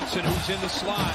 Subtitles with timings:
[0.00, 1.12] Robinson, who's in the slot.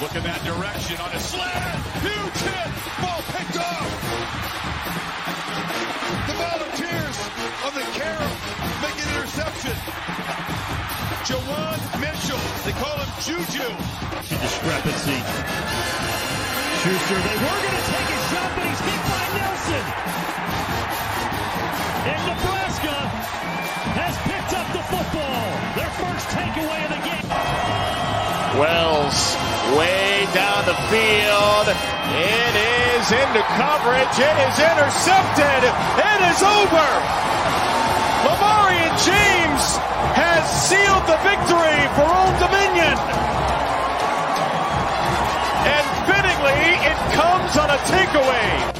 [0.00, 1.76] Look in that direction on a slant.
[2.00, 2.70] Huge hit.
[2.96, 3.92] Ball picked off.
[6.32, 7.16] The Volunteers
[7.68, 8.36] of the Carroll
[8.80, 9.76] make an interception.
[11.28, 12.40] Jawan Mitchell.
[12.64, 13.68] They call him Juju.
[14.32, 15.20] Discrepancy.
[16.80, 20.41] Schuster, they were going to take a shot, but he's hit by Nelson.
[22.02, 22.98] And Nebraska
[23.94, 25.46] has picked up the football.
[25.78, 27.30] Their first takeaway of the game.
[28.58, 29.38] Wells
[29.78, 31.66] way down the field.
[31.70, 34.18] It is into coverage.
[34.18, 35.62] It is intercepted.
[35.62, 36.90] It is over.
[38.26, 39.62] Lamarian James
[40.18, 42.98] has sealed the victory for Old Dominion.
[45.70, 48.71] And fittingly, it comes on a takeaway.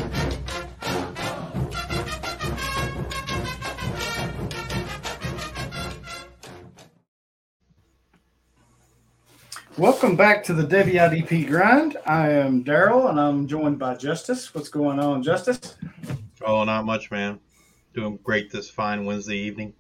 [10.02, 11.96] Welcome back to the WIDP grind.
[12.06, 14.52] I am Daryl and I'm joined by Justice.
[14.52, 15.76] What's going on, Justice?
[16.44, 17.38] Oh, not much, man.
[17.94, 19.72] Doing great this fine Wednesday evening.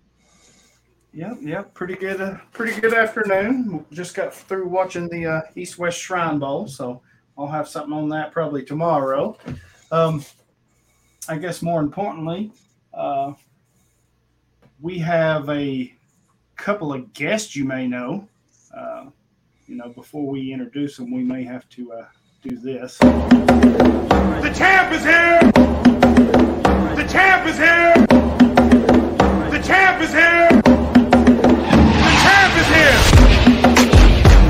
[1.12, 2.20] Yep, yep, pretty good.
[2.20, 3.84] Uh, pretty good afternoon.
[3.90, 7.02] Just got through watching the uh, East West Shrine Bowl, so
[7.36, 9.36] I'll have something on that probably tomorrow.
[9.90, 10.24] Um,
[11.28, 12.52] I guess more importantly,
[12.94, 13.32] uh,
[14.80, 15.92] we have a
[16.54, 18.28] couple of guests you may know.
[19.72, 22.04] You know, before we introduce them, we may have to uh,
[22.42, 22.98] do this.
[22.98, 25.40] The champ is here.
[26.94, 27.94] The champ is here.
[29.48, 30.50] The champ is here.
[32.02, 33.00] The champ is here.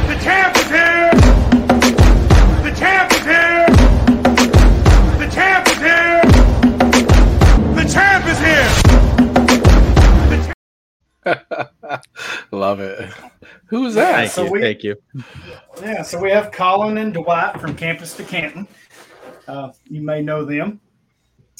[0.08, 1.12] The champ is here.
[2.64, 3.66] The champ is here.
[5.20, 6.22] The champ is here.
[7.76, 8.40] The champ is
[11.30, 12.00] here.
[12.50, 13.31] Love it.
[13.72, 14.14] Who's that?
[14.16, 14.96] Thank So you, we- Thank you.
[15.80, 18.68] Yeah, so we have Colin and Dwight from Campus to Canton.
[19.48, 20.78] Uh, you may know them.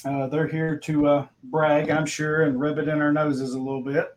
[0.05, 3.59] Uh, they're here to uh, brag, I'm sure, and rub it in our noses a
[3.59, 4.15] little bit.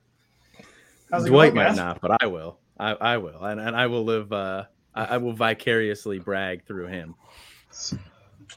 [1.10, 1.78] How's Dwight going, might guys?
[1.78, 2.60] not, but I will.
[2.78, 4.34] I, I will, and, and I will live.
[4.34, 7.16] Uh, I, I will vicariously brag through him.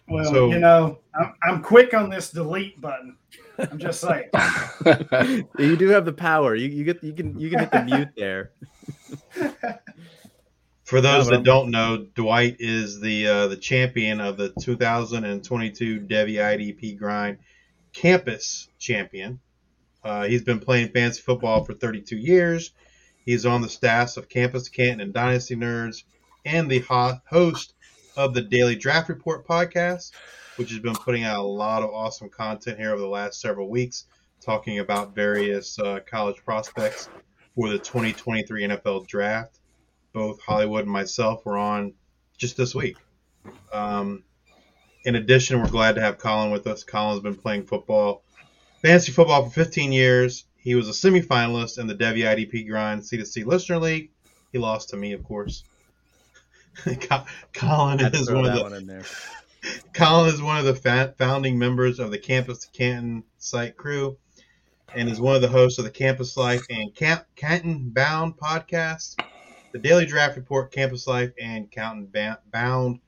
[0.09, 3.17] Well, So- you know, I'm, I'm quick on this delete button.
[3.57, 4.31] I'm just saying.
[5.61, 6.57] you do have the power.
[6.57, 8.51] You, you get you can you can hit the mute there.
[10.85, 16.01] For those that I'm- don't know, Dwight is the uh, the champion of the 2022
[16.01, 17.39] Devy IDP Grind
[17.93, 19.41] Campus Champion.
[20.03, 22.71] Uh, he's been playing fantasy football for 32 years.
[23.25, 26.05] He's on the staffs of Campus Canton and Dynasty Nerds,
[26.47, 27.75] and the ho- host
[28.17, 30.13] of the Daily Draft Report podcast,
[30.57, 33.69] which has been putting out a lot of awesome content here over the last several
[33.69, 34.05] weeks,
[34.41, 37.11] talking about various uh, college prospects
[37.59, 39.59] for the 2023 NFL Draft
[40.13, 41.93] both Hollywood and myself were on
[42.37, 42.97] just this week.
[43.73, 44.23] Um,
[45.05, 46.85] in addition, we're glad to have Colin with us.
[46.85, 48.23] Colin's been playing football,
[48.81, 50.45] fantasy football for 15 years.
[50.57, 54.13] He was a semifinalist in the Devy IDP Grind C2C Listener League.
[54.53, 55.65] He lost to me, of course.
[57.53, 59.03] Colin is one of the one in there.
[59.95, 64.17] Colin is one of the founding members of the Campus to Canton site crew
[64.95, 69.23] and is one of the hosts of the Campus Life and Camp Canton Bound podcast.
[69.73, 72.07] The Daily Draft Report, Campus Life, and Canton
[72.53, 73.01] Bound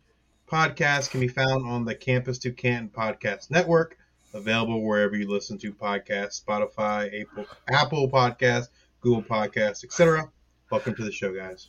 [0.50, 3.96] podcast can be found on the Campus to Canton podcast network,
[4.34, 8.68] available wherever you listen to podcasts, Spotify, Apple, Apple Podcasts,
[9.00, 10.30] Google Podcasts, etc.
[10.70, 11.68] Welcome to the show, guys.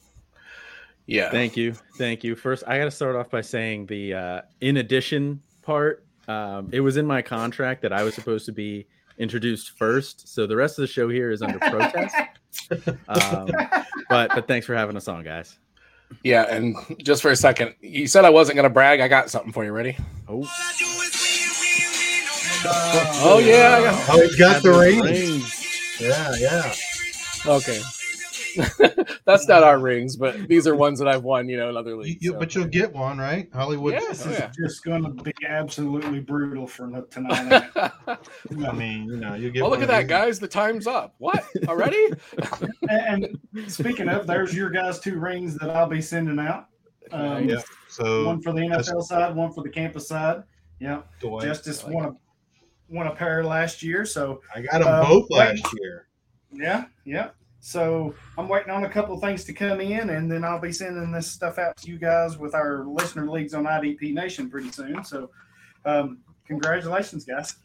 [1.05, 1.31] Yeah.
[1.31, 1.73] Thank you.
[1.97, 2.35] Thank you.
[2.35, 6.05] First, I got to start off by saying the uh, in addition part.
[6.27, 8.87] Um, it was in my contract that I was supposed to be
[9.21, 12.15] introduced first, so the rest of the show here is under protest.
[13.07, 13.49] um,
[14.09, 15.57] but but thanks for having us on, guys.
[16.23, 18.99] Yeah, and just for a second, you said I wasn't going to brag.
[18.99, 19.71] I got something for you.
[19.71, 19.95] Ready?
[20.27, 20.43] Oh,
[23.23, 23.77] oh yeah.
[23.77, 25.03] I got- Oh, he's got the rings.
[25.03, 25.99] rings.
[25.99, 26.73] Yeah, yeah.
[27.45, 27.81] Okay.
[29.25, 31.95] That's not our rings, but these are ones that I've won, you know, in other
[31.95, 32.21] leagues.
[32.23, 32.39] you, so.
[32.39, 33.47] but you'll get one, right?
[33.53, 33.93] Hollywood.
[33.93, 33.99] Yeah.
[34.09, 34.51] This Oh, is yeah.
[34.57, 37.69] just going to be absolutely brutal for tonight.
[38.07, 39.63] I mean, you know, you get.
[39.63, 40.09] oh, look at that, these.
[40.09, 40.39] guys.
[40.39, 41.15] The time's up.
[41.17, 41.43] What?
[41.67, 42.07] Already?
[42.89, 43.25] and,
[43.55, 46.67] and speaking of, there's your guys' two rings that I'll be sending out.
[47.11, 47.61] Um, Yeah.
[47.89, 50.43] So One for the NFL side, one for the campus side.
[50.79, 52.13] Yeah, Dwight, Justice I like won a
[52.89, 55.37] won a pair last year, so I got them Um, both wait.
[55.39, 56.07] last year.
[56.53, 57.29] yeah, yeah.
[57.63, 60.71] So I'm waiting on a couple of things to come in, and then I'll be
[60.71, 64.71] sending this stuff out to you guys with our listener leagues on IDP Nation pretty
[64.71, 65.03] soon.
[65.05, 65.29] So,
[65.85, 66.17] um,
[66.47, 67.55] congratulations, guys.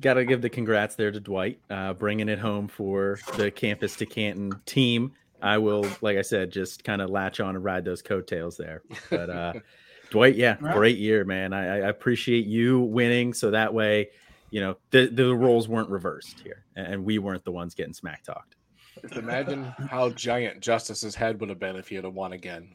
[0.00, 3.94] got to give the congrats there to Dwight, uh, bringing it home for the campus
[3.96, 5.12] to Canton team.
[5.40, 8.82] I will, like I said, just kind of latch on and ride those coattails there.
[9.10, 9.52] But uh,
[10.10, 10.74] Dwight, yeah, Right.
[10.74, 11.52] great year, man.
[11.52, 14.10] I, I appreciate you winning, so that way,
[14.50, 18.24] you know, the the roles weren't reversed here, and we weren't the ones getting smack
[18.24, 18.56] talked.
[19.02, 22.74] Just imagine how giant Justice's head would have been if he had won again.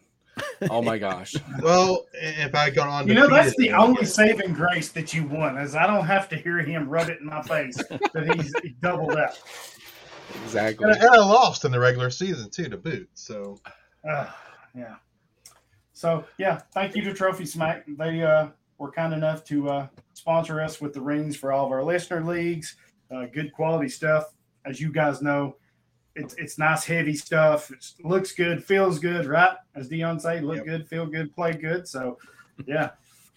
[0.69, 1.35] Oh my gosh.
[1.61, 5.57] Well, if I got on, You know, that's the only saving grace that you won,
[5.57, 9.15] is I don't have to hear him rub it in my face that he's doubled
[9.15, 9.35] up.
[10.43, 10.85] Exactly.
[10.85, 13.09] And I, and I lost in the regular season too to boot.
[13.13, 13.59] So
[14.07, 14.27] Uh,
[14.75, 14.95] yeah.
[15.93, 17.85] So yeah, thank you to Trophy Smack.
[17.87, 21.71] They uh, were kind enough to uh, sponsor us with the rings for all of
[21.71, 22.75] our listener leagues.
[23.11, 24.33] Uh, good quality stuff,
[24.65, 25.55] as you guys know.
[26.15, 27.71] It's it's nice, heavy stuff.
[27.71, 29.55] It looks good, feels good, right?
[29.75, 30.65] As Deion say, look Yep.
[30.65, 31.87] good, feel good, play good.
[31.87, 32.17] So,
[32.65, 32.91] yeah,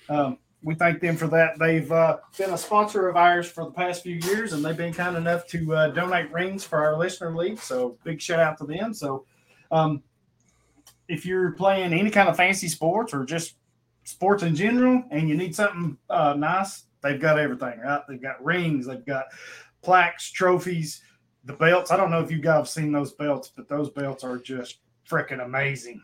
[0.08, 1.58] um, we thank them for that.
[1.58, 4.92] They've uh, been a sponsor of ours for the past few years, and they've been
[4.94, 7.58] kind enough to uh, donate rings for our listener league.
[7.58, 8.94] So, big shout out to them.
[8.94, 9.24] So,
[9.72, 10.02] um,
[11.08, 13.54] if you're playing any kind of fancy sports or just
[14.08, 18.00] sports in general and you need something uh, nice, they've got everything, right?
[18.08, 19.26] They've got rings, they've got
[19.82, 21.02] plaques, trophies,
[21.44, 21.90] the belts.
[21.90, 24.78] I don't know if you guys have seen those belts, but those belts are just
[25.08, 26.02] freaking amazing.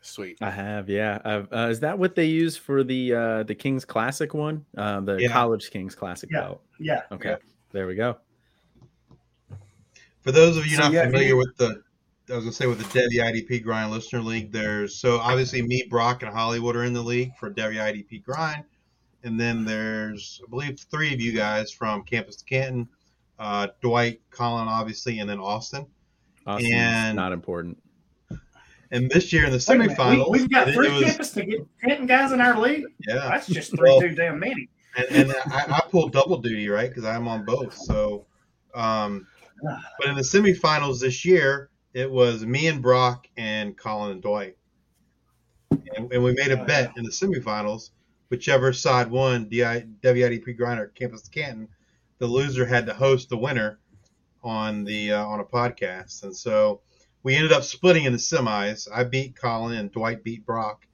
[0.00, 0.38] Sweet.
[0.40, 1.20] I have, yeah.
[1.24, 4.64] I've, uh, is that what they use for the uh, the Kings Classic one?
[4.76, 5.28] Uh, the Yeah.
[5.32, 6.40] College Kings Classic Yeah.
[6.40, 6.62] belt.
[6.78, 7.02] Yeah.
[7.10, 7.36] Okay,
[7.72, 8.16] there we go.
[10.20, 11.82] For those of you So, not yeah, familiar you- with the,
[12.30, 15.84] I was gonna say with the Devy IDP Grind Listener League, there's so obviously me,
[15.88, 18.64] Brock, and Hollywood are in the league for Devy IDP Grind,
[19.24, 22.88] and then there's I believe three of you guys from Campus to Canton,
[23.38, 25.86] uh, Dwight, Colin, obviously, and then Austin.
[26.46, 27.78] Austin's And- not important.
[28.90, 31.04] And this year in the Wait a minute, semifinals, We, have got three it was-
[31.04, 32.84] campus to get Canton guys in our league.
[33.06, 34.68] yeah, That's just three Well- too damn many.
[34.96, 36.88] and, and I, I pulled double duty, right?
[36.88, 37.74] Because I'm on both.
[37.74, 38.24] So,
[38.74, 39.26] um,
[39.62, 44.56] but in the semifinals this year, it was me and Brock and Colin and Dwight,
[45.70, 47.90] and, and we made a Oh, bet in the semifinals.
[48.28, 51.68] Whichever side won, DI, WIDP Grinder Campus Canton,
[52.18, 53.78] the loser had to host the winner
[54.42, 56.80] on the uh, on a podcast, and so
[57.22, 58.88] we ended up splitting in the semis.
[58.92, 60.84] I beat Colin and Dwight beat Brock.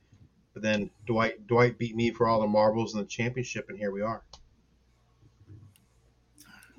[0.55, 3.91] But then Dwight Dwight beat me for all the marbles in the championship, and here
[3.91, 4.23] we are.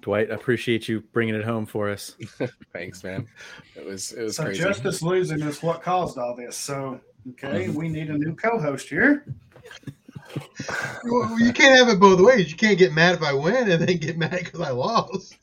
[0.05, 2.15] Dwight, I appreciate you bringing it home for us.
[2.73, 3.25] Thanks, man.
[3.75, 4.61] It was it was So crazy.
[4.61, 6.55] justice losing is what caused all this.
[6.55, 7.73] So okay, Mm-hmm.
[7.73, 9.25] we need a new co-host here.
[11.05, 12.51] Well, you can't have it both ways.
[12.51, 15.35] You can't get mad if I win and then get mad because I lost.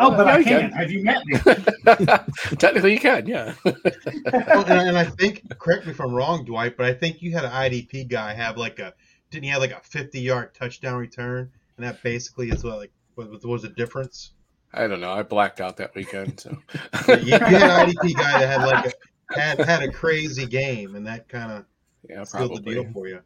[0.00, 0.60] Oh, but Yeah, I you can.
[0.70, 0.72] can.
[0.72, 1.36] Have you met me?
[2.56, 3.54] Technically, you can, yeah.
[3.64, 7.32] Well, and, and I think, correct me if I'm wrong, Dwight, but I think you
[7.32, 8.92] had an IDP guy have like a,
[9.30, 11.50] didn't he have like a 50 yard touchdown return?
[11.76, 14.32] And that basically is what like what, what was the difference?
[14.72, 15.12] I don't know.
[15.12, 16.50] I blacked out that weekend, so
[17.08, 20.94] you, you had an IDP guy that had like a, had had a crazy game,
[20.94, 21.64] and that kind of
[22.08, 23.20] yeah, sealed the deal for you.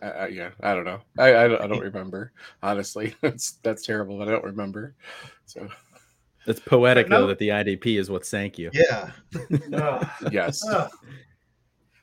[0.00, 1.00] I, I, yeah, I don't know.
[1.18, 2.32] I, I, don't, I don't remember
[2.62, 3.14] honestly.
[3.20, 4.94] That's that's terrible, but I don't remember.
[5.46, 5.68] So
[6.46, 7.22] It's poetic No.
[7.22, 8.70] though that the IDP is what sank you.
[8.72, 9.10] Yeah,
[9.74, 10.06] Ugh.
[10.30, 10.90] yes, Ugh.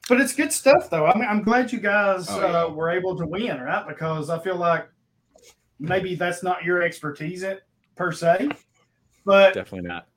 [0.10, 1.06] But it's good stuff, though.
[1.06, 2.64] I mean, I'm glad you guys Oh, yeah.
[2.64, 3.88] uh, were able to win, right?
[3.88, 4.88] Because I feel like
[5.84, 7.62] maybe that's not your expertise it,
[7.96, 8.50] per se,
[9.26, 10.08] but Definitely not.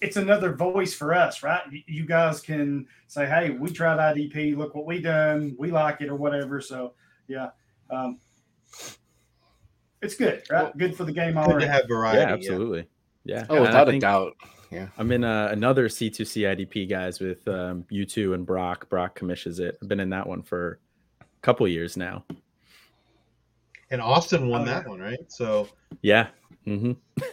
[0.00, 1.62] it's another voice for us, right?
[1.70, 4.54] You- You guys can say, "Hey, we tried IDP.
[4.56, 5.54] Look what we done.
[5.58, 6.94] We like it, or whatever." So,
[7.28, 7.50] yeah,
[7.90, 8.18] um,
[10.00, 10.64] it's good, right?
[10.64, 11.66] Well, good for the game good already.
[11.66, 12.20] to have variety.
[12.20, 12.88] yeah, absolutely.
[13.24, 13.46] Yeah.
[13.50, 14.32] oh, And I without a doubt.
[14.70, 14.88] Yeah.
[14.98, 18.88] I'm in uh, another C2C IDP guys with um, U2 and Brock.
[18.88, 19.76] Brock commissions it.
[19.82, 20.80] I've been in that one for
[21.20, 22.24] a couple years now.
[23.92, 24.88] And Austin won Oh, that yeah.
[24.88, 25.18] one, right?
[25.30, 25.68] So
[26.00, 26.28] Yeah.
[26.64, 26.92] hmm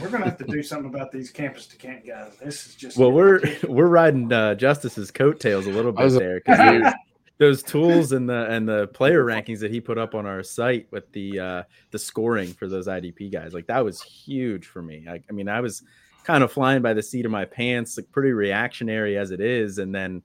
[0.00, 2.32] We're gonna have to do something about these campus to camp guys.
[2.42, 6.40] This is just well, we're we're riding uh, Justice's coattails a little bit was- there
[6.44, 6.92] because
[7.38, 10.86] those tools and the and the player rankings that he put up on our site
[10.92, 15.06] with the uh, the scoring for those IDP guys, like that was huge for me.
[15.08, 15.82] I, I mean, I was
[16.24, 19.76] kind of flying by the seat of my pants, like pretty reactionary as it is,
[19.78, 20.22] and then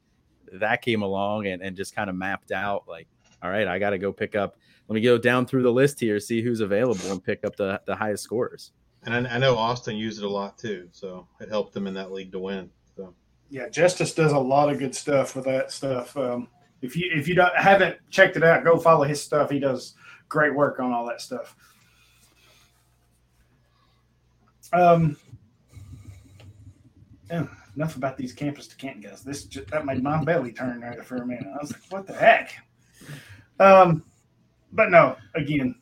[0.54, 3.08] that came along and, and just kind of mapped out like,
[3.44, 4.58] all right, I got to go pick up.
[4.88, 7.82] Let me go down through the list here, see who's available, and pick up the
[7.86, 8.72] the highest scores.
[9.04, 11.94] and I, I know Austin used it a lot too, so it helped them in
[11.96, 12.70] that league to win.
[12.96, 13.14] So
[13.50, 16.16] yeah, Justice does a lot of good stuff with that stuff.
[16.18, 16.50] Um,
[16.82, 19.50] if you if you don't haven't checked it out, go follow his stuff.
[19.50, 19.96] He does
[20.30, 21.56] great work on all that stuff.
[24.74, 25.18] Um,
[27.30, 29.22] yeah, enough about these campus to Canton guys.
[29.22, 31.48] This just, that made my belly turn there for a minute.
[31.48, 32.54] I was like, what the heck?
[33.62, 34.04] Um,
[34.72, 35.76] but no, again,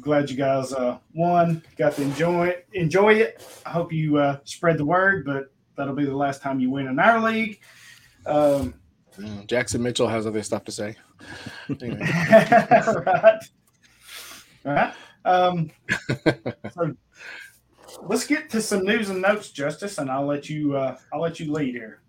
[0.00, 1.62] glad you guys uh, won.
[1.76, 2.66] Got to enjoy it.
[2.72, 3.46] Enjoy it.
[3.66, 6.86] I hope you uh, spread the word, but that'll be the last time you win
[6.86, 7.60] in our league.
[8.24, 8.74] Um,
[9.46, 10.96] Jackson Mitchell has other stuff to say.
[11.68, 11.98] Anyway.
[12.00, 13.40] right.
[14.64, 14.94] All right.
[15.26, 15.70] Um,
[16.72, 16.96] so
[18.02, 20.76] let's get to some news and notes, Justice, and I'll let you.
[20.76, 22.00] Uh, I'll let you lead here.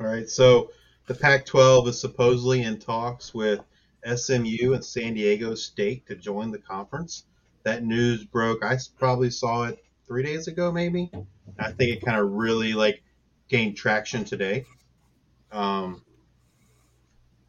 [0.00, 0.28] All right.
[0.30, 0.70] So
[1.06, 3.60] the Pac-12 is supposedly in talks with
[4.04, 7.24] SMU and San Diego State to join the conference.
[7.64, 8.64] That news broke.
[8.64, 11.10] I probably saw it three days ago, maybe.
[11.58, 13.02] I think it kind of really like
[13.48, 14.64] gained traction today.
[15.50, 16.02] Um,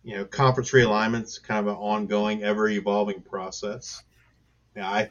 [0.03, 4.01] you know, conference realignment's kind of an ongoing, ever evolving process.
[4.75, 5.09] Yeah, I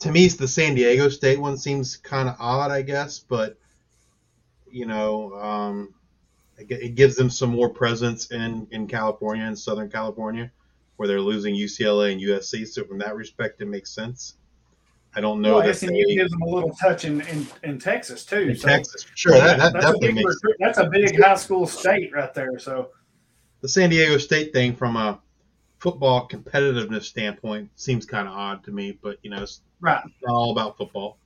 [0.00, 3.56] to me, the San Diego State one seems kind of odd, I guess, but
[4.70, 5.94] you know, um,
[6.68, 10.50] it gives them some more presence in in California and Southern California,
[10.96, 12.66] where they're losing UCLA and USC.
[12.66, 14.34] So from that respect, it makes sense.
[15.14, 15.56] I don't know.
[15.56, 18.50] Well, SMU they, gives them a little touch in, in, in Texas too.
[18.50, 19.32] In so, Texas, sure.
[19.32, 20.54] That, that that's definitely a big, makes sense.
[20.60, 22.58] That's a big high school state right there.
[22.58, 22.90] So
[23.60, 25.20] the San Diego State thing, from a
[25.78, 28.98] football competitiveness standpoint, seems kind of odd to me.
[29.02, 30.02] But you know, it's right.
[30.22, 31.18] not all about football.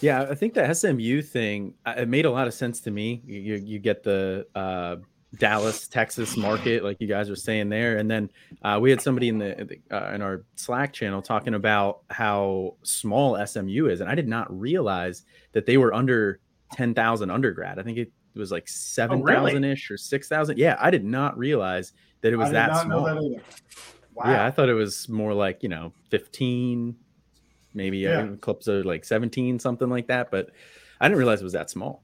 [0.00, 3.22] Yeah, I think the SMU thing it made a lot of sense to me.
[3.24, 4.96] You you get the uh,
[5.36, 8.30] Dallas, Texas market, like you guys were saying there, and then
[8.62, 13.44] uh, we had somebody in the uh, in our Slack channel talking about how small
[13.44, 16.40] SMU is, and I did not realize that they were under
[16.72, 17.78] ten thousand undergrad.
[17.78, 20.58] I think it was like seven thousand oh, ish or six thousand.
[20.58, 23.04] Yeah, I did not realize that it was that small.
[23.04, 23.42] That
[24.14, 24.24] wow.
[24.30, 26.96] Yeah, I thought it was more like you know fifteen,
[27.76, 28.28] maybe yeah.
[28.40, 30.30] clips of like 17, something like that.
[30.30, 30.50] But
[31.00, 32.02] I didn't realize it was that small.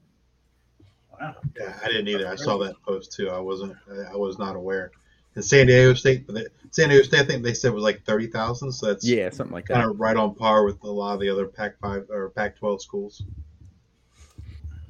[1.19, 1.35] Wow.
[1.57, 2.27] Yeah, I didn't either.
[2.27, 3.29] I saw that post too.
[3.29, 3.75] I wasn't,
[4.11, 4.91] I was not aware.
[5.35, 8.27] And San Diego State, but San Diego State, I think they said was like thirty
[8.27, 8.71] thousand.
[8.71, 9.75] So that's yeah, something like that.
[9.75, 12.57] Kind of right on par with a lot of the other Pac five or Pac
[12.57, 13.23] twelve schools.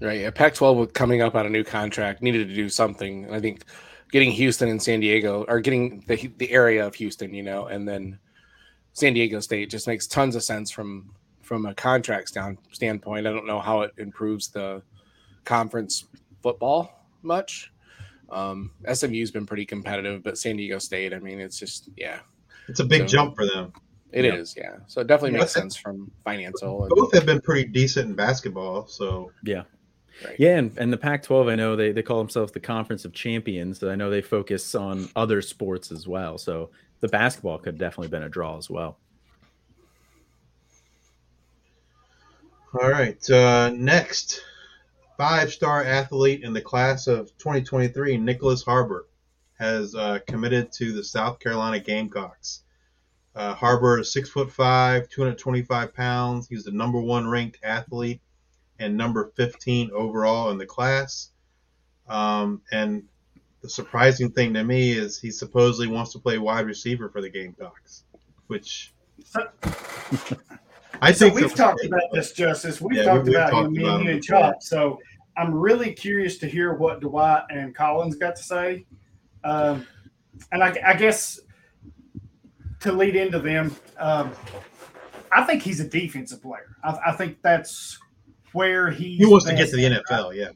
[0.01, 0.19] Right.
[0.19, 0.31] Yeah.
[0.31, 3.63] Pac twelve coming up on a new contract needed to do something, and I think
[4.11, 7.87] getting Houston and San Diego, or getting the the area of Houston, you know, and
[7.87, 8.19] then
[8.93, 13.27] San Diego State just makes tons of sense from from a contract stand, standpoint.
[13.27, 14.81] I don't know how it improves the
[15.43, 16.05] conference
[16.41, 17.71] football much.
[18.29, 22.19] Um, SMU's been pretty competitive, but San Diego State, I mean, it's just yeah,
[22.67, 23.73] it's a big so, jump for them.
[24.11, 24.35] It yeah.
[24.35, 24.75] is, yeah.
[24.87, 26.87] So it definitely yeah, makes sense from financial.
[26.89, 29.63] Both have been pretty decent in basketball, so yeah.
[30.23, 30.35] Right.
[30.37, 33.79] Yeah, and, and the Pac-12, I know they, they call themselves the Conference of Champions.
[33.79, 36.37] So I know they focus on other sports as well.
[36.37, 36.69] So
[37.03, 38.97] the basketball could definitely been a draw as well.
[42.73, 43.29] All right.
[43.29, 44.41] Uh, next,
[45.17, 49.05] five-star athlete in the class of 2023, Nyckoles Harbor,
[49.59, 52.63] has uh, committed to the South Carolina Gamecocks.
[53.35, 56.47] Uh, Harbor is six foot five, 225 pounds.
[56.47, 58.21] He's the number one ranked athlete
[58.79, 61.31] and number 15 overall in the class.
[62.07, 63.03] Um, and
[63.63, 67.29] the surprising thing to me is he supposedly wants to play wide receiver for the
[67.29, 68.03] Gamecocks,
[68.47, 68.93] which
[71.01, 72.81] I so think we've talked about this, Justice.
[72.81, 74.61] We've yeah, talked we, about talked you, me, and Chop.
[74.61, 74.99] So
[75.37, 78.85] I'm really curious to hear what Dwight and Colin's got to say.
[79.45, 79.87] Um,
[80.51, 81.39] and I, I, guess
[82.81, 84.31] to lead into them, um,
[85.31, 86.75] I think he's a defensive player.
[86.83, 87.97] I, I think that's
[88.51, 90.29] where he he wants to get to the NFL.
[90.29, 90.35] Right?
[90.35, 90.49] Yeah,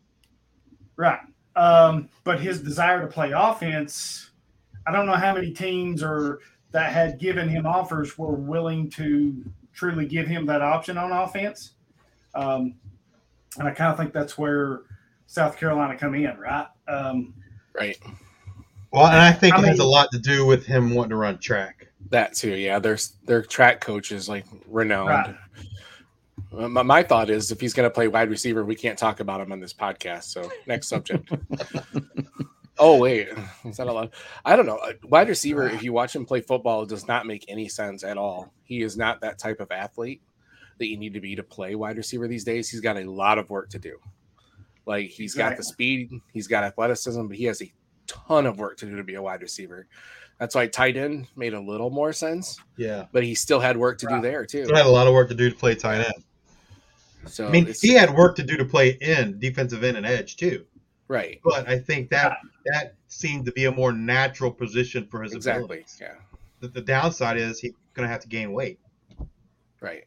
[0.97, 1.19] right.
[1.57, 4.29] Um, but his desire to play offense,
[4.85, 6.39] I don't know how many teams or
[6.71, 11.71] that had given him offers were willing to truly give him that option on offense.
[12.35, 12.75] Um,
[13.57, 14.81] and I kind of think that's where
[15.25, 16.67] South Carolina come in, right?
[16.87, 17.33] Um,
[17.73, 17.97] right.
[18.91, 21.09] Well, and I think I it mean, has a lot to do with him wanting
[21.09, 21.87] to run track.
[22.11, 22.77] That too, yeah.
[22.79, 25.09] Their their track coach is like renowned.
[25.09, 25.35] Right.
[26.51, 29.41] My, my thought is if he's going to play wide receiver, we can't talk about
[29.41, 30.23] him on this podcast.
[30.23, 31.29] So next subject.
[32.79, 33.29] oh wait,
[33.65, 34.11] is that allowed?
[34.45, 34.77] I don't know.
[34.77, 38.17] Uh, wide receiver, if you watch him play football, does not make any sense at
[38.17, 38.53] all.
[38.63, 40.21] He is not that type of athlete
[40.79, 42.69] that you need to be to play wide receiver these days.
[42.69, 43.97] He's got a lot of work to do.
[44.85, 45.55] Like he's exactly.
[45.55, 47.71] got the speed, he's got athleticism, but he has a
[48.07, 49.87] ton of work to do to be a wide receiver.
[50.39, 52.59] That's why tight end made a little more sense.
[52.77, 54.65] Yeah, but he still had work to do there too.
[54.67, 56.23] He had a lot of work to do to play tight end.
[57.27, 60.37] So I mean, he had work to do to play in defensive end and edge
[60.37, 60.65] too.
[61.07, 61.39] Right.
[61.43, 65.63] But I think that that seemed to be a more natural position for his exactly.
[65.63, 65.97] abilities.
[66.01, 66.15] Yeah.
[66.59, 68.79] The, the downside is he's going to have to gain weight.
[69.79, 70.03] Right.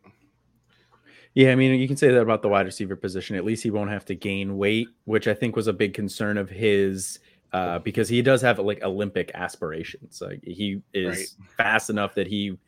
[1.34, 3.36] Yeah, I mean, you can say that about the wide receiver position.
[3.36, 6.36] At least he won't have to gain weight, which I think was a big concern
[6.36, 7.20] of his
[7.52, 10.20] uh, because he does have like Olympic aspirations.
[10.20, 11.46] Like he is Right.
[11.56, 12.58] fast enough that he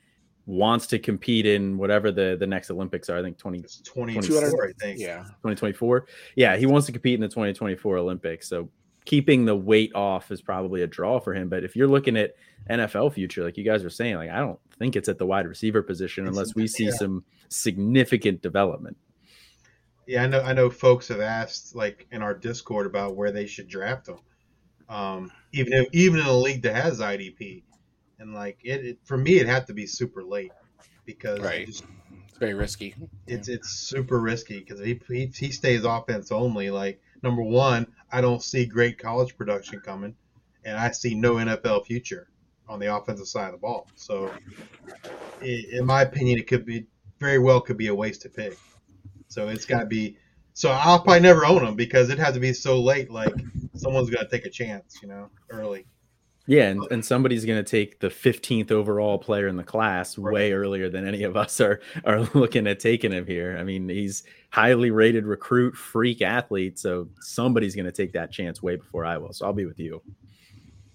[0.47, 3.19] wants to compete in whatever the the next Olympics are.
[3.19, 4.99] I think 20, It's 24, I think.
[4.99, 5.19] Yeah.
[5.19, 6.07] 2024.
[6.37, 8.49] Yeah, he wants to compete in the 2024 Olympics.
[8.49, 8.69] So
[9.05, 11.49] keeping the weight off is probably a draw for him.
[11.49, 12.35] But if you're looking at
[12.71, 15.47] NFL future, like you guys are saying, like I don't think it's at the wide
[15.47, 16.93] receiver position unless we see yeah.
[16.93, 18.97] some significant development.
[20.07, 20.41] Yeah, I know.
[20.41, 24.19] I know folks have asked like in our Discord about where they should draft him.
[24.89, 27.63] Um, even if even in a league that has IDP,
[28.23, 30.53] and like it, it for me, it had to be super late
[31.05, 31.67] because Right.
[31.67, 31.85] just-
[32.29, 32.95] It's very risky.
[33.27, 36.71] it's it's super risky because he, he he stays offense only.
[36.71, 40.15] Like number one, I don't see great college production coming,
[40.65, 42.29] and I see no NFL future
[42.69, 43.87] on the offensive side of the ball.
[43.97, 44.33] So,
[45.43, 46.87] i in my opinion, it could be
[47.19, 48.57] very well could be a wasted pick.
[49.29, 50.17] So it's got to be.
[50.55, 53.11] So I'll probably never own him because it has to be so late.
[53.11, 53.35] Like
[53.75, 55.87] someone's gonna take a chance, you know, early.
[56.47, 60.53] Yeah, and, and somebody's going to take the 15th overall player in the class way
[60.53, 63.57] earlier than any of us are are looking at taking him here.
[63.59, 68.61] I mean, he's highly rated recruit, freak athlete, so somebody's going to take that chance
[68.61, 69.33] way before I will.
[69.33, 70.03] So I'll be with you.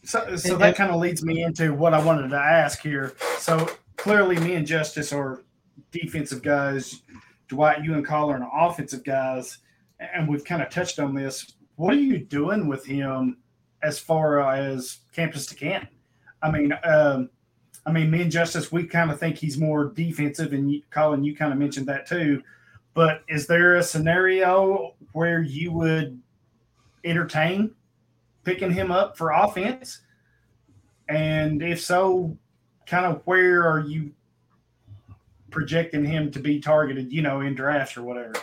[0.04, 3.14] So, so that kind of leads me into what I wanted to ask here.
[3.40, 5.44] So clearly, me and Justice are
[5.92, 7.02] defensive guys.
[7.48, 9.60] Dwight, you and Colin are offensive guys,
[10.00, 11.54] and we've kind of touched on this.
[11.76, 13.38] What are you doing with him
[13.84, 15.90] as far as campus to camp.
[16.42, 17.30] I mean, um,
[17.86, 21.24] I mean, me and Justice, we kind of think he's more defensive, and you, Colin,
[21.24, 22.44] you kind of mentioned that too.
[22.94, 26.22] But is there a scenario where you would
[27.04, 27.76] entertain
[28.44, 30.02] picking him up for offense?
[31.08, 32.38] And if so,
[32.86, 34.12] kind of where are you
[35.50, 38.34] projecting him to be targeted, you know, in drafts or whatever?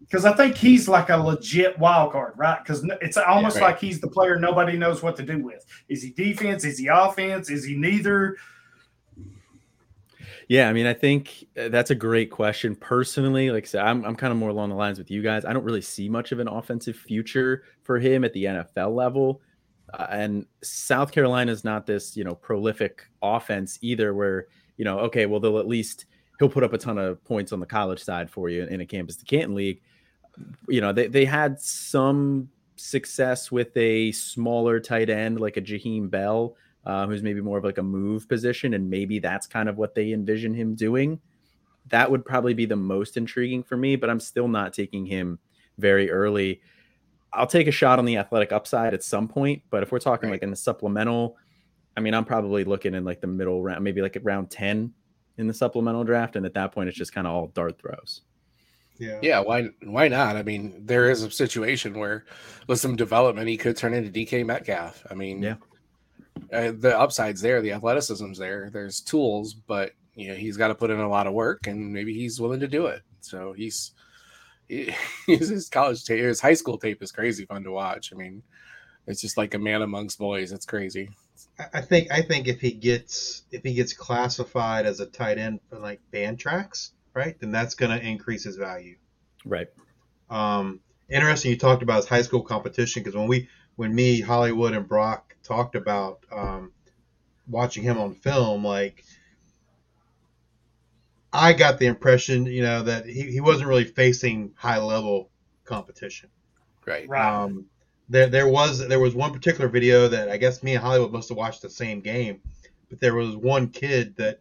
[0.00, 2.58] Because I think he's like a legit wild card, right?
[2.62, 3.70] Because it's almost Yeah, right.
[3.72, 5.64] like he's the player nobody knows what to do with.
[5.88, 6.64] Is he defense?
[6.64, 7.50] Is he offense?
[7.50, 8.36] Is he neither?
[10.48, 12.76] Yeah, I mean, I think uh, that's a great question.
[12.76, 15.44] Personally, like I said, I'm, I'm kind of more along the lines with you guys.
[15.44, 19.40] I don't really see much of an offensive future for him at the NFL level.
[19.92, 25.00] Uh, and South Carolina is not this, you know, prolific offense either, where, you know,
[25.00, 26.06] okay, well, they'll at least,
[26.38, 28.86] he'll put up a ton of points on the college side for you in a
[28.86, 29.80] campus to Canton league.
[30.68, 36.10] You know, they, they had some success with a smaller tight end like a Jaheim
[36.10, 39.78] Bell, uh, who's maybe more of like a move position, and maybe that's kind of
[39.78, 41.18] what they envision him doing.
[41.88, 45.38] That would probably be the most intriguing for me, but I'm still not taking him
[45.78, 46.60] very early.
[47.32, 50.28] I'll take a shot on the athletic upside at some point, but if we're talking
[50.28, 50.34] Right.
[50.36, 51.36] like in the supplemental,
[51.96, 54.92] I mean, I'm probably looking in like the middle round, maybe like at round 10
[55.38, 56.36] in the supplemental draft.
[56.36, 58.22] And at that point, it's just kind of all dart throws.
[58.98, 59.18] Yeah.
[59.22, 60.36] Yeah, why why not?
[60.36, 62.24] I mean, there is a situation where
[62.66, 65.04] with some development he could turn into DK Metcalf.
[65.10, 65.56] I mean, Yeah.
[66.52, 68.70] uh, the upside's there, the athleticism's there.
[68.72, 71.92] There's tools, but you know he's got to put in a lot of work, and
[71.92, 73.02] maybe he's willing to do it.
[73.20, 73.92] So he's
[74.66, 74.94] he,
[75.26, 78.14] his college tape, his high school tape is crazy fun to watch.
[78.14, 78.42] I mean,
[79.06, 80.52] it's just like a man amongst boys.
[80.52, 81.10] It's crazy.
[81.58, 85.38] I- I think I think if he gets if he gets classified as a tight
[85.38, 88.96] end for like Fantrax, right, then that's going to increase his value.
[89.44, 89.68] Right.
[90.30, 94.74] Um, interesting, you talked about his high school competition because when we when me Hollywood
[94.74, 96.72] and Brock talked about um,
[97.48, 99.04] watching him on film, like
[101.32, 105.30] I got the impression, you know, that he, he wasn't really facing high level
[105.64, 106.30] competition.
[106.86, 107.08] Right.
[107.08, 107.42] Right.
[107.44, 107.66] Um,
[108.08, 111.28] there, there was there was one particular video that I guess me and Hollywood must
[111.28, 112.40] have watched the same game,
[112.88, 114.40] but there was one kid that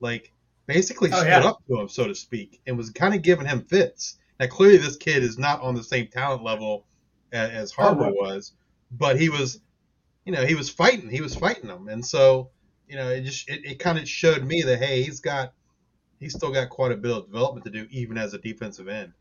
[0.00, 0.32] like
[0.66, 1.44] basically Oh, stood yeah.
[1.44, 4.18] up to him, so to speak, and was kind of giving him fits.
[4.40, 6.86] Now clearly this kid is not on the same talent level
[7.32, 8.08] as, as Harbor Harbor.
[8.08, 8.52] Oh, was,
[8.90, 9.60] but he was,
[10.24, 12.50] you know, he was fighting, he was fighting them, and so
[12.88, 15.54] you know it just it, it kind of showed me that hey he's got
[16.20, 19.12] he's still got quite a bit of development to do even as a defensive end.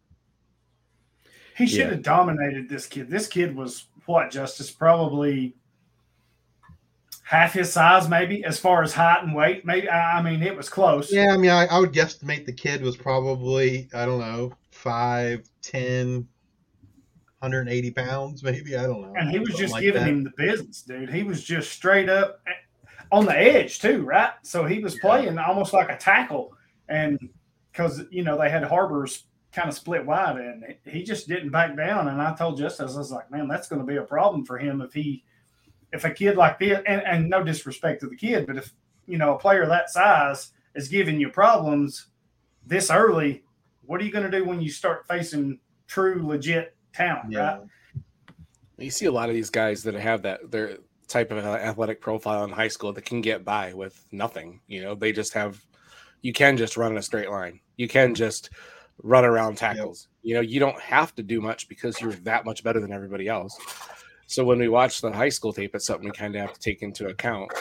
[1.56, 1.90] He should Yeah.
[1.92, 3.10] have dominated this kid.
[3.10, 4.72] This kid was what, Justice?
[4.72, 5.56] Probably
[7.24, 9.66] half his size, maybe, as far as height and weight.
[9.66, 11.12] Maybe I I mean it was close.
[11.12, 15.48] Yeah, I mean, I, I would guesstimate the kid was probably, I don't know, 5,
[15.62, 16.28] 10,
[17.40, 18.76] 180 pounds, maybe.
[18.76, 19.14] I don't know.
[19.18, 20.10] And he was Something just like giving that.
[20.10, 21.10] him the business, dude.
[21.10, 22.52] He was just straight up eh,
[23.12, 24.32] on the edge too, right?
[24.44, 26.54] So he was playing almost like a tackle,
[26.90, 27.20] and
[27.72, 31.78] because you know they had Harbors kind of split wide, and he just didn't back
[31.78, 32.08] down.
[32.08, 34.58] And I told Justice, I was like, man, that's going to be a problem for
[34.58, 35.24] him if he,
[35.92, 38.74] if a kid like this, and, and no disrespect to the kid, but if
[39.06, 42.08] you know a player that size is giving you problems
[42.66, 43.44] this early,
[43.86, 47.58] what are you going to do when you start facing true legit talent, Yeah.
[47.58, 47.62] right?
[48.78, 52.44] You see a lot of these guys that have that their type of athletic profile
[52.44, 54.62] in high school that can get by with nothing.
[54.68, 55.64] You know, they just have.
[56.22, 57.60] You can just run in a straight line.
[57.78, 58.50] You can just
[59.02, 60.08] run around tackles.
[60.10, 60.30] Yep.
[60.30, 63.28] You know, you don't have to do much because you're that much better than everybody
[63.28, 63.58] else.
[64.28, 66.60] So when we watch the high school tape, it's something we kind of have to
[66.60, 67.52] take into account.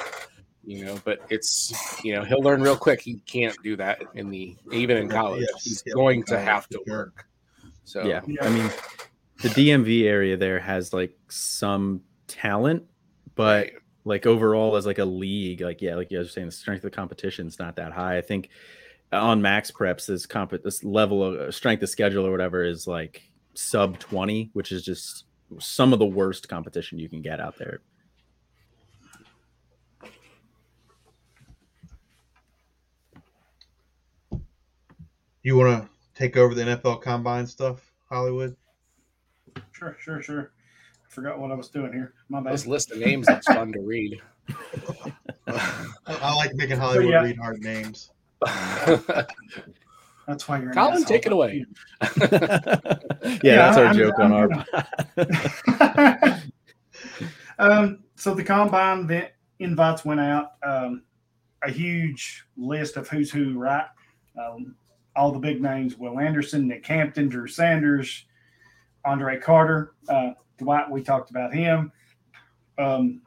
[0.64, 1.72] You know, but it's
[2.04, 3.00] you know he'll learn real quick.
[3.00, 5.44] He can't do that in the even in college.
[5.52, 5.64] Yes.
[5.64, 7.26] He's going to have to work.
[7.84, 8.70] So yeah, I mean,
[9.42, 12.84] the DMV area there has like some talent,
[13.34, 13.72] but right.
[14.04, 16.84] like overall as like a league, like yeah, like you guys were saying, the strength
[16.84, 18.16] of the competition is not that high.
[18.16, 18.48] I think
[19.12, 23.22] on MaxPreps, this comp this level of uh, strength of schedule or whatever is like
[23.54, 25.24] sub twenty, which is just
[25.58, 27.80] some of the worst competition you can get out there.
[35.42, 38.56] You want to take over the NFL Combine stuff, Hollywood?
[39.72, 40.52] Sure, sure, sure.
[41.04, 42.14] I forgot what I was doing here.
[42.28, 42.52] My bad.
[42.52, 44.20] This list of names is fun to read.
[45.48, 47.22] I like making Hollywood yeah.
[47.22, 48.10] read hard names.
[50.26, 50.68] That's why you're.
[50.68, 50.74] In.
[50.74, 51.64] Colin, take it away.
[52.20, 54.66] yeah, yeah, that's our I'm, joke I'm, on
[55.18, 56.42] our.
[57.58, 60.52] um, so the combine the invites went out.
[60.62, 61.02] Um,
[61.64, 63.86] a huge list of who's who, right?
[64.38, 64.74] Um,
[65.16, 68.26] all the big names: Will Anderson, Nick Hampton, Drew Sanders,
[69.04, 70.90] Andre Carter, uh, Dwight.
[70.90, 71.90] We talked about him.
[72.78, 73.22] Um,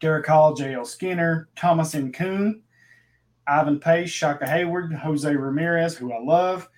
[0.00, 0.84] Derick Hall, J.L.
[0.84, 2.60] Skinner, Thomas Incoom,
[3.48, 6.68] Ivan Pace, Shaka Heyward, Jose Ramirez, who I love,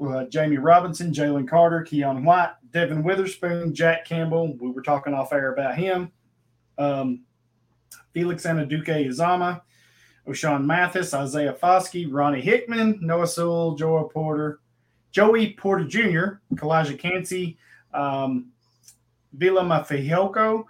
[0.00, 4.56] uh, Jammie Robinson, Jalen Carter, Keion White, Devon Witherspoon, Jack Campbell.
[4.58, 6.10] We were talking off air about him.
[6.76, 7.22] Um,
[8.12, 9.60] Felix Anudike-Uzomah,
[10.26, 14.60] O'Shawn Mathis, Isaiah Foskey, Ronnie Hickman, Noah Sewell, Joe Porter,
[15.12, 17.56] Joey Porter Jr., Calijah Kancey,
[17.92, 18.50] um,
[19.32, 20.64] Vila Mafeoko,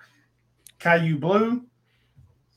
[0.78, 1.64] Kyu Blu,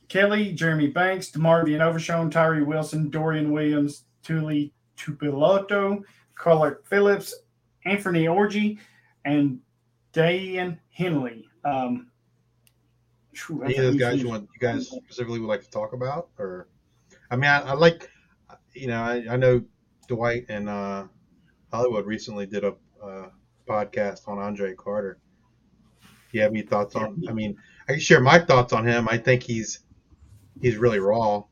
[0.09, 6.01] Kelly, Jeremy Banks, DeMarvion Overshown, Tyree Wilson, Dorian Williams, Tuli Tuipulotu,
[6.35, 7.35] Clark Phillips,
[7.85, 8.79] Anthony Orji,
[9.25, 9.59] and
[10.13, 11.47] Daiyan Henley.
[11.65, 12.09] Um,
[13.63, 16.67] Any of those guys you want you guys specifically would like to talk about, or
[17.29, 18.09] I mean, I, I like,
[18.73, 19.63] you know, I, I know
[20.07, 21.05] Dwight and uh,
[21.71, 23.27] Hollywood recently did a uh,
[23.67, 25.19] podcast on Andre Carter.
[26.01, 27.23] Do you have any thoughts on?
[27.29, 29.07] I mean, I can share my thoughts on him.
[29.09, 29.81] I think he's
[30.61, 31.43] he's really raw.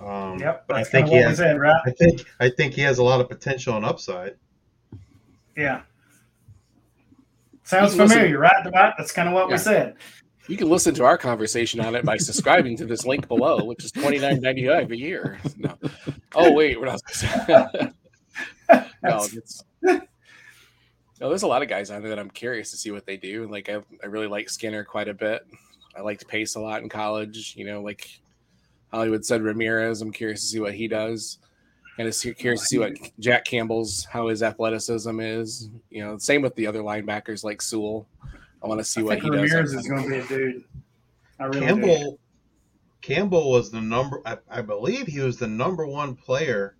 [0.00, 1.38] Um, yep, but I think he has.
[1.38, 1.80] Said, right?
[1.84, 4.36] I think I think he has a lot of potential and upside.
[5.56, 5.82] Yeah.
[7.64, 8.94] Sounds familiar, listen, right?
[8.96, 9.54] That's kind of what yeah.
[9.54, 9.96] we said.
[10.46, 13.84] You can listen to our conversation on it by subscribing to this link below, which
[13.84, 15.38] is twenty nine ninety five a year.
[15.58, 15.76] No.
[16.34, 17.02] Oh wait, we're not.
[19.02, 19.64] no, it's.
[21.20, 23.16] No, there's a lot of guys on there that I'm curious to see what they
[23.16, 23.48] do.
[23.50, 25.42] Like I, I really like Skinner quite a bit.
[25.98, 27.54] I liked Pace a lot in college.
[27.56, 28.20] You know, like
[28.92, 30.00] Hollywood said, Ramirez.
[30.00, 31.38] I'm curious to see what he does,
[31.98, 35.70] and it's curious to see what Jack Campbell's how his athleticism is.
[35.90, 38.06] You know, same with the other linebackers like Sewell.
[38.62, 39.74] I want to see I what he Ramirez does.
[39.74, 40.64] Ramirez is going to be a dude.
[41.40, 42.10] Really Campbell.
[42.12, 42.18] Do.
[43.00, 44.20] Campbell was the number.
[44.26, 46.76] I, I, believe he was the number one player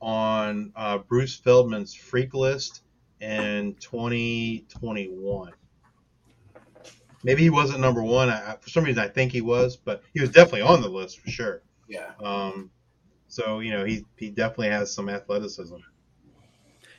[0.00, 2.82] on uh, Bruce Feldman's freak list
[3.20, 5.52] in 2021.
[7.24, 8.28] Maybe he wasn't number one.
[8.28, 11.20] I, for some reason, I think he was, but he was definitely on the list
[11.20, 11.62] for sure.
[11.88, 12.10] Yeah.
[12.22, 12.70] Um,
[13.28, 15.76] so you know, he he definitely has some athleticism.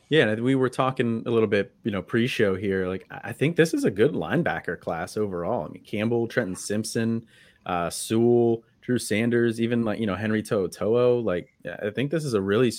[0.09, 2.87] Yeah, we were talking a little bit, you know, pre-show here.
[2.87, 5.65] Like, I think this is a good linebacker class overall.
[5.65, 7.25] I mean, Campbell, Trenton Simpson,
[7.65, 11.23] uh, Sewell, Drew Sanders, even like you know Henry To'oTo'o.
[11.23, 12.71] Like, I think this is a really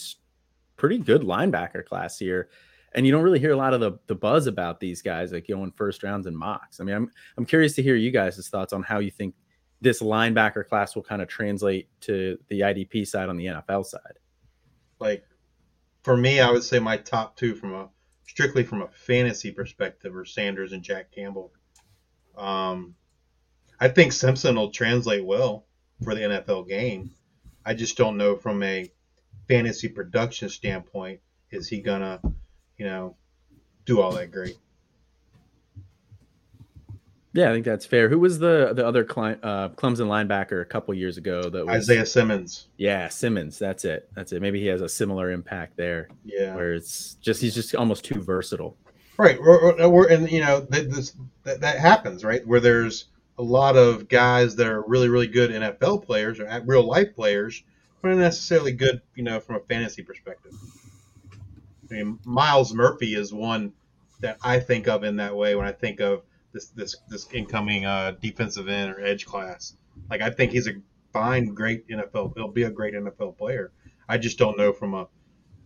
[0.76, 2.48] pretty good linebacker class here
[2.94, 5.48] and you don't really hear a lot of the, the buzz about these guys like
[5.48, 6.80] going first rounds and mocks.
[6.80, 9.34] I mean, I'm I'm curious to hear you guys' thoughts on how you think
[9.80, 14.18] this linebacker class will kind of translate to the IDP side on the NFL side.
[15.00, 15.24] Like
[16.02, 17.88] for me, I would say my top two from a
[18.26, 21.52] strictly from a fantasy perspective are Sanders and Jack Campbell.
[22.36, 22.94] Um,
[23.80, 25.66] I think Simpson will translate well
[26.02, 27.10] for the NFL game.
[27.66, 28.90] I just don't know from a
[29.48, 32.20] fantasy production standpoint, is he gonna
[32.78, 33.16] you know,
[33.84, 34.56] do all that great.
[37.34, 38.08] Yeah, I think that's fair.
[38.08, 41.50] Who was the the other uh, Clemson linebacker a couple years ago?
[41.50, 42.68] That was, Isaiah Simmons.
[42.76, 43.58] Yeah, Simmons.
[43.58, 44.08] That's it.
[44.14, 44.40] That's it.
[44.40, 46.08] Maybe he has a similar impact there.
[46.24, 48.76] Yeah, where it's just he's just almost too versatile.
[49.16, 49.40] Right.
[49.40, 53.06] We're, we're and you know this that, that happens right where there's
[53.36, 57.64] a lot of guys that are really really good NFL players or real life players,
[58.00, 60.52] but not necessarily good you know from a fantasy perspective.
[61.94, 63.72] I mean, Myles Murphy is one
[64.20, 67.84] that I think of in that way when I think of this this this incoming
[67.84, 69.76] uh, defensive end or edge class.
[70.10, 70.72] Like I think he's a
[71.12, 72.32] fine, great NFL.
[72.34, 73.72] He'll be a great NFL player.
[74.08, 75.06] I just don't know from a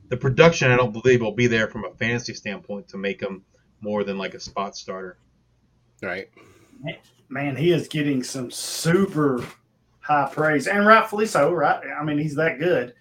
[0.09, 0.71] the production.
[0.71, 3.45] I don't believe will be there from a fantasy standpoint to make him
[3.81, 5.19] more than like a spot starter.
[6.03, 6.29] Right.
[7.31, 9.45] Man, he is getting some super
[10.01, 11.53] high praise, and rightfully so.
[11.53, 11.81] Right?
[11.99, 12.95] I mean, he's that good.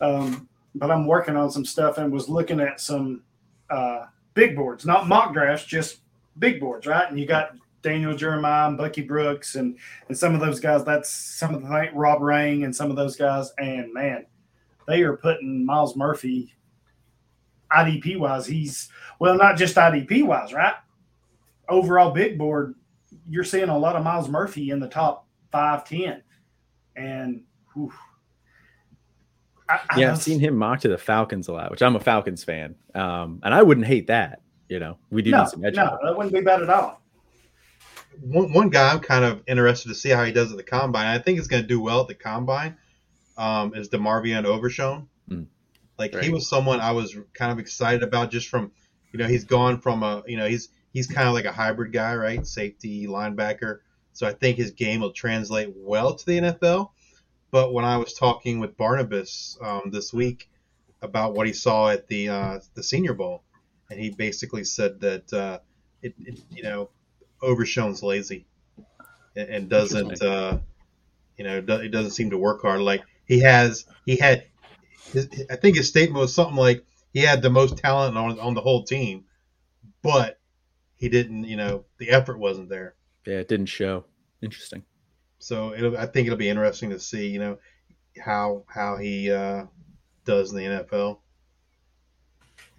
[0.00, 3.22] Um, but I'm working on some stuff and was looking at some
[3.70, 6.00] uh, big boards, not mock drafts, just
[6.38, 7.08] big boards, right?
[7.08, 7.52] And you got
[7.82, 9.78] Daniel Jeremiah and Bucky Brooks and
[10.08, 10.84] and some of those guys.
[10.84, 13.52] That's some of the Rob Rang and some of those guys.
[13.58, 14.26] And man,
[14.86, 16.54] they are putting Myles Murphy
[17.72, 18.46] IDP wise.
[18.46, 20.74] He's well, not just IDP wise, right?
[21.68, 22.74] Overall big board,
[23.28, 26.22] you're seeing a lot of Myles Murphy in the top five, ten,
[26.96, 27.42] and
[27.74, 27.92] whew,
[29.68, 32.00] I, I yeah, I've seen him mock to the Falcons a lot, which I'm a
[32.00, 34.40] Falcons fan, um, and I wouldn't hate that.
[34.68, 35.74] You know, we do no, need some edge.
[35.74, 37.00] No, that wouldn't be bad at all.
[38.20, 41.06] One, one guy I'm kind of interested to see how he does at the combine.
[41.06, 42.76] I think he's going to do well at the combine.
[43.36, 45.08] Um, is DeMarvion Overshown?
[45.30, 45.46] Mm.
[45.98, 46.24] Like right.
[46.24, 48.72] he was someone I was kind of excited about just from,
[49.12, 51.92] you know, he's gone from a, you know, he's he's kind of like a hybrid
[51.92, 52.46] guy, right?
[52.46, 53.78] Safety, linebacker.
[54.12, 56.90] So I think his game will translate well to the NFL.
[57.50, 60.50] But when I was talking with Barnabas um, this week
[61.00, 63.42] about what he saw at the uh, the Senior Bowl,
[63.90, 65.58] and he basically said that uh,
[66.02, 66.90] it, it, you know
[67.40, 68.46] Overshown's lazy
[69.36, 70.58] and, and doesn't uh,
[71.36, 72.80] you know it doesn't seem to work hard.
[72.80, 74.44] Like he has he had
[75.12, 78.54] his, I think his statement was something like he had the most talent on on
[78.54, 79.24] the whole team,
[80.02, 80.38] but
[80.96, 82.94] he didn't you know the effort wasn't there.
[83.26, 84.04] Yeah, it didn't show.
[84.42, 84.84] Interesting.
[85.38, 87.58] So it'll, I think it'll be interesting to see, you know,
[88.18, 89.66] how how he uh,
[90.24, 91.18] does in the NFL.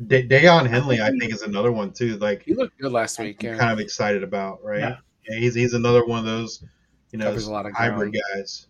[0.06, 2.18] De- Daiyan Henley, I think, is another one too.
[2.18, 3.44] Like he looked good last week.
[3.44, 3.58] Yeah.
[3.58, 4.80] Kind of excited about, right?
[4.80, 4.98] Yeah.
[5.28, 5.40] yeah.
[5.40, 6.64] he's he's another one of those,
[7.12, 8.68] you know, a lot of hybrid guys.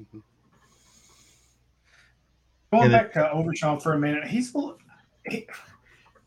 [0.00, 0.18] Mm-hmm.
[2.72, 4.54] Going and back it, to Overshown for a minute, he's
[5.28, 5.46] he,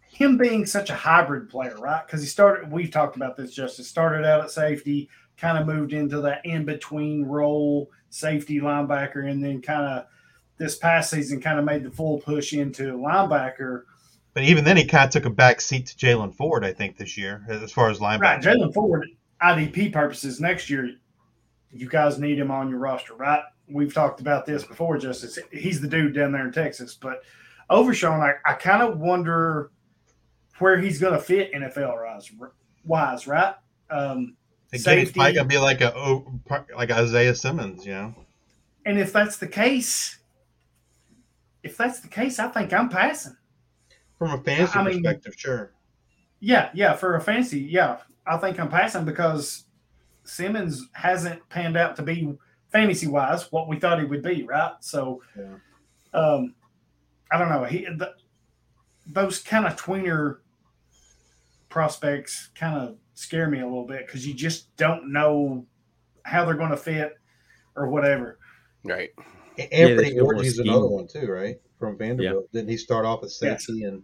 [0.07, 2.05] him being such a hybrid player, right?
[2.05, 2.71] Because he started.
[2.71, 3.53] We've talked about this.
[3.53, 9.29] Justice started out at safety, kind of moved into that in between role, safety linebacker,
[9.29, 10.05] and then kind of
[10.57, 13.83] this past season kind of made the full push into linebacker.
[14.33, 16.97] But even then, he kind of took a back seat to Jaylan Ford, I think,
[16.97, 18.21] this year as far as linebacker.
[18.21, 19.07] Right, Jaylan Ford,
[19.41, 20.91] IDP purposes next year,
[21.71, 23.43] you guys need him on your roster, right?
[23.67, 25.37] We've talked about this before, Justice.
[25.51, 27.23] He's the dude down there in Texas, but
[27.69, 29.71] Overshown, I, I kind of wonder
[30.59, 31.93] where he's going to fit NFL
[32.85, 33.55] wise, right?
[33.89, 34.36] Um,
[34.71, 36.39] He's probably gonna be like a oh,
[36.75, 38.15] like Isaiah Simmons, you know.
[38.85, 40.17] And if that's the case,
[41.63, 43.35] if that's the case, I think I'm passing.
[44.17, 45.71] From a fantasy I mean, perspective, sure.
[46.39, 49.65] Yeah, yeah, for a fantasy, yeah, I think I'm passing because
[50.23, 52.33] Simmons hasn't panned out to be
[52.71, 54.73] fantasy wise what we thought he would be, right?
[54.81, 55.55] So, yeah.
[56.13, 56.55] um,
[57.31, 57.63] I don't know.
[57.63, 58.13] He the,
[59.05, 60.39] those kind of tweener
[61.69, 65.65] prospects kind of scare me a little bit because you just don't know
[66.23, 67.15] how they're going to fit
[67.75, 68.37] or whatever.
[68.83, 69.09] Right.
[69.57, 71.59] Anthony yeah, Orji's another one too, right?
[71.79, 72.49] From Vanderbilt.
[72.51, 72.59] Yeah.
[72.59, 73.83] Didn't he start off as safety?
[73.83, 74.03] And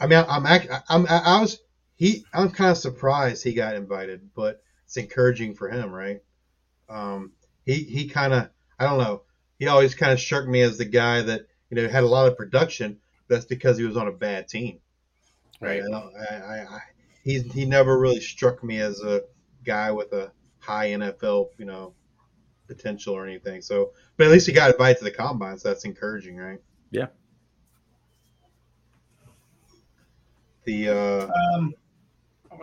[0.00, 1.60] I mean, I'm, I'm, I'm, I was
[1.96, 2.24] he.
[2.32, 6.20] I'm kind of surprised he got invited, but it's encouraging for him, right?
[6.88, 7.32] Um,
[7.66, 9.22] he he kind of I don't know.
[9.58, 12.26] He always kind of struck me as the guy that you know had a lot
[12.26, 12.98] of production.
[13.28, 14.78] That's because he was on a bad team,
[15.60, 15.82] right?
[15.82, 16.80] I, I, I
[17.28, 19.22] he's he never really struck me as a
[19.62, 21.92] guy with a high NFL, you know,
[22.66, 23.60] potential or anything.
[23.60, 26.58] So, but at least he got invited to the combine, so that's encouraging, right?
[26.90, 27.08] Yeah.
[30.64, 31.74] The uh, um,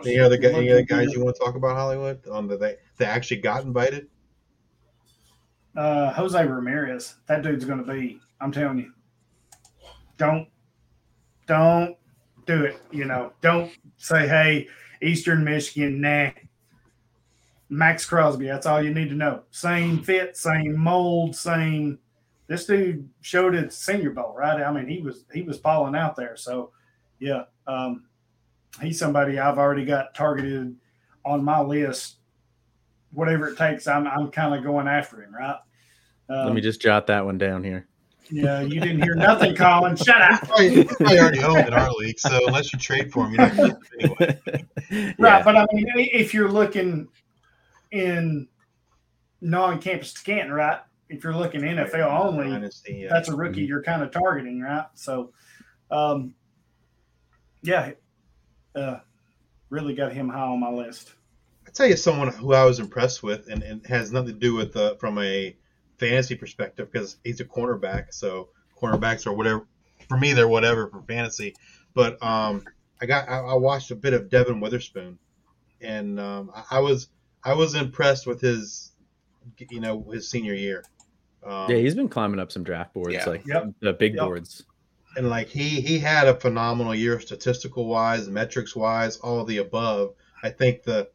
[0.04, 3.04] any other any other guys you want to talk about Hollywood on the they they
[3.04, 4.08] actually got invited?
[5.76, 8.20] Uh, Jose Ramirez, that dude's going to be.
[8.40, 8.92] I'm telling you,
[10.18, 10.48] don't
[11.46, 11.96] don't
[12.46, 12.80] do it.
[12.90, 14.68] You know, don't say, hey,
[15.02, 16.30] Eastern Michigan, nah.
[17.68, 19.42] Maxx Crosby, that's all you need to know.
[19.50, 21.98] Same fit, same mold, same.
[22.46, 24.62] This dude showed at Senior Bowl, right?
[24.62, 26.36] I mean, he was he was balling out there.
[26.36, 26.70] So,
[27.18, 28.04] yeah, um,
[28.80, 30.76] he's somebody I've already got targeted
[31.24, 32.18] on my list.
[33.12, 35.58] Whatever it takes, I'm I'm kind of going after him, right?
[36.28, 37.88] Um, Let me just jot that one down here.
[38.30, 39.96] Yeah, you didn't hear nothing, Colin.
[39.96, 40.40] Shut up.
[40.58, 43.78] He's probably, already owned in our league, so unless you trade for him, you don't
[44.00, 44.40] anyway.
[45.18, 45.42] Right, yeah.
[45.42, 47.08] but I mean, if you're looking
[47.90, 48.46] in
[49.40, 50.80] non-campus to Canton, right?
[51.08, 53.08] If you're looking NFL only, Dynasty, yeah.
[53.10, 53.68] that's a rookie mm-hmm.
[53.68, 54.86] you're kind of targeting, right?
[54.94, 55.32] So,
[55.90, 56.34] um,
[57.62, 57.92] yeah,
[58.74, 58.98] uh,
[59.70, 61.12] really got him high on my list.
[61.66, 64.54] I tell you, someone who I was impressed with, and, and has nothing to do
[64.54, 65.56] with uh, from a
[65.98, 68.12] fantasy perspective because he's a cornerback.
[68.12, 68.48] So
[68.80, 69.66] cornerbacks are whatever
[70.08, 70.32] for me.
[70.32, 71.54] They're whatever for fantasy.
[71.94, 72.64] But um,
[73.00, 75.18] I got I, I watched a bit of Devon Witherspoon,
[75.80, 77.08] and um, I, I was
[77.44, 78.92] I was impressed with his
[79.70, 80.84] you know his senior year.
[81.44, 83.24] Um, Yeah, he's been climbing up some draft boards, Yeah.
[83.26, 83.68] like Yep.
[83.80, 84.24] the big Yep.
[84.24, 84.64] boards.
[85.16, 89.56] and like he he had a phenomenal year statistical wise metrics wise all of the
[89.58, 91.08] above i think the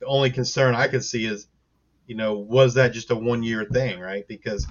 [0.00, 1.46] the only concern i could see is
[2.06, 4.26] you know was that just a one year thing right?
[4.28, 4.66] Because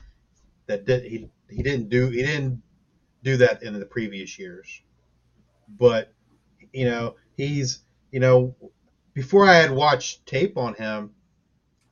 [0.68, 2.62] that did he he didn't do he didn't
[3.24, 4.82] do that in the previous years.
[5.68, 6.14] But
[6.74, 7.80] you know he's
[8.12, 8.56] you know
[9.14, 11.12] before i had watched tape on him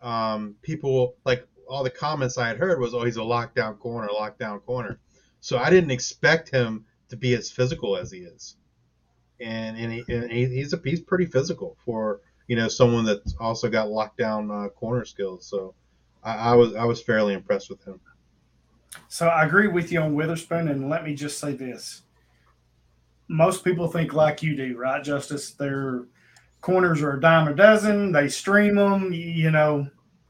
[0.01, 4.09] um people like all the comments i had heard was oh he's a lockdown corner
[4.09, 4.99] lockdown corner.
[5.39, 8.55] So I didn't expect him to be as physical as he is,
[9.39, 13.69] and and, he, and he's a he's pretty physical for you know someone that's also
[13.69, 15.45] got lockdown uh, corner skills.
[15.45, 15.73] So
[16.23, 17.99] I, I was I was fairly impressed with him.
[19.07, 22.03] So I agree with you on Witherspoon, and let me just say this:
[23.27, 25.51] most people think like you do, right, Justice?
[25.51, 26.05] Their
[26.61, 28.11] corners are a dime a dozen.
[28.11, 29.87] They stream them, you know.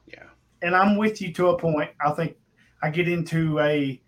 [0.07, 0.23] Yeah.
[0.61, 1.91] And I'm with you to a point.
[1.99, 2.35] I think
[2.81, 4.01] I get into a.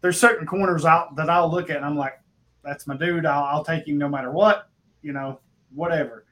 [0.00, 2.20] There's certain corners out that I'll look at, and I'm like,
[2.62, 3.26] "That's my dude.
[3.26, 4.68] I'll, I'll take him no matter what,
[5.02, 5.40] you know,
[5.74, 6.23] whatever."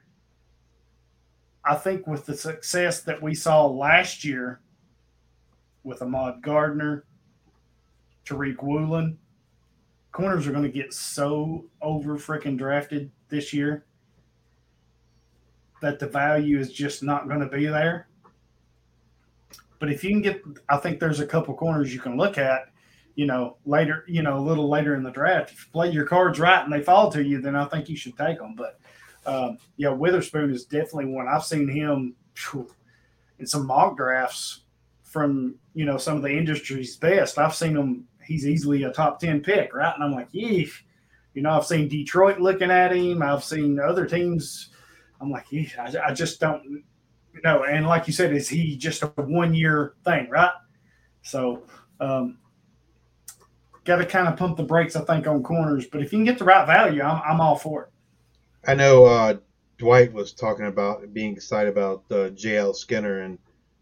[1.65, 4.61] I think with the success that we saw last year
[5.83, 7.05] with Ahmad Gardner,
[8.25, 9.17] Tariq Woolen.
[10.11, 13.85] Corners are going to get so over freaking drafted this year
[15.81, 18.07] that the value is just not going to be there.
[19.79, 22.69] But if you can get, I think there's a couple corners you can look at,
[23.15, 25.51] you know, later, you know, a little later in the draft.
[25.51, 27.97] If you play your cards right and they fall to you, then I think you
[27.97, 28.55] should take them.
[28.55, 28.79] But
[29.25, 31.27] um, yeah, Witherspoon is definitely one.
[31.27, 32.15] I've seen him
[33.39, 34.61] in some mock drafts
[35.03, 37.37] from you know some of the industry's best.
[37.37, 39.93] I've seen him; he's easily a top ten pick, right?
[39.93, 40.81] And I'm like, yeesh.
[41.33, 43.23] You know, I've seen Detroit looking at him.
[43.23, 44.69] I've seen other teams.
[45.19, 46.83] I'm like, I, I just don't
[47.43, 47.63] know.
[47.63, 50.51] And like you said, is he just a one year thing, right?
[51.23, 51.63] So,
[51.99, 52.37] um,
[53.85, 55.87] got to kind of pump the brakes, I think, on corners.
[55.87, 57.92] But if you can get the right value, I'm, I'm all for it.
[58.65, 59.37] I know uh,
[59.77, 63.37] Dwight was talking about being excited about uh, JL Skinner and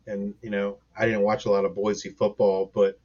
[0.08, 3.00] and you know I didn't watch a lot of Boise football, but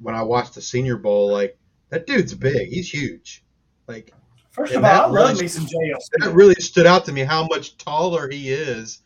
[0.00, 1.56] when I watched the Senior Bowl, like
[1.90, 2.68] that dude's big.
[2.68, 3.42] He's huge.
[3.86, 4.12] Like
[4.50, 5.98] First of all, I that love really- me some JL.
[6.18, 9.00] that really stood out to me how much taller he is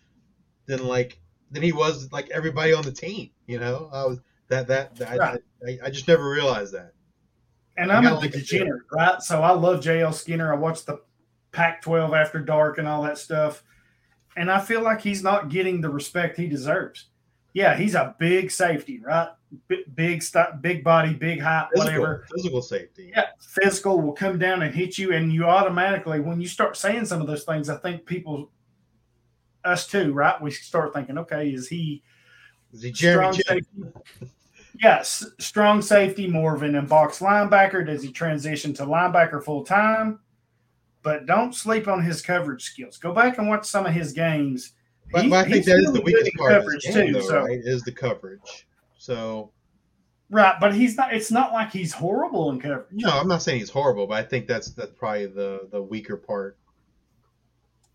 [0.67, 1.19] than like
[1.51, 3.31] than he was like everybody on the team.
[3.47, 6.93] You know, I was that that, that I, I, I just never realized that.
[7.77, 9.23] And I'm a like degenerate, right?
[9.23, 10.53] So I love JL Skinner.
[10.53, 11.01] I watched the
[11.53, 13.63] Pac 12 after dark and all that stuff.
[14.37, 17.09] And I feel like he's not getting the respect he deserves.
[17.53, 19.29] Yeah, he's a big safety, right?
[19.69, 22.27] B- big, st- big body, big height, Physical, whatever.
[22.35, 23.13] physical safety.
[23.15, 27.05] Yeah, physical will come down and hit you, and you automatically, when you start saying
[27.05, 28.51] some of those things, I think people,
[29.67, 30.41] us too, right?
[30.41, 32.03] We start thinking, okay, is he
[32.73, 33.61] Is he Jeremy strong.
[34.83, 37.85] Yes, strong safety, more of an in-box linebacker.
[37.87, 40.19] Does he transition to linebacker full time?
[41.03, 42.97] But don't sleep on his coverage skills.
[42.97, 44.73] Go back and watch some of his games.
[45.11, 47.13] But, He- but I think that is the weakest part of coverage his game, too.
[47.15, 47.59] though, So right?
[47.65, 48.67] Is the coverage.
[48.99, 49.51] So
[50.31, 51.13] right, but he's not.
[51.13, 52.87] It's not like he's horrible in coverage.
[52.93, 56.17] no, I'm not saying he's horrible, but I think that's that's probably the the weaker
[56.17, 56.57] part.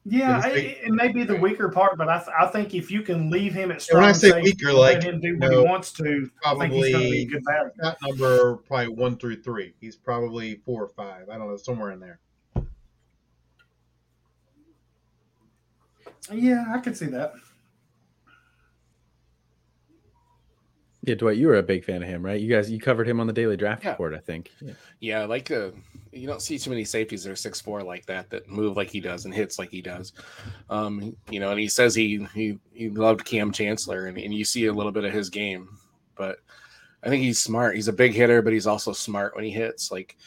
[0.09, 3.01] Yeah, it, it may be the weaker part, but I, th- I think if you
[3.01, 5.51] can leave him at strong when I say safety weaker, like, let him do what
[5.51, 7.71] he wants to, I think he's Probably good value.
[8.03, 9.73] number probably one through three.
[9.81, 11.27] He's probably four or five.
[11.29, 12.19] I don't know, somewhere in there.
[16.33, 17.33] Yeah, I could see that.
[21.03, 22.39] Yeah, Dwight, you were a big fan of him, right?
[22.39, 23.91] You guys, you covered him on the daily draft Yeah.
[23.91, 24.51] report, I think.
[24.59, 24.73] Yeah.
[24.99, 25.69] Yeah, like uh,
[26.11, 28.89] you don't see too many safeties that are six four like that that move like
[28.89, 30.11] he does and hits like he does.
[30.69, 34.43] Um, you know, and he says he he he loved Kam Chancellor, and, and you
[34.43, 35.69] see a little bit of his game,
[36.15, 36.39] but
[37.03, 37.75] I think he's smart.
[37.75, 39.91] He's a big hitter, but he's also smart when he hits.
[39.91, 40.17] Like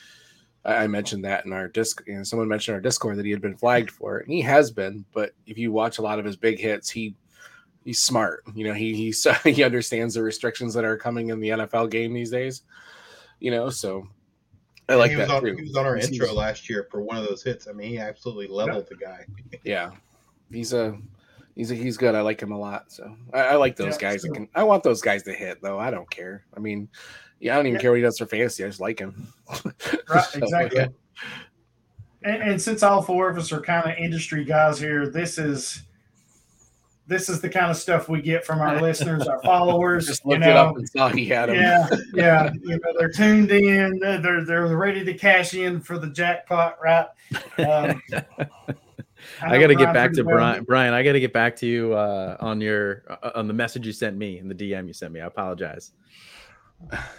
[0.65, 3.57] I, mentioned that in our disc, know, someone mentioned our Discord that he had been
[3.57, 5.05] flagged for it, and he has been.
[5.13, 7.15] But if you watch a lot of his big hits, he
[7.85, 8.45] he's smart.
[8.55, 12.13] You know, he he's, he understands the restrictions that are coming in the NFL game
[12.13, 12.63] these days.
[13.39, 14.07] You know, so
[14.89, 15.57] I like he was that on too.
[15.57, 17.67] he was on our He's- intro last year for one of those hits.
[17.69, 19.25] I mean, he absolutely leveled the guy.
[19.65, 19.93] Yeah,
[20.51, 20.99] he's a
[21.57, 22.15] he's a, he's good.
[22.15, 22.93] I like him a lot.
[22.93, 24.25] So I, I like those Yeah, guys.
[24.25, 25.79] Can, I want those guys to hit though.
[25.79, 26.45] I don't care.
[26.57, 26.89] I mean,
[27.41, 27.81] yeah, I don't even Yeah.
[27.81, 28.65] care what he does for fantasy.
[28.65, 29.27] I just like him.
[30.09, 30.81] Right, So, exactly.
[30.81, 30.89] yeah.
[32.23, 35.83] and, and since all four of us are kind of industry guys here, this is
[37.07, 40.07] this is the kind of stuff we get from our listeners, our followers.
[40.07, 41.57] Just you looked it up and saw he had him.
[41.57, 42.51] yeah, yeah.
[42.63, 43.99] You know, they're tuned in.
[43.99, 47.07] They're they're ready to cash in for the jackpot, right?
[47.59, 48.01] Um,
[49.43, 50.65] I got to get back to well- Brian.
[50.65, 53.87] Brian, I got to get back to you uh, on your uh, on the message
[53.87, 55.21] you sent me and the DM you sent me.
[55.21, 55.93] I apologize.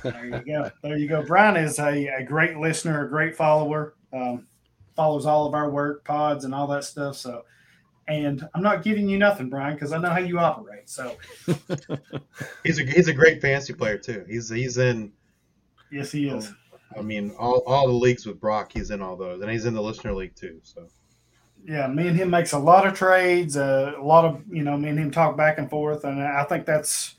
[0.03, 0.71] There you go.
[0.81, 1.23] There you go.
[1.23, 3.95] Brian is a, a great listener, a great follower.
[4.13, 4.47] Um,
[4.95, 7.15] follows all of our work, pods, and all that stuff.
[7.15, 7.43] So,
[8.07, 10.89] and I'm not giving you nothing, Brian, because I know how you operate.
[10.89, 11.15] So,
[12.63, 14.25] He's a he's a great fantasy player too.
[14.27, 15.11] He's he's in.
[15.91, 16.53] yes, he is.
[16.97, 19.73] I mean, all, all the leagues with Brock, he's in all those, and he's in
[19.73, 20.59] the listener league too.
[20.63, 20.87] So
[21.65, 23.55] Yeah, me and him makes a lot of trades.
[23.55, 26.43] Uh, a lot of you know, me and him talk back and forth, and I
[26.43, 27.15] think that's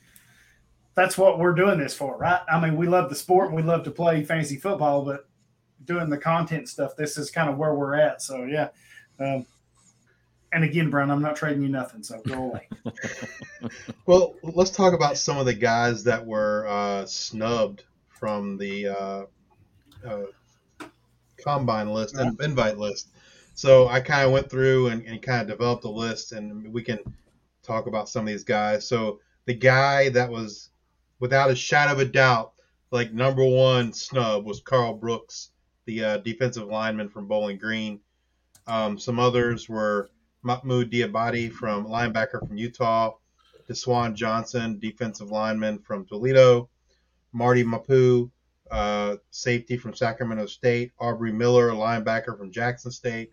[0.95, 2.41] that's what we're doing this for, right?
[2.51, 5.29] I mean, we love the sport and we love to play fantasy football, but
[5.85, 8.23] doing the content stuff, this is kind of where we're at.
[8.23, 8.69] So yeah.
[9.19, 9.47] Um,
[10.53, 12.69] and again, Brian, I'm not trading you nothing, so go away.
[14.05, 19.25] Well, let's talk about some of the guys that were uh, snubbed from the uh,
[20.05, 20.87] uh,
[21.43, 23.09] combine list and invite list.
[23.55, 26.83] So I kind of went through and, and kind of developed a list, and we
[26.83, 26.99] can
[27.63, 28.87] talk about some of these guys.
[28.87, 30.71] So the guy that was,
[31.23, 32.53] without a shadow of a doubt,
[32.91, 35.53] like number one snub was Carl Brooks,
[35.85, 38.01] the uh, defensive lineman from Bowling Green.
[38.67, 40.11] Um, some others were
[40.45, 43.13] Mohamoud Diabate from linebacker from Utah.
[43.71, 46.69] Desjuan Johnson, defensive lineman from Toledo,
[47.33, 48.29] Marte Mapu,
[48.73, 53.31] uh, safety from Sacramento State, Aubrey Miller, linebacker from Jackson State,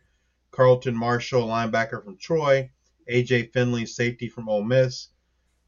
[0.52, 2.70] Carlton Martial, linebacker from Troy,
[3.12, 5.08] AJ Finley, safety from Ole Miss,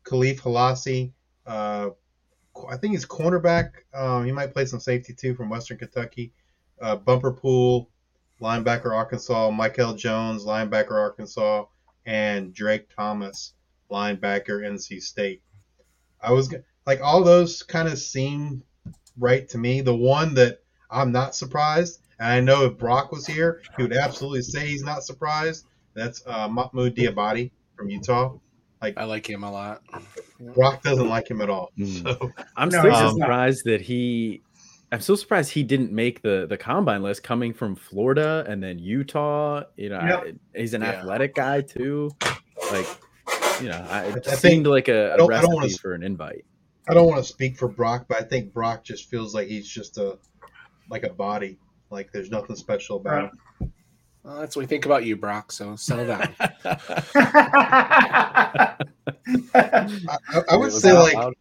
[0.05, 1.13] Kahlef Hailassie,
[1.47, 1.89] uh,
[2.69, 3.71] I think he's cornerback.
[3.93, 6.33] Um, he might play some safety too from Western Kentucky.
[6.81, 7.89] Uh, Bumper Pool,
[8.41, 11.65] linebacker Arkansas, Michael Jones, linebacker Arkansas,
[12.05, 13.53] and Drake Thomas,
[13.91, 15.41] linebacker NC State.
[16.21, 16.53] I was
[16.85, 18.63] like, all those kind of seem
[19.17, 19.81] right to me.
[19.81, 20.59] The one that
[20.89, 24.83] I'm not surprised, and I know if Brock was here, he would absolutely say he's
[24.83, 25.65] not surprised.
[25.93, 28.37] That's uh, Mohamoud Diabate from Utah.
[28.81, 29.81] I like him a lot.
[30.39, 31.71] Brock doesn't like him at all.
[31.77, 32.03] Mm.
[32.03, 33.13] So I'm No, still he's not.
[33.17, 34.41] surprised that he.
[34.93, 38.79] I'm so surprised he didn't make the the combine list coming from Florida and then
[38.79, 39.63] Utah.
[39.77, 40.35] You know, Yep.
[40.55, 40.89] I, he's an Yeah.
[40.89, 42.09] athletic guy too.
[42.71, 42.87] Like,
[43.61, 45.93] you know, I, it I seemed like a, I a don't- wanna recipe s- for
[45.93, 46.45] an invite.
[46.89, 49.67] I don't want to speak for Brock, but I think Brock just feels like he's
[49.67, 50.17] just a
[50.89, 51.57] like a body.
[51.91, 53.31] Like there's nothing special about Right.
[53.61, 53.73] him.
[54.23, 55.51] Well, that's what we think about you, Brock.
[55.51, 56.35] So settle down.
[59.53, 61.33] I, I, I would say like loud?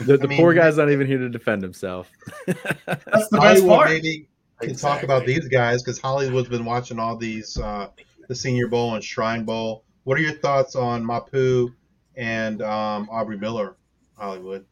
[0.00, 2.10] The, the I poor guy's not even here to defend himself.
[2.46, 3.90] That's the best Hollywood part.
[3.90, 4.28] maybe
[4.60, 7.88] can talk about these guys because Hollywood's been watching all these uh,
[8.28, 9.84] the Senior Bowl and Shrine Bowl.
[10.04, 11.70] What are your thoughts on Mapu
[12.16, 13.76] and um, Aubrey Miller,
[14.16, 14.64] Hollywood?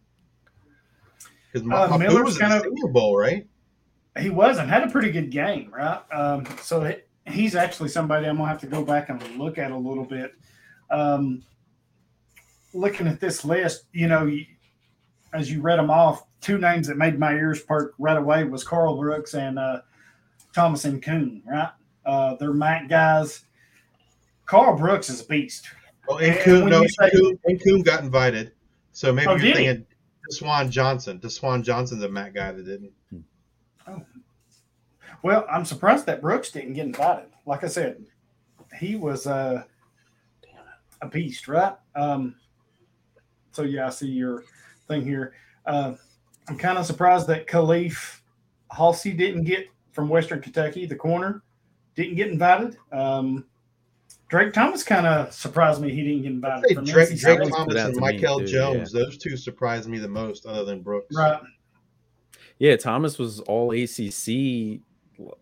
[1.52, 3.46] Because Uh, Mapu Miller's was in the kind of- Senior Bowl, right?
[4.18, 6.00] He was and had a pretty good game, right?
[6.12, 6.96] Um, so he-
[7.26, 10.32] he's actually somebody I'm gonna have to go back and look at a little bit.
[10.90, 11.42] Um,
[12.74, 14.30] looking at this list, you know,
[15.32, 18.64] as you read them off, two names that made my ears perk right away was
[18.64, 19.80] Carl Brooks and uh,
[20.54, 21.42] Thomas Incoom.
[21.46, 21.70] right?
[22.04, 23.44] Uh, they're MAC guys.
[24.46, 25.66] Carl Brooks is a beast.
[26.08, 28.52] Well, Incoom, no, say- Incoom, Incoom got invited,
[28.92, 29.86] so maybe Oh, you're thinking
[30.32, 31.20] Desjuan Johnson.
[31.20, 32.92] Desjuan Johnson's a Matt guy that didn't.
[35.22, 37.30] Well, I'm surprised that Brooks didn't get invited.
[37.46, 38.04] Like I said,
[38.78, 39.62] he was uh,
[41.02, 41.74] a beast, right?
[41.94, 42.36] Um,
[43.52, 44.44] so yeah, I see your
[44.88, 45.34] thing here.
[45.66, 45.94] Uh,
[46.48, 48.20] I'm kind of surprised that Kahlef
[48.72, 51.42] Hailassie didn't get from Western Kentucky, the corner,
[51.94, 52.76] didn't get invited.
[52.92, 53.44] Um,
[54.28, 56.74] Drake Thomas kind of surprised me he didn't get invited.
[56.74, 60.64] From Drake, Drake Thomas and Michael too, Jones, those two surprised me the most, other
[60.64, 61.14] than Brooks.
[61.16, 61.40] Right.
[62.58, 64.80] Yeah, Thomas was all ACC l-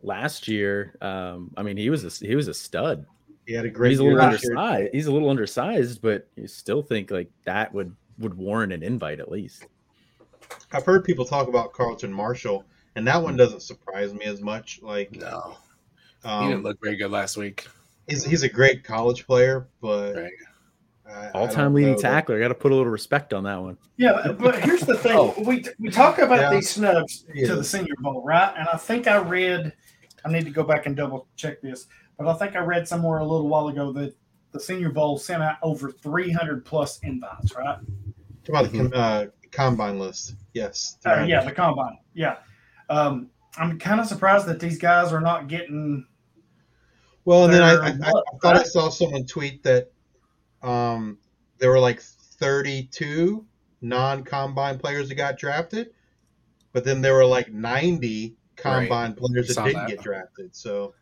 [0.03, 0.97] last year.
[1.01, 3.07] Um, I mean, he was a, he was a stud.
[3.47, 4.57] He had a great He's a little last year.
[4.57, 4.95] undersized.
[4.95, 9.21] He's a little undersized, but you still think like that would would warrant an invite
[9.21, 9.67] at least.
[10.73, 12.65] I've heard people talk about Carlton Martial,
[12.95, 14.81] and that one doesn't surprise me as much.
[14.83, 15.57] Like, No,
[16.23, 17.67] he um, didn't look very good last week.
[18.07, 20.33] he's, he's a great college player, but Right.
[21.09, 22.39] I- I All don't time leading know that- tackler.
[22.41, 23.79] Got to put a little respect on that one.
[23.97, 25.35] Yeah, but here's the thing: Oh.
[25.45, 26.51] we we talk about Yeah.
[26.51, 27.47] these snubs Yeah.
[27.49, 28.53] to the Senior Bowl, right?
[28.57, 29.73] And I think I read,
[30.25, 31.87] I need to go back and double check this,
[32.19, 34.15] but I think I read somewhere a little while ago that
[34.53, 37.79] the Senior Bowl sent out over 300 plus invites, right?
[38.49, 40.35] About the com- uh, combine list.
[40.55, 40.99] Yes.
[41.05, 41.99] Uh, yeah, the combine.
[42.15, 42.37] Yeah,
[42.91, 43.29] um,
[43.59, 46.07] I'm kind of surprised that these guys are not getting
[47.25, 49.91] Well, and then I, They're I, I thought I saw someone tweet that
[50.63, 51.19] um,
[51.59, 53.45] there were like 32
[53.81, 55.91] non-combine players that got drafted,
[56.73, 59.89] but then there were like 90 combine players that didn't that.
[59.89, 60.55] get drafted.
[60.55, 60.95] So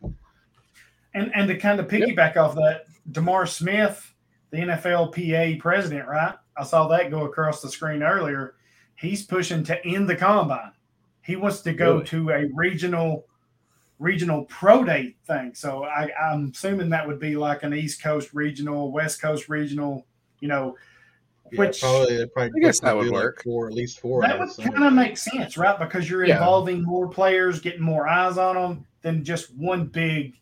[1.15, 2.83] And and to kind of piggyback off that,
[3.13, 4.15] Demar Smith,
[4.51, 6.35] the NFLPA president, right?
[6.57, 8.55] I saw that go across the screen earlier.
[8.97, 10.73] He's pushing to end the combine.
[11.23, 12.07] He wants to go Really?
[12.07, 13.27] to a regional
[13.99, 15.53] regional pro day thing.
[15.55, 20.07] So I, I'm assuming that would be like an East Coast regional, West Coast regional,
[20.41, 20.77] you know,
[21.53, 23.43] yeah, Which- probably, probably I guess that would do, like, work.
[23.45, 24.23] Four, at least four.
[24.23, 24.73] that I would assume.
[24.73, 25.79] kind of make sense, right?
[25.79, 26.35] Because you're Yeah.
[26.39, 30.35] involving more players, getting more eyes on them than just one big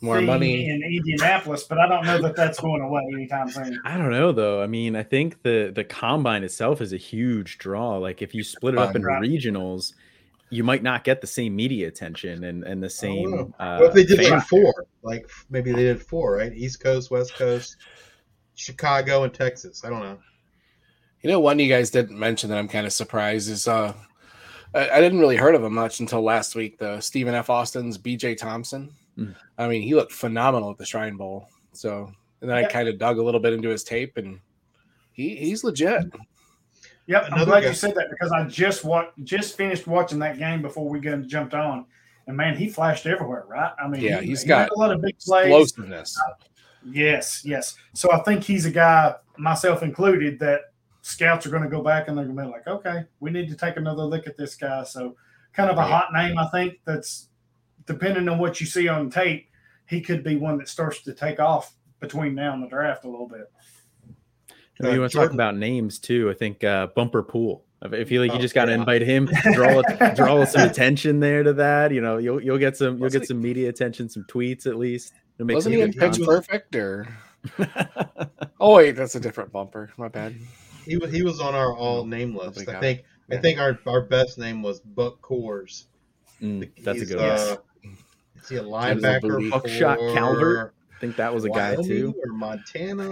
[0.00, 0.70] More thing money.
[0.70, 1.64] in Indianapolis.
[1.64, 3.78] But I don't know that that's going away anytime soon.
[3.84, 4.62] I don't know though.
[4.62, 7.96] I mean, I think the the combine itself is a huge draw.
[7.98, 8.96] Like if you split it up Fun.
[8.96, 9.22] into Right.
[9.22, 9.92] regionals,
[10.50, 13.30] you might not get the same media attention and and the same.
[13.30, 13.54] know.
[13.58, 14.86] Uh, What if they did fan- like four?
[15.02, 16.52] Like maybe they did four, right?
[16.52, 17.76] East Coast, West Coast,
[18.54, 19.84] Chicago, and Texas.
[19.84, 20.18] I don't know.
[21.22, 23.92] You know, one you guys didn't mention that I'm kind of surprised is uh,
[24.74, 26.78] I, I didn't really heard of him much until last week.
[26.78, 27.50] The Stephen F.
[27.50, 28.36] Austin's B.J.
[28.36, 28.92] Thompson.
[29.18, 29.34] Mm.
[29.58, 31.48] I mean, he looked phenomenal at the Shrine Bowl.
[31.72, 34.38] So, and then I kind of dug a little bit into his tape, and
[35.12, 36.04] he he's legit.
[37.08, 40.38] Yep, I'm glad guy- you said that because I just wa- just finished watching that
[40.38, 41.86] game before we got jumped on,
[42.26, 43.72] and man, he flashed everywhere, right?
[43.82, 45.46] I mean, Yeah, he, he's he got a lot of big plays.
[45.46, 46.20] Explosiveness.
[46.84, 47.76] Yes, yes.
[47.94, 52.08] So I think he's a guy, myself included, that scouts are going to go back
[52.08, 54.54] and they're going to be like, okay, we need to take another look at this
[54.54, 54.84] guy.
[54.84, 55.16] So
[55.54, 56.78] kind of a hot name, I think.
[56.84, 57.28] That's
[57.86, 59.48] depending on what you see on tape,
[59.86, 63.08] he could be one that starts to take off between now and the draft a
[63.08, 63.50] little bit.
[64.80, 66.30] You, know, you Uh, want to talk about names too?
[66.30, 67.64] I think uh, Bumper Pool.
[67.80, 68.78] I feel like you Oh, just got to yeah.
[68.78, 69.82] invite him, draw
[70.16, 71.92] draw some attention there to that.
[71.92, 74.76] You know, you'll you'll get some you'll Wasn't get some media attention, some tweets at
[74.76, 75.12] least.
[75.36, 76.24] It'll make Wasn't he in good Pitch.
[76.24, 77.06] Perfect or?
[78.60, 79.90] Oh wait, that's a different bumper.
[79.96, 80.34] My bad.
[80.84, 82.58] He was he was on our all name list.
[82.58, 85.84] Nobody I got think I think our, our best name was Buck Coors.
[86.42, 87.26] Mm, that's a He's, good one.
[87.30, 87.56] uh,
[88.42, 89.20] Is he a That is a linebacker?
[89.22, 89.50] booty.
[89.50, 92.12] Buckshot Calvert, I think that was a guy too.
[92.24, 93.08] or Montana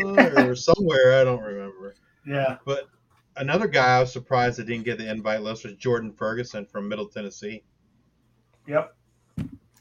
[0.49, 1.21] or somewhere.
[1.21, 1.95] I don't remember.
[2.27, 2.57] Yeah.
[2.67, 2.89] But
[3.37, 6.89] another guy I was surprised that didn't get the invite list was Jordan Ferguson from
[6.89, 7.63] Middle Tennessee.
[8.67, 8.93] Yep.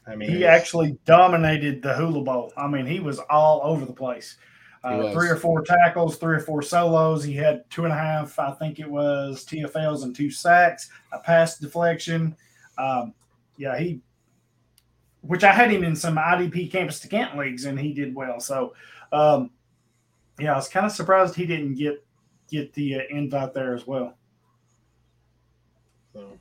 [0.06, 2.52] I mean, He he's- actually dominated the Hula Bowl.
[2.56, 4.36] I mean, he was all over the place.
[4.84, 7.24] Uh, three or four tackles, three or four solos.
[7.24, 11.18] He had two and a half, I think it was TFLs and two sacks, a
[11.18, 12.36] pass deflection.
[12.78, 13.12] Um,
[13.56, 14.00] yeah, he,
[15.26, 18.40] which I had him in some IDP campus to Canton leagues, and he did well.
[18.40, 18.74] So,
[19.12, 19.50] um,
[20.38, 22.04] yeah, I was kind of surprised he didn't get
[22.48, 24.16] get the uh, invite there as well.
[26.12, 26.38] So.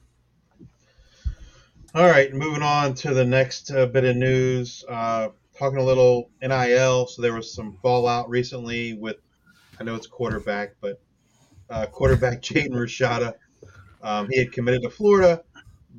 [1.95, 4.83] All right, moving on to the next uh, bit of news.
[4.87, 7.07] Uh, talking a little NIL.
[7.07, 9.17] So there was some fallout recently with,
[9.79, 11.01] I know it's quarterback, but
[11.69, 13.33] uh, quarterback Jaden Rashada.
[14.01, 15.43] Um, he had committed to Florida,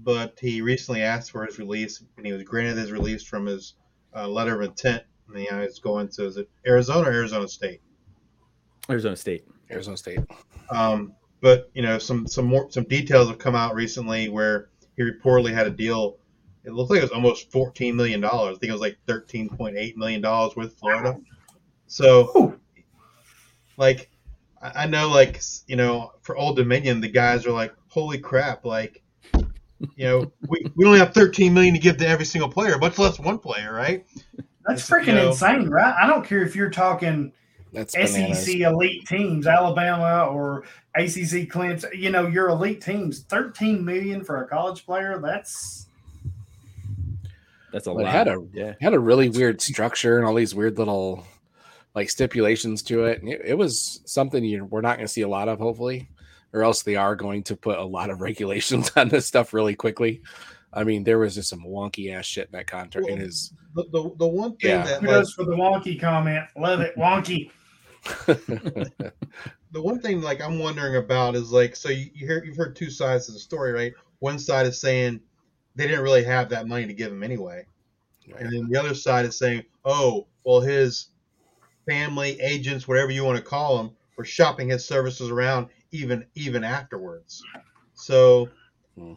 [0.03, 3.75] but he recently asked for his release, and he was granted his release from his
[4.15, 5.03] uh, letter of intent.
[5.29, 7.81] And you know, he's going to is it Arizona or Arizona State?
[8.89, 9.45] Arizona State.
[9.71, 10.21] Arizona State.
[10.71, 15.03] Um, but you know, some some more some details have come out recently where he
[15.03, 16.19] reportedly had a deal.
[16.65, 18.57] It looked like it was almost fourteen million dollars.
[18.57, 21.19] I think it was like thirteen point eight million dollars with Florida.
[21.87, 22.61] So, Ooh.
[23.77, 24.11] like,
[24.61, 28.65] I I know, like you know, for Old Dominion, the guys are like, "Holy crap!"
[28.65, 29.03] Like,
[29.97, 32.99] you know, we, we only have thirteen million to give to every single player, much
[32.99, 34.05] less one player, right?
[34.67, 35.95] That's It's, you freaking know- insane, right?
[36.01, 37.33] I don't care if you're talking
[37.73, 38.45] That's bananas.
[38.47, 40.65] SEC elite teams, Alabama or
[40.97, 41.95] ACC Clemson.
[41.97, 45.19] You know, your elite teams, thirteen million for a college player.
[45.23, 45.87] That's
[47.73, 48.13] That's a Well, it lot.
[48.15, 48.75] had a- yeah.
[48.81, 51.25] Had a really weird structure and all these weird little
[51.95, 53.21] like stipulations to it.
[53.23, 56.09] And it, it was something you we're not going to see a lot of, hopefully,
[56.53, 59.75] or else they are going to put a lot of regulations on this stuff really
[59.75, 60.23] quickly.
[60.73, 63.09] I mean, there was just some wonky ass shit in that contract.
[63.09, 64.85] In his The, the, the one thing Yeah.
[64.85, 66.45] that like, for the wonky comment.
[66.57, 67.51] Love it, wonky.
[68.27, 72.77] the one thing like I'm wondering about is like so you, you hear you've heard
[72.77, 73.93] two sides of the story, right?
[74.21, 75.21] One side is saying
[75.75, 77.67] they didn't really have that money to give him anyway,
[78.39, 81.09] and then the other side is saying, oh, well, his
[81.89, 86.65] family, agents, whatever you want to call them, were shopping his services around even even
[86.65, 87.47] afterwards.
[87.95, 88.53] So,
[88.97, 89.13] Hmm.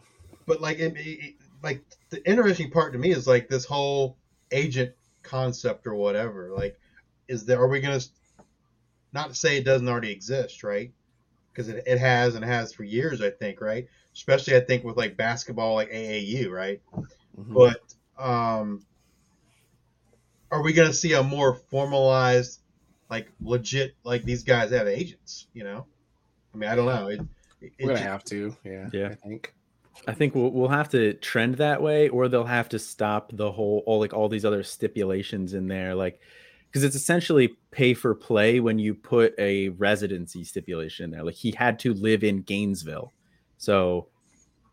[0.46, 4.16] but like it, it- like the interesting part to me is like this whole
[4.50, 6.50] agent concept or whatever.
[6.50, 6.78] Like,
[7.28, 8.00] is there are we gonna
[9.12, 10.92] not to say it doesn't already exist, right?
[11.52, 13.86] Because it, it has and has for years, I think, right?
[14.14, 16.80] Especially I think with like basketball, like AAU, right?
[17.36, 17.56] Mhm.
[17.56, 17.76] But
[18.18, 18.82] um,
[20.50, 22.60] are we going to see a more formalized,
[23.08, 25.46] like legit, like these guys have agents?
[25.52, 25.86] You know,
[26.54, 27.08] I mean, I don't know.
[27.08, 27.20] It,
[27.60, 28.56] it, We're gonna it- have to.
[28.64, 28.88] Yeah.
[28.92, 29.08] Yeah.
[29.10, 29.54] I think.
[30.06, 33.50] I think we'll we'll have to trend that way, or they'll have to stop the
[33.52, 36.20] whole all like all these other stipulations in there, like
[36.68, 41.22] because it's essentially pay for play when you put a residency stipulation in there.
[41.24, 43.12] Like he had to live in Gainesville,
[43.58, 44.06] so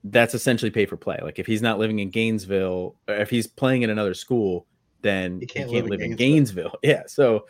[0.06, 1.20] that's essentially pay for play.
[1.22, 4.66] Like if he's not living in Gainesville, or if he's playing in another school,
[5.02, 6.76] then He he can't can't, live in live in Gainesville.
[6.84, 7.46] Yeah, so.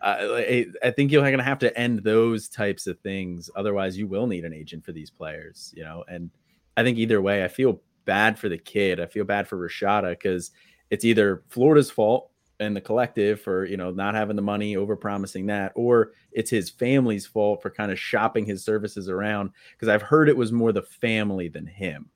[0.00, 3.48] Uh, I I think you're going to have to end those types of things.
[3.54, 6.02] Otherwise, you will need an agent for these players, you know.
[6.08, 6.28] And
[6.76, 8.98] I think either way, I feel bad for the kid.
[8.98, 10.50] I feel bad for Rashada because
[10.90, 14.96] it's either Florida's fault and the collective for you know not having the money, over
[14.96, 19.50] promising that, or it's his family's fault for kind of shopping his services around.
[19.72, 22.10] Because I've heard it was more the family than him.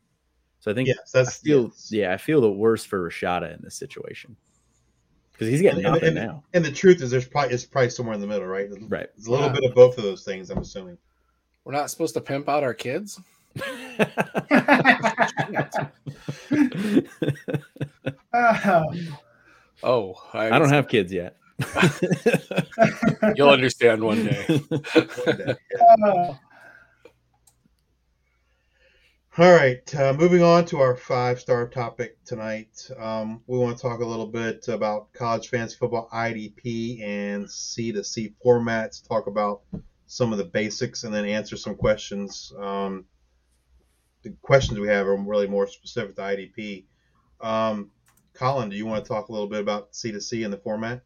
[0.58, 1.92] So I think yes, I that's feel yes.
[1.92, 4.36] yeah, I feel the worst for Rashada in this situation
[5.38, 6.42] because he's getting And- and- nothing and- now.
[6.54, 8.68] And the truth is, there's probably it's probably somewhere in the middle, right?
[8.88, 9.08] Right.
[9.16, 9.52] It's a little Yeah.
[9.52, 10.50] bit of both of those things.
[10.50, 10.98] I'm assuming.
[11.64, 13.20] We're not supposed to pimp out our kids.
[19.82, 21.36] Oh, I, I don't have kids yet.
[23.36, 24.44] You'll understand one day.
[24.70, 25.54] One day.
[26.04, 26.38] ah.
[29.38, 32.88] All right, uh, moving on to our five-star topic tonight.
[32.98, 37.92] Um, we want to talk a little bit about college fantasy football IDP and C
[37.92, 39.06] to C formats.
[39.06, 39.60] Talk about
[40.06, 42.50] some of the basics, and then answer some questions.
[42.58, 43.04] Um,
[44.22, 46.86] the questions we have are really more specific to IDP.
[47.42, 47.90] Um,
[48.32, 50.56] Colin, do you want to talk a little bit about C to C and the
[50.56, 51.02] format?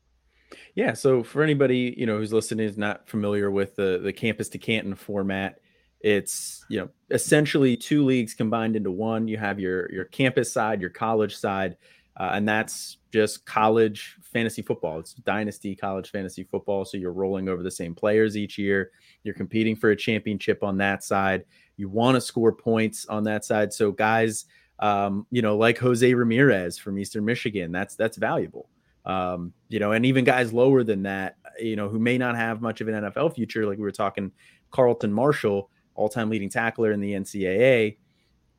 [0.77, 0.93] Yeah.
[0.93, 4.59] So for anybody you know who's listening is not familiar with the the campus to
[4.59, 5.59] Canton format,
[6.01, 9.29] it's you know essentially two leagues combined into one.
[9.29, 11.77] You have your your campus side, your college side,
[12.17, 14.99] uh, and that's just college fantasy football.
[14.99, 16.85] It's dynasty college fantasy football.
[16.85, 18.93] So you're rolling over the same players each year.
[19.25, 21.45] You're competing for a championship on that side.
[21.77, 23.73] You want to score points on that side.
[23.73, 24.47] So guys,
[24.79, 28.69] um, you know, like Jose Ramirez from Eastern Michigan, that's that's valuable
[29.05, 32.61] um, you know, and even guys lower than that, you know, who may not have
[32.61, 34.31] much of an NFL future, like we were talking,
[34.71, 37.97] Carlton Martial, all-time leading tackler in the NCAA,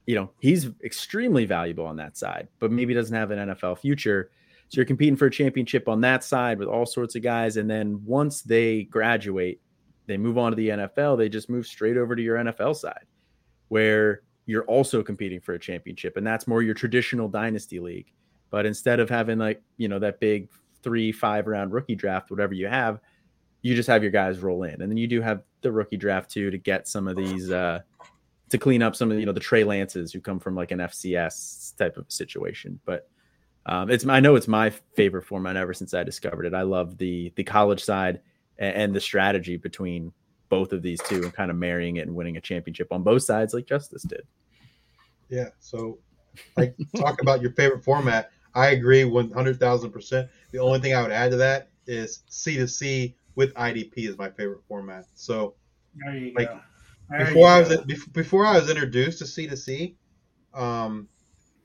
[0.05, 4.31] you know, he's extremely valuable on that side, but maybe doesn't have an NFL future.
[4.69, 7.69] So you're competing for a championship on that side with all sorts of guys, and
[7.69, 9.61] then once they graduate,
[10.07, 11.17] they move on to the NFL.
[11.17, 13.05] They just move straight over to your NFL side,
[13.67, 18.11] where you're also competing for a championship, and that's more your traditional dynasty league.
[18.49, 20.49] But instead of having like, you know, that big
[20.83, 22.99] three, five round rookie draft, whatever you have,
[23.61, 24.81] you just have your guys roll in.
[24.81, 27.79] And then you do have the rookie draft too to get some of these uh
[28.49, 30.79] to clean up some of you know, the Trey Lances who come from like an
[30.79, 32.79] FCS type of situation.
[32.85, 33.09] But
[33.65, 36.53] um it's I know it's my favorite format ever since I discovered it.
[36.53, 38.21] I love the the college side
[38.57, 40.11] and, and the strategy between
[40.49, 43.23] both of these two and kind of marrying it and winning a championship on both
[43.23, 44.21] sides like Justice did.
[45.29, 45.49] Yeah.
[45.59, 45.97] So,
[46.57, 48.31] like, talk about your favorite format.
[48.53, 50.29] I agree one hundred thousand percent.
[50.51, 54.17] The only thing I would add to that is C to C with IDP is
[54.17, 55.05] my favorite format.
[55.15, 55.55] So
[56.35, 56.49] Like,
[57.17, 57.83] before I was go.
[58.13, 59.97] before I was introduced to C to C,
[60.53, 61.09] um,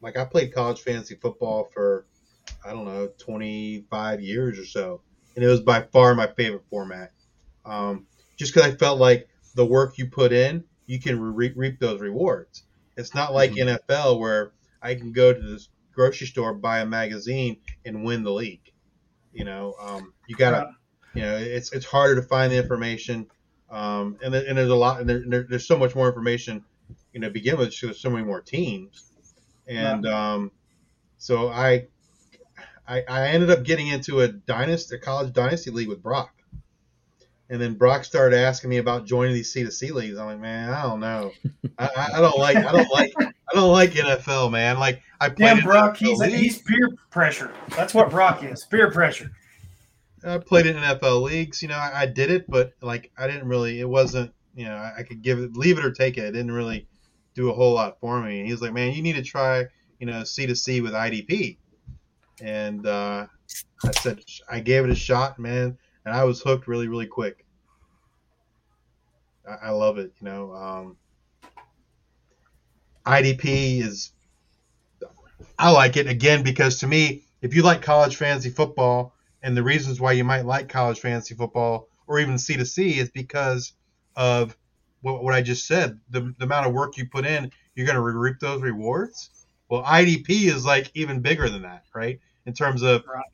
[0.00, 2.06] like I played college fantasy football for
[2.64, 5.02] I don't know twenty five years or so,
[5.34, 7.12] and it was by far my favorite format.
[7.64, 8.06] Um,
[8.36, 12.00] just because I felt like the work you put in, you can re- reap those
[12.00, 12.64] rewards.
[12.96, 14.52] It's not like NFL where
[14.82, 18.72] I can go to this grocery store, buy a magazine, and win the league.
[19.32, 20.70] You know, um, you gotta,
[21.16, 23.26] you know, it's it's harder to find the information,
[23.70, 26.64] um, and, and there's a lot, and there, there, there's so much more information,
[27.12, 27.72] you know, to begin with.
[27.72, 29.10] So there's so many more teams,
[29.66, 30.50] and um,
[31.18, 31.86] so I,
[32.86, 36.32] I, I ended up getting into a dynasty, a college dynasty league with Brock.
[37.48, 40.18] And then Brock started asking me about joining these C to C leagues.
[40.18, 41.30] I'm like, man, I don't know.
[41.78, 44.80] I, I- don't like, I don't like, I don't like NFL, man.
[44.80, 47.52] Like I played Damn, Brock, he's, he's peer pressure.
[47.76, 48.64] That's what Brock is.
[48.64, 49.30] Peer pressure.
[50.26, 51.62] I played it in NFL leagues.
[51.62, 53.80] You know, I, I did it, but like I didn't really.
[53.80, 54.32] It wasn't.
[54.54, 56.24] You know, I, I could give it, leave it or take it.
[56.24, 56.88] It didn't really
[57.34, 58.38] do a whole lot for me.
[58.38, 59.66] And he was like, man, you need to try.
[59.98, 61.58] You know, C to C with IDP.
[62.42, 63.26] And uh,
[63.84, 64.20] I said,
[64.50, 67.46] I gave it a shot, man, and I was hooked really, really quick.
[69.48, 70.12] I, I love it.
[70.20, 70.96] You know, um,
[73.06, 74.12] IDP is.
[75.58, 79.14] I like it again because to me, if you like college fantasy football,
[79.46, 82.98] and the reasons why you might like college fantasy football or even C to C
[82.98, 83.74] is because
[84.16, 84.56] of
[85.02, 86.00] what, what I just said.
[86.10, 89.30] The, the amount of work you put in, you're going to reap those rewards.
[89.68, 92.18] Well, IDP is like even bigger than that, right?
[92.44, 93.24] In terms of Right.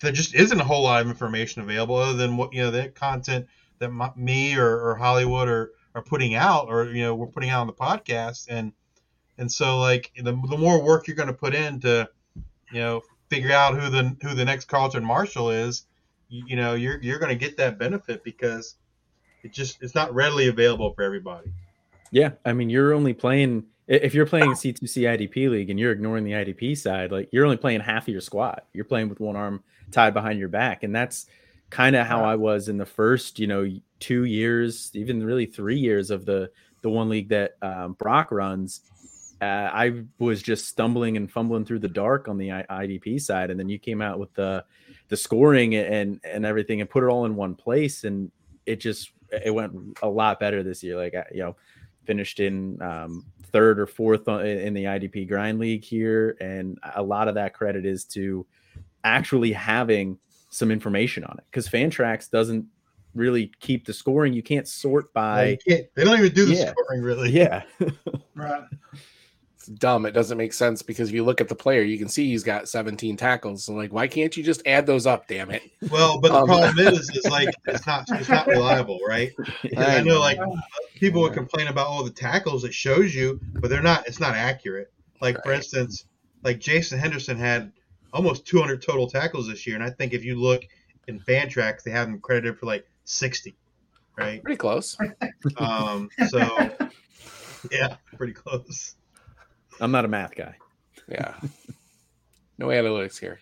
[0.00, 2.88] there just isn't a whole lot of information available other than what you know the
[2.88, 3.46] content
[3.78, 7.50] that my, me or, or Hollywood are are putting out, or you know we're putting
[7.50, 8.72] out on the podcast, and
[9.38, 12.08] and so like the, the more work you're going to put in to
[12.72, 15.84] you know figure out who the who the next Carlton Martial is,
[16.28, 18.76] you, you know you're you're going to get that benefit because
[19.42, 21.52] it just it's not readily available for everybody.
[22.10, 25.92] Yeah, I mean you're only playing if you're playing a C2C IDP league and you're
[25.92, 28.60] ignoring the IDP side, like you're only playing half of your squad.
[28.74, 31.26] You're playing with one arm tied behind your back, and that's
[31.70, 33.66] kind of how I was in the first, you know,
[33.98, 36.50] two years, even really three years of the
[36.82, 38.82] the one league that um, Brock runs.
[39.40, 43.58] Uh, I was just stumbling and fumbling through the dark on the IDP side, and
[43.58, 44.64] then you came out with the
[45.08, 48.32] the scoring and and everything and put it all in one place, and
[48.66, 49.72] it just it went
[50.02, 50.96] a lot better this year.
[50.96, 51.56] Like you know,
[52.04, 57.28] finished in um, third or fourth in the IDP grind league here, and a lot
[57.28, 58.44] of that credit is to
[59.04, 60.18] actually having
[60.50, 62.66] some information on it because Fantrax doesn't
[63.14, 64.32] really keep the scoring.
[64.32, 65.58] You can't sort by.
[65.66, 66.72] Can't, they don't even do the yeah.
[66.72, 67.30] scoring really.
[67.30, 67.62] Yeah.
[68.34, 68.64] right.
[69.68, 70.06] It's dumb.
[70.06, 72.42] It doesn't make sense because if you look at the player, you can see he's
[72.42, 73.68] got 17 tackles.
[73.68, 75.28] And like, why can't you just add those up?
[75.28, 75.62] Damn it.
[75.90, 79.32] Well, but the um, problem is, is like it's not it's not reliable, right?
[79.76, 80.38] I, I know, like
[80.94, 84.06] people would complain about all the tackles it shows you, but they're not.
[84.06, 84.90] It's not accurate.
[85.20, 85.44] Like right.
[85.44, 86.06] for instance,
[86.42, 87.72] like Jason Henderson had
[88.14, 90.62] almost 200 total tackles this year, and I think if you look
[91.08, 93.54] in Fantrax, they have him credited for like 60,
[94.16, 94.42] right?
[94.42, 94.96] Pretty close.
[95.58, 96.70] Um, so
[97.70, 98.94] yeah, pretty close.
[99.80, 100.54] I'm not a math guy.
[101.08, 101.34] Yeah,
[102.58, 103.40] no analytics here.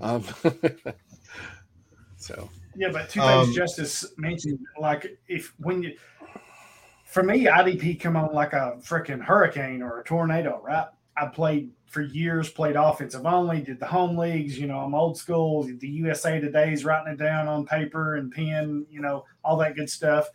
[0.00, 0.24] Um,
[2.16, 5.96] so yeah, but two things um, Justice mentioned, like if when you,
[7.04, 10.86] for me, IDP come on like a freaking hurricane or a tornado, right?
[11.16, 14.58] I played for years, played offensive only, did the home leagues.
[14.58, 15.64] You know, I'm old school.
[15.64, 19.90] The USA Today's writing it down on paper and pen, you know, all that good
[19.90, 20.28] stuff.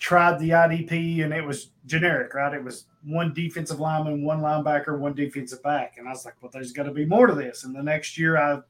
[0.00, 2.52] Tried the IDP and it was generic, right?
[2.52, 5.94] It was one defensive lineman, one linebacker, one defensive back.
[5.98, 7.64] And I was like, well, there's got to be more to this.
[7.64, 8.60] And the next year, I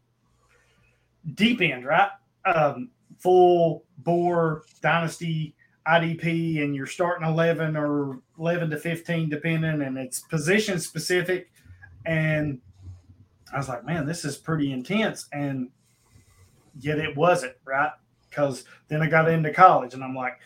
[1.34, 2.10] deep end, right?
[2.44, 5.54] Um, full bore dynasty
[5.86, 11.50] IDP and you're starting 11 or 11 to 15, depending, and it's position specific.
[12.06, 12.60] And
[13.52, 15.26] I was like, man, this is pretty intense.
[15.32, 15.70] And
[16.78, 17.90] yet it wasn't, right?
[18.28, 20.38] Because then I got into college and I'm like,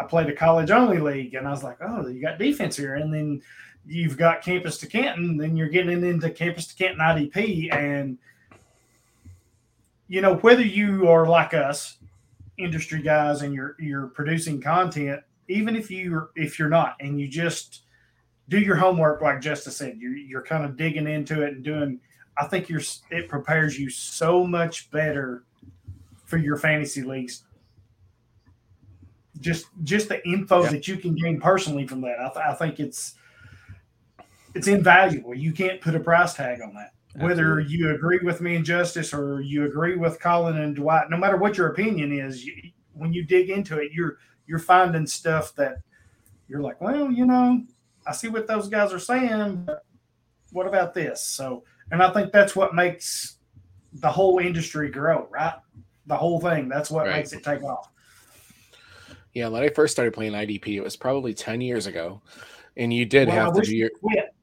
[0.00, 2.94] I played a college only league and I was like, oh, you got defense here.
[2.94, 3.42] And then
[3.86, 7.72] you've got campus to Canton, then you're getting into campus to Canton IDP.
[7.72, 8.18] And,
[10.08, 11.98] you know, whether you are like us,
[12.58, 17.28] industry guys and you're you're producing content, even if you're if you're not, and you
[17.28, 17.82] just
[18.48, 22.00] do your homework, like Justice said, you're you're kind of digging into it and doing.
[22.38, 25.44] I think you're it prepares you so much better
[26.24, 27.44] for your fantasy leagues.
[29.40, 30.70] Just just the info yeah.
[30.70, 33.14] that you can gain personally from that, I, th- I think it's
[34.54, 35.34] it's invaluable.
[35.34, 36.90] You can't put a price tag on that.
[37.16, 41.16] Whether you agree with me and Justice or you agree with Colin and Dwight, no
[41.16, 42.54] matter what your opinion is, you,
[42.92, 45.78] when you dig into it, you're you're finding stuff that
[46.48, 47.62] you're like, well, you know,
[48.06, 49.84] I see what those guys are saying, but
[50.50, 51.22] what about this?
[51.22, 53.36] So, and I think that's what makes
[53.94, 55.54] the whole industry grow, right?
[56.06, 56.68] The whole thing.
[56.68, 57.16] That's what right.
[57.16, 57.90] makes it take off.
[59.34, 62.22] Yeah, when I first started playing IDP, it was probably 10 years ago.
[62.76, 63.90] And you did well, have to do your.
[63.90, 64.34] Quit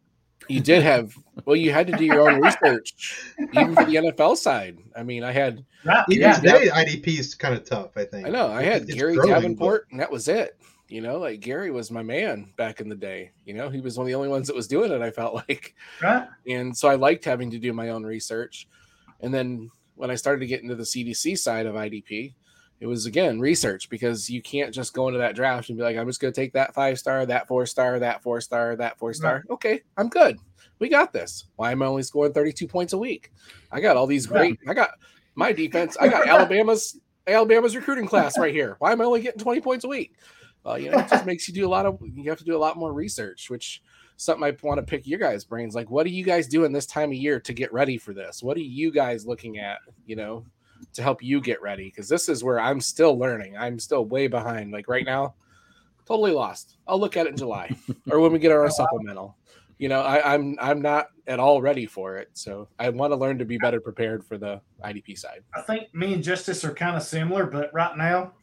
[0.52, 3.16] you did have well, you had to do your own research,
[3.54, 4.78] even for the NFL side.
[4.96, 5.66] I mean, I had
[6.10, 7.96] even yeah, today IDP is kind of tough.
[7.96, 8.48] I think I know.
[8.48, 9.92] I had it's Gary growing, Davenport, but...
[9.92, 10.58] and that was it.
[10.88, 13.32] You know, like Gary was my man back in the day.
[13.46, 15.02] You know, he was one of the only ones that was doing it.
[15.02, 16.28] I felt like, right.
[16.48, 18.68] and so I liked having to do my own research.
[19.22, 22.34] And then when I started to get into the C to C side of IDP,
[22.82, 25.96] it was again research because you can't just go into that draft and be like,
[25.96, 28.98] I'm just going to take that five star, that four star, that four star, that
[28.98, 29.36] four star.
[29.36, 29.54] Right.
[29.54, 30.40] Okay, I'm good.
[30.80, 31.46] We got this.
[31.58, 33.32] Why am I only scoring 32 points a week?
[33.72, 34.60] I got all these great.
[34.68, 34.90] I got
[35.36, 35.96] my defense.
[36.02, 38.78] I got Alabama's Alabama's recruiting class right here.
[38.80, 40.16] Why am I only getting 20 points a week?
[40.66, 42.00] Uh, you know, it just makes you do a lot of.
[42.02, 43.84] You have to do a lot more research, which
[44.18, 45.76] something I want to pick your guys' brains.
[45.76, 48.42] Like, what are you guys doing this time of year to get ready for this?
[48.42, 49.78] What are you guys looking at?
[50.08, 50.46] You know,
[50.94, 53.58] to help you get ready because this is where I'm still learning.
[53.58, 54.72] I'm still way behind.
[54.72, 55.36] Like right now,
[56.06, 56.78] totally lost.
[56.88, 57.76] I'll look at it in July
[58.10, 59.38] or when we get our supplemental.
[59.78, 62.30] You know, I, I'm I'm not at all ready for it.
[62.34, 65.42] So I want to learn to be better prepared for the IDP side.
[65.56, 68.34] I think me and Justice are kind of similar, but right now,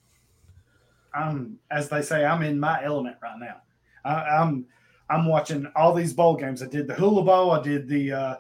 [1.15, 3.61] I'm as they say, I'm in my element right now.
[4.05, 4.67] I, I'm
[5.11, 6.63] I'm watching all these bowl games.
[6.63, 7.53] I did the Hula Bowl.
[7.53, 8.37] I did the uh,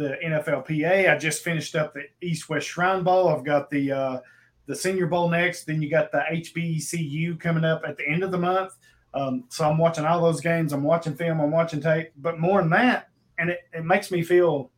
[0.00, 1.10] the NFLPA.
[1.10, 3.28] I just finished up the East West Shrine Bowl.
[3.28, 4.20] I've got the uh,
[4.64, 5.64] the Senior Bowl next.
[5.64, 8.72] Then you got the HBCU coming up at the end of the month.
[9.12, 10.72] Um, so I'm watching all those games.
[10.72, 11.38] I'm watching film.
[11.38, 12.12] I'm watching tape.
[12.16, 14.70] But more than that, and it, it makes me feel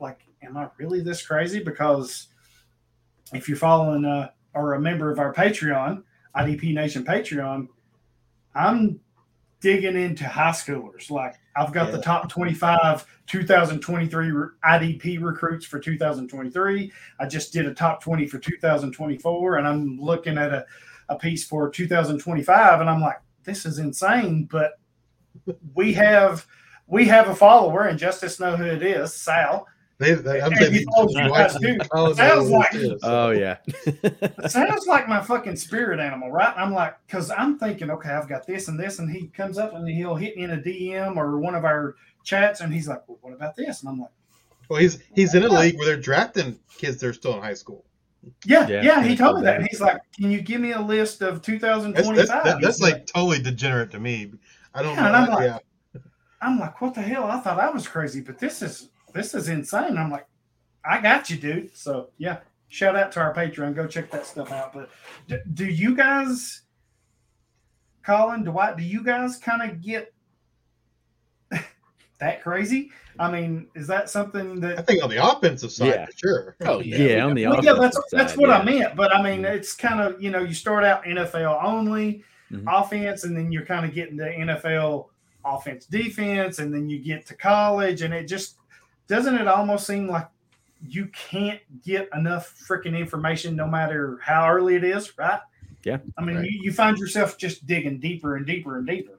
[0.00, 1.62] like, am I really this crazy?
[1.62, 2.26] Because
[3.32, 6.02] if you're following uh, or a member of our Patreon,
[6.34, 7.68] IDP Nation Patreon,
[8.56, 8.98] I'm
[9.60, 11.08] digging into high schoolers.
[11.08, 11.96] Like I've got Yeah.
[11.96, 14.32] the top 25 2023
[14.64, 16.92] IDP recruits for 2023.
[17.18, 20.66] I just did a top 20 for 2024, and I'm looking at a,
[21.08, 24.44] a piece for 2025, and I'm like, this is insane.
[24.44, 24.78] But
[25.74, 26.46] we have
[26.86, 29.66] we have a follower, and Justice know who it is, Sal.
[30.00, 31.76] They, they, I'm And saying he you guys too.
[31.92, 33.00] Oh, Sounds no, like- it is.
[33.04, 33.58] Oh yeah.
[34.48, 36.54] sounds like my fucking spirit animal, right?
[36.56, 39.74] I'm like, because I'm thinking, okay, I've got this and this, and he comes up
[39.74, 43.02] and he'll hit me in a DM or one of our chats, and he's like,
[43.06, 43.80] well, what about this?
[43.82, 44.10] And I'm like,
[44.70, 47.52] Well, he's he's in a league where they're drafting kids that are still in high
[47.52, 47.84] school.
[48.46, 49.02] yeah, Yeah, yeah.
[49.02, 49.50] he told me that.
[49.52, 49.60] that.
[49.60, 52.16] And he's like, can you give me a list of 2025?
[52.16, 54.32] that's, that, that's He's like totally degenerate to me.
[54.74, 55.06] I don't Yeah, know.
[55.08, 55.58] and I'm like- yeah.
[56.42, 57.24] I'm like, what the hell?
[57.24, 59.96] I thought I was crazy, but this is this is insane.
[59.98, 60.26] I'm like,
[60.84, 61.76] I got you, dude.
[61.76, 62.38] So yeah,
[62.68, 63.74] shout out to our Patreon.
[63.74, 64.72] Go check that stuff out.
[64.72, 64.90] But
[65.28, 66.62] do, do you guys,
[68.04, 70.12] Colin, Dwight, do you guys kind of get
[72.20, 72.90] that crazy?
[73.18, 76.06] I mean, is that something that I think on the offensive side Yeah.
[76.06, 76.56] for sure.
[76.62, 76.96] Oh yeah.
[76.96, 78.58] Yeah, on the Well, yeah, offensive that's that's what yeah.
[78.58, 78.96] I meant.
[78.96, 82.64] But I mean, it's kind of you know, you start out NFL only Mhm.
[82.66, 85.08] offense, and then you're kind of getting to NFL
[85.44, 88.56] offense defense, and then you get to college, and it just
[89.10, 90.28] doesn't it almost seem like
[90.88, 95.40] you can't get enough freaking information no matter how early it is, right?
[95.84, 95.98] Yeah.
[96.16, 96.50] I mean, Right.
[96.50, 99.18] you, you find yourself just digging deeper and deeper and deeper.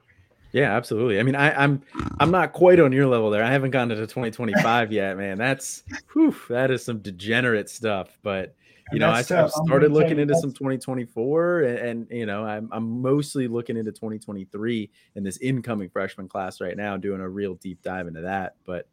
[0.52, 1.20] Yeah, absolutely.
[1.20, 1.82] I mean, I, I'm
[2.20, 3.44] I'm not quite on your level there.
[3.44, 5.38] I haven't gotten to 2025 yet, man.
[5.38, 8.18] That's whew, that is some degenerate stuff.
[8.22, 8.54] But
[8.92, 9.22] you And know, I.
[9.22, 14.90] Started looking into some 2024, and, and you know, I'm I'm mostly looking into 2023
[15.14, 18.56] in this incoming freshman class right now, doing a real deep dive into that.
[18.66, 18.86] But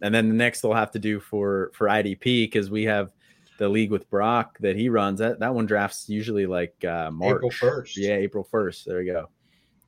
[0.00, 3.10] and then the next they'll have to do for for IDP because we have
[3.58, 5.18] the league with Brock that he runs.
[5.18, 7.36] That that one drafts usually like uh, March.
[7.36, 7.96] April first.
[7.96, 8.84] Yeah, April 1st.
[8.84, 9.28] There we go.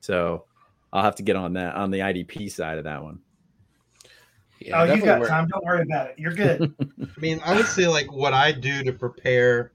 [0.01, 0.45] So
[0.93, 3.19] I'll have to get on that on the IDP side of that one.
[4.59, 5.47] Yeah, oh, you definitely got work- time.
[5.47, 6.19] Don't worry about it.
[6.19, 6.73] You're good.
[7.01, 9.71] I mean, I would say like what I do to prepare.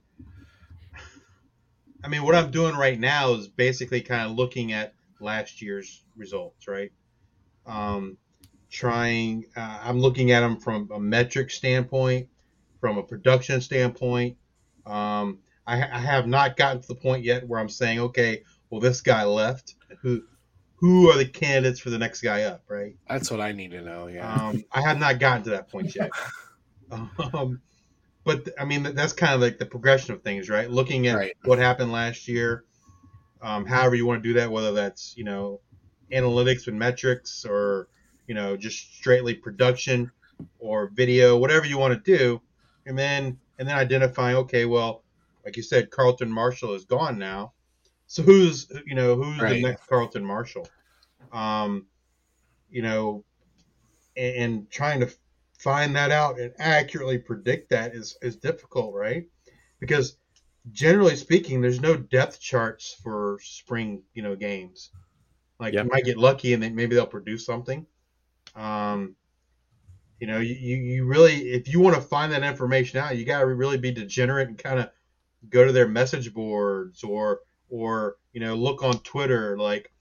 [2.04, 6.04] I mean, what I'm doing right now is basically kind of looking at last year's
[6.16, 6.92] results, right?
[7.66, 8.16] Um,
[8.70, 12.28] trying, uh, I'm looking at them from a metric standpoint,
[12.80, 14.36] from a production standpoint.
[14.84, 18.80] Um, I, I have not gotten to the point yet where I'm saying, okay, well,
[18.80, 19.74] this guy left.
[20.02, 20.22] Who,
[20.76, 22.96] who are the candidates for the next guy up, right?
[23.08, 24.08] That's what I need to know.
[24.08, 24.30] Yeah.
[24.32, 26.10] Um, I have not gotten to that point yet.
[26.90, 27.60] um,
[28.24, 30.70] but I mean, that's kind of like the progression of things, right?
[30.70, 31.36] Looking at Right.
[31.44, 32.64] what happened last year,
[33.40, 35.60] um, however you want to do that, whether that's you know
[36.12, 37.88] analytics and metrics, or
[38.26, 40.10] you know just straightly production
[40.58, 42.40] or video, whatever you want to do,
[42.86, 45.02] and then and then identifying, okay, well,
[45.44, 47.52] like you said, Carlton Martial is gone now,
[48.06, 50.68] so who's you know who's the next Carlton Martial?
[51.32, 51.86] Um,
[52.70, 53.24] you know,
[54.16, 55.10] and, and trying to
[55.58, 59.26] find that out and accurately predict that is is difficult, right?
[59.80, 60.16] Because
[60.72, 64.90] generally speaking, there's no depth charts for spring, you know, games.
[65.58, 65.84] Like Yep.
[65.84, 67.86] you might get lucky and then maybe they'll produce something.
[68.56, 69.16] Um,
[70.20, 73.40] you know, you, you really if you want to find that information out, you got
[73.40, 74.90] to really be degenerate and kind of
[75.48, 79.92] go to their message boards or or you know look on Twitter like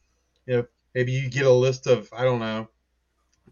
[0.46, 2.70] you know maybe you get a list of I don't know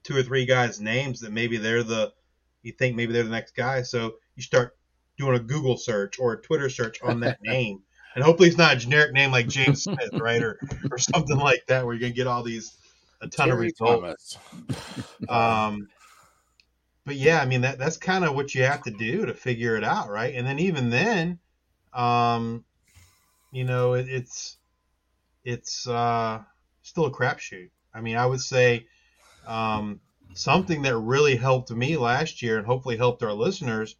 [0.03, 2.13] two or three guys names that maybe they're the
[2.61, 4.77] you think maybe they're the next guy so you start
[5.17, 7.81] doing a Google search or a Twitter search on that name.
[8.15, 10.59] And hopefully it's not a generic name like James Smith right or
[10.91, 12.77] or something like that where you're gonna get all these
[13.23, 14.37] a ton of results
[15.29, 15.87] um,
[17.05, 19.75] but yeah, I mean that that's kind of what you have to do to figure
[19.75, 20.33] it out, right?
[20.33, 21.39] And then even then,
[21.93, 22.63] um,
[23.51, 24.57] you know, it, it's
[25.43, 26.41] it's uh,
[26.81, 27.69] still a crapshoot.
[27.93, 28.87] I mean, I would say
[29.45, 29.99] um,
[30.33, 33.95] something that really helped me last year and hopefully helped our listeners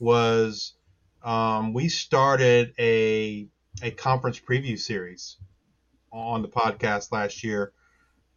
[0.00, 0.74] was
[1.22, 3.46] um, we started a
[3.82, 5.36] a conference preview series
[6.10, 7.72] on the podcast last year,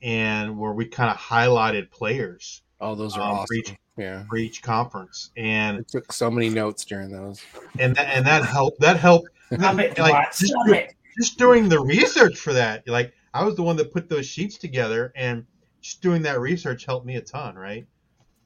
[0.02, 3.46] and where we kind of highlighted players Oh, those are Um, awesome.
[3.52, 4.24] reach- Yeah.
[4.28, 7.40] for each conference, and I took so many notes during those.
[7.78, 8.80] and that, and that helped.
[8.80, 9.28] That helped.
[9.54, 10.28] Stop it, like, Dwight.
[10.30, 10.96] just, Stop it.
[11.20, 14.58] just doing the research for that, like I was the one that put those sheets
[14.58, 15.46] together, and
[15.82, 17.86] just doing that research helped me a ton, right?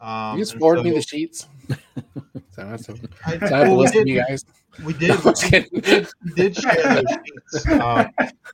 [0.01, 1.47] Um, you just and forward so me the sheets.
[1.69, 1.75] so
[2.57, 4.43] that's a, I, so I have to well, we listen to you guys.
[4.83, 5.23] We did.
[5.23, 7.03] We did, we did share those
[7.53, 7.67] sheets.
[7.71, 8.09] Um,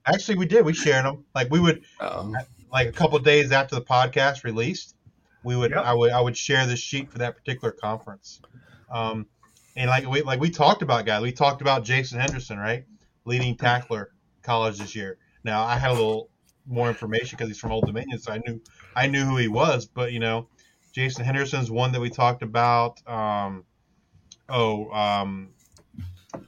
[0.05, 0.63] actually, we did.
[0.63, 1.25] We shared them.
[1.33, 2.35] Like we would, Um,
[2.71, 4.95] like a couple of days after the podcast released,
[5.43, 5.71] we would.
[5.71, 5.83] Yep.
[5.83, 6.11] I would.
[6.11, 8.41] I would share the sheet for that particular conference.
[8.89, 9.27] Um,
[9.75, 11.21] and like we like we talked about guys.
[11.21, 12.85] We talked about Jason Henderson, right,
[13.25, 14.11] leading tackler
[14.41, 15.17] college this year.
[15.43, 16.29] Now I had a little
[16.67, 18.61] more information because he's from Old Dominion, so I knew
[18.95, 19.85] I knew who he was.
[19.85, 20.47] But you know,
[20.93, 23.05] Jason Henderson's one that we talked about.
[23.07, 23.63] Um,
[24.49, 25.49] oh, um,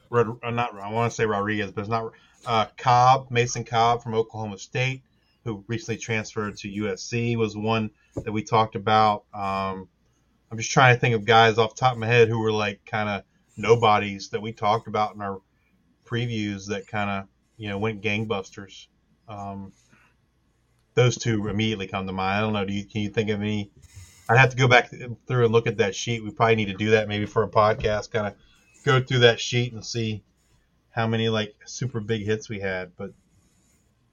[0.10, 2.12] Rod, uh, not I want to say Rodriguez, but it's not
[2.46, 5.02] uh, Cobb, Mason Cobb from Oklahoma State,
[5.44, 9.26] who recently transferred to USC, was one that we talked about.
[9.34, 9.88] Um,
[10.52, 12.52] I'm just trying to think of guys off the top of my head who were
[12.52, 13.24] like kind of
[13.58, 15.42] nobodies that we talked about in our
[16.06, 17.28] previews that kind of
[17.58, 18.88] you know went gangbusters.
[19.28, 19.72] Um,
[20.96, 22.38] those two immediately come to mind.
[22.38, 22.66] I don't know.
[22.66, 23.72] Do you can you think of any?
[24.30, 24.92] I'd have to go back
[25.28, 26.24] through and look at that sheet.
[26.24, 28.12] We probably need to do that maybe for a podcast.
[28.12, 28.36] Kind of
[28.86, 30.24] go through that sheet and see
[30.92, 32.92] how many like super big hits we had.
[32.96, 33.12] But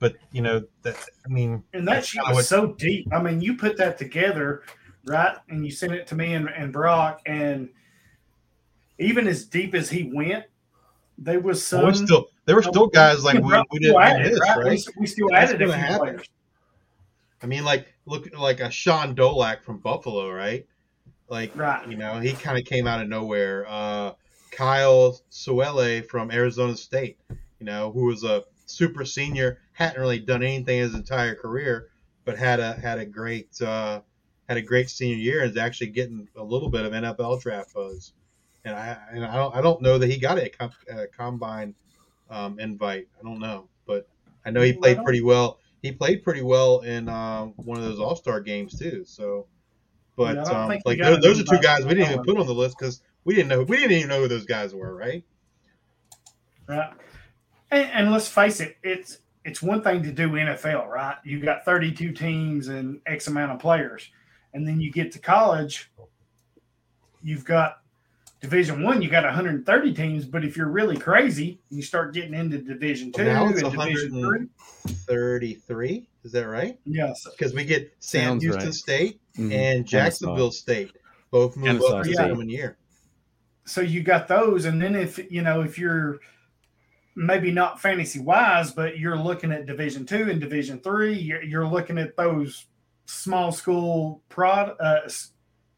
[0.00, 3.06] but you know that I mean And that sheet was so deep.
[3.12, 4.64] I mean, you put that together,
[5.06, 5.36] right?
[5.48, 7.68] And you sent it to me and, and Brock, and
[8.98, 10.44] even as deep as he went,
[11.16, 11.84] there was some.
[11.84, 14.58] well, still there were still guys like we, we didn't added, miss, right?
[14.58, 14.80] right?
[14.96, 16.26] We, we still added a few players.
[17.42, 20.66] I mean, like look like a Shaun Dolac from Buffalo, right?
[21.28, 21.86] Like Right.
[21.88, 23.66] you know, he kind of came out of nowhere.
[23.68, 24.12] Uh,
[24.50, 27.18] Kyle Soelle from Arizona State,
[27.60, 31.88] you know, who was a super senior, hadn't really done anything his entire career,
[32.24, 34.02] but had a had a great uh,
[34.48, 37.72] had a great senior year and is actually getting a little bit of NFL draft
[37.74, 38.12] buzz.
[38.64, 41.74] And I and I don't I don't know that he got a, com- a combine
[42.28, 43.08] um, invite.
[43.18, 44.06] I don't know, but
[44.44, 45.58] I know he played don't- pretty well.
[45.82, 49.02] He played pretty well in uh, one of those All Star games too.
[49.06, 49.46] So,
[50.14, 52.52] but Yeah, um, like those, those are two guys we didn't even put on the
[52.52, 55.24] list because we didn't know we didn't even know who those guys were, right?
[56.68, 56.92] Right.
[57.70, 61.16] And, and let's face it, it's it's one thing to do NFL, right?
[61.24, 64.08] You've got 32 teams and X amount of players,
[64.54, 65.90] and then you get to college,
[67.22, 67.78] you've got
[68.40, 70.24] Division One, you got 130 teams.
[70.24, 74.46] But if you're really crazy, you start getting into Division Two Now and Division Three.
[74.94, 76.78] Thirty-three, is that right?
[76.86, 77.26] Yes.
[77.36, 78.74] Because we get Sam Sounds Houston right.
[78.74, 79.52] State Mhm.
[79.52, 80.92] and Jacksonville State
[81.30, 82.48] both move Kennesaw up the State.
[82.48, 82.76] year.
[83.66, 86.18] so you got those and then if you know if you're
[87.16, 91.14] maybe not fantasy wise but you're looking at division two and division three.
[91.14, 92.66] You're, looking at those
[93.06, 95.00] small school prod uh,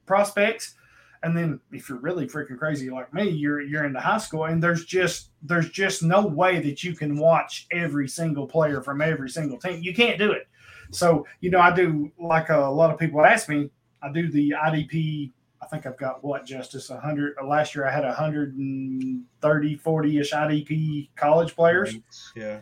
[0.06, 0.74] prospects.
[1.22, 4.62] And then if you're really freaking crazy like me you're you're into high school and
[4.62, 9.30] there's just there's just no way that you can watch every single player from every
[9.30, 9.82] single team.
[9.82, 10.48] You can't do it.
[10.90, 13.70] So you know i do like a lot of people ask me
[14.02, 15.30] i do the idp
[15.62, 21.08] I think I've got what Justice 100 uh, last year I had 130 40ish IDP
[21.14, 21.94] college players.
[22.34, 22.60] Yeah.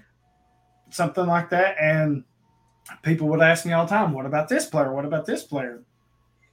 [0.91, 2.25] something like that and
[3.03, 4.93] people would ask me all the time what about this player?
[4.93, 5.83] What about this player?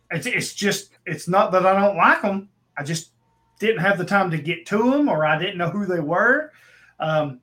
[0.09, 3.11] It's, it's just it's not that I don't like them I just
[3.59, 6.51] didn't have the time to get to them or I didn't know who they were.
[6.99, 7.41] Um,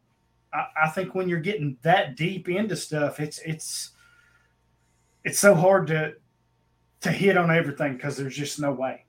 [0.52, 3.90] I, I think when you're getting that deep into stuff it's it's
[5.24, 6.14] it's so hard to
[7.05, 9.05] to hit on everything because there's just no way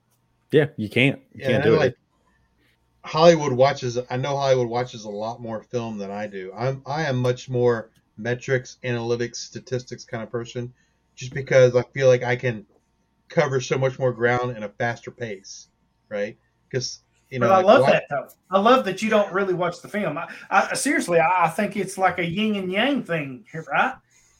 [0.52, 1.20] Yeah, you can't.
[1.34, 1.80] You Yeah, can't and do it.
[1.80, 1.96] like
[3.04, 3.98] Hollywood watches.
[4.10, 6.52] I know Hollywood watches a lot more film than I do.
[6.56, 10.74] I'm I am much more metrics, analytics, statistics kind of person,
[11.16, 12.66] just because I feel like I can
[13.30, 15.68] cover so much more ground in a faster pace,
[16.10, 16.38] right?
[16.70, 18.28] Because you know, but I like, love watch- that though.
[18.50, 20.18] I love that you don't really watch the film.
[20.18, 23.96] I, I seriously, I, I think it's like a yin and yang thing here, right?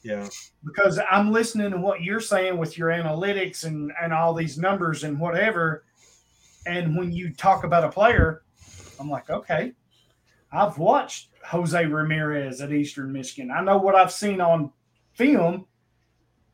[0.06, 0.28] Yeah,
[0.64, 5.02] Because I'm listening to what you're saying with your analytics and and all these numbers
[5.02, 5.84] and whatever.
[6.64, 8.42] And when you talk about a player,
[9.00, 9.72] I'm like, okay,
[10.52, 13.50] I've watched Jose Ramirez at Eastern Michigan.
[13.50, 14.70] I know what I've seen on
[15.14, 15.66] film,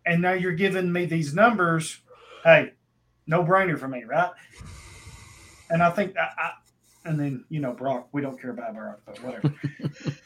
[0.06, 2.00] and now you're giving me these numbers.
[2.44, 2.72] Hey,
[3.26, 4.30] no brainer for me, right?
[5.68, 6.52] And I think I, I
[7.04, 9.54] and then you know Brock, we don't care about Brock, but whatever.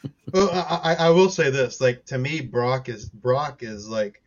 [0.33, 4.21] Well, I, I will say this: like to me, Brock is Brock is like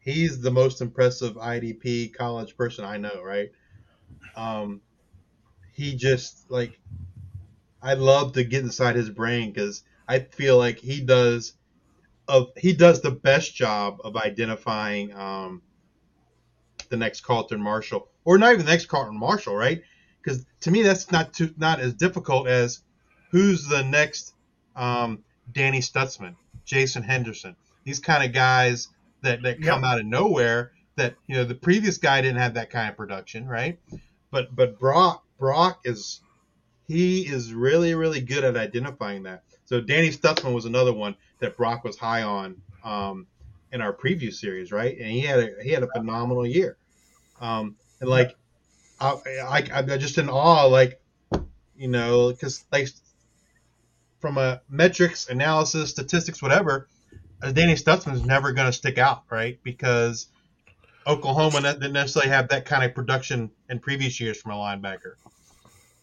[0.00, 3.22] he's the most impressive IDP college person I know.
[3.22, 3.50] Right?
[4.36, 4.80] Um,
[5.72, 6.78] he just like
[7.82, 11.52] I love to get inside his brain because I feel like he does
[12.28, 15.62] of he does the best job of identifying um,
[16.90, 19.80] the next Carlton Martial, or not even the next Carlton Martial, right?
[20.22, 22.80] Because to me, that's not too not as difficult as
[23.30, 24.32] who's the next
[24.76, 28.88] um, Danny Stutsman, Jason Henderson, these kind of guys
[29.22, 32.70] that, that come out of nowhere that you know the previous guy didn't have that
[32.70, 33.78] kind of production, right?
[34.30, 36.20] But but Brock Brock is
[36.86, 39.42] he is really really good at identifying that.
[39.64, 43.26] So Danny Stutsman was another one that Brock was high on um,
[43.72, 44.96] in our preview series, right?
[44.96, 46.76] And he had a he had a phenomenal year.
[47.40, 48.34] Um, and like
[49.00, 49.16] I,
[49.46, 51.00] I I'm just in awe, like
[51.76, 52.88] you know, because like
[54.26, 56.88] from a metrics analysis, statistics, whatever,
[57.40, 59.56] Danny Stutsman is never going to stick out, right?
[59.62, 60.26] Because
[61.06, 65.14] Oklahoma didn't necessarily have that kind of production in previous years from a linebacker.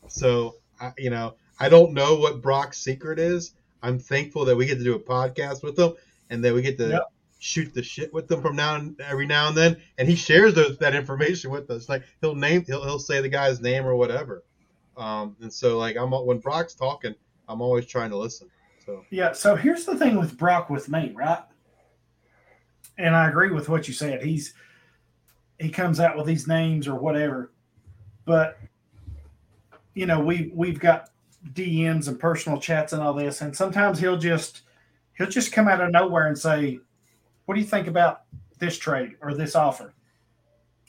[0.07, 0.55] So,
[0.97, 3.51] you know, I don't know what Brock's secret is.
[3.81, 5.95] I'm thankful that we get to do a podcast with him
[6.29, 7.01] and that we get to yep.
[7.39, 9.81] shoot the shit with him from now and every now and then.
[9.97, 11.89] And he shares those, that information with us.
[11.89, 14.45] Like he'll name, he'll, he'll say the guy's name or whatever.
[14.95, 17.15] Um, and so like I'm when Brock's talking,
[17.47, 18.49] I'm always trying to listen.
[18.85, 19.31] So yeah.
[19.31, 21.43] So here's the thing with Brock with me, right?
[22.97, 24.21] And I agree with what you said.
[24.21, 24.53] He's
[25.59, 27.51] he comes out with these names or whatever,
[28.25, 28.57] but
[29.93, 31.09] you know we we've got
[31.53, 34.61] DMs and personal chats and all this, and sometimes he'll just
[35.17, 36.79] he'll just come out of nowhere and say,
[37.45, 38.23] "What do you think about
[38.59, 39.93] this trade or this offer?"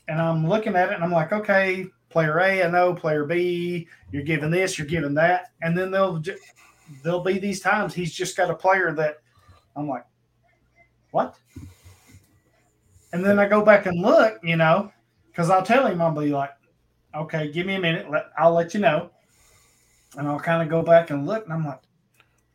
[0.09, 3.87] And I'm looking at it and I'm like, "Okay, player A, I know, player B,
[4.11, 6.23] you're giving this, you're giving that," and then they'll
[7.03, 9.19] there'll be these times he's just got a player that
[9.77, 10.07] I'm like,
[11.11, 11.37] "What?"
[13.13, 14.91] And then I go back and look, you know,
[15.27, 16.55] because I'll tell him I'll be like,
[17.15, 18.07] "Okay, give me a minute,
[18.39, 19.11] I'll let you know."
[20.17, 21.81] and I'll kind of go back and look, and I'm like,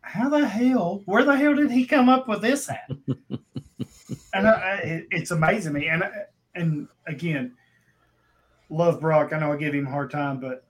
[0.01, 2.89] how the hell, where the hell did he come up with this at?
[4.33, 5.87] and I, it, it's amazing me.
[5.87, 6.03] And
[6.55, 7.55] and again,
[8.69, 9.33] love Brock.
[9.33, 10.65] I know I give him a hard time, but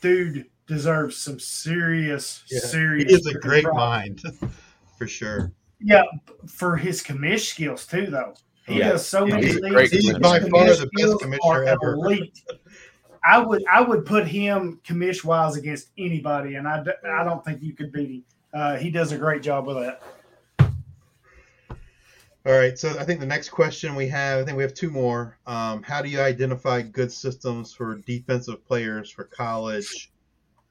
[0.00, 3.10] dude deserves some serious, yeah, serious.
[3.10, 4.22] He is a great mind,
[4.98, 5.52] for sure.
[5.80, 6.04] Yeah,
[6.48, 8.34] for his commish skills too, though.
[8.66, 8.90] He yeah.
[8.90, 9.90] does so many things.
[9.90, 11.94] He's by far the best commissioner ever.
[11.94, 12.42] Elite.
[13.24, 17.62] I would I would put him commish wise against anybody, and I, I don't think
[17.62, 18.24] you could beat him.
[18.52, 20.02] Uh, he does a great job with that.
[22.46, 24.88] All right, so I think the next question we have, I think we have two
[24.90, 25.36] more.
[25.48, 30.12] Um, how do you identify good systems for defensive players for college?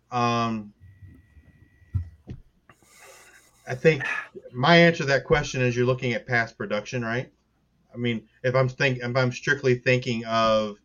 [0.09, 0.71] Um,
[3.67, 4.03] I think
[4.53, 7.29] my answer to that question is you're looking at past production, right?
[7.93, 10.77] I mean, if I'm think if I'm strictly thinking of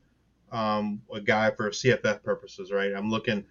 [0.50, 2.92] um, a guy for CFF purposes, right?
[2.92, 3.44] I'm looking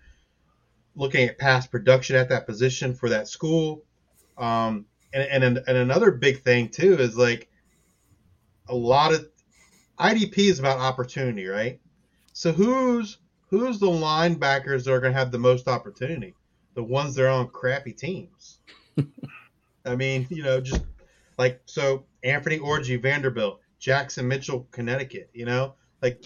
[0.94, 3.86] looking at past production at that position for that school.
[4.38, 7.48] Um, and, and and another big thing too is like
[8.68, 9.28] a lot of
[9.98, 11.80] IDP is about opportunity, right?
[12.34, 13.18] So who's
[13.50, 16.34] who's the linebackers that are going to have the most opportunity?
[16.76, 18.60] The ones that are on crappy teams.
[19.86, 20.82] I mean, you know, just
[21.38, 25.30] like so Anthony Orji, Vanderbilt, Jackson Mitchell, Connecticut.
[25.34, 26.24] You know, like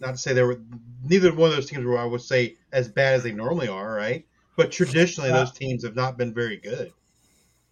[0.00, 0.58] not to say they were
[1.02, 3.92] neither one of those teams were I would say as bad as they normally are,
[3.92, 4.24] right?
[4.56, 6.92] But traditionally uh, those teams have not been very good.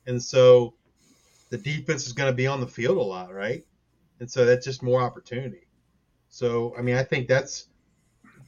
[0.07, 0.75] And so
[1.51, 3.65] the defense is going to be on the field a lot, right?
[4.21, 5.67] And so that's just more opportunity.
[6.29, 7.69] So I mean, I think that's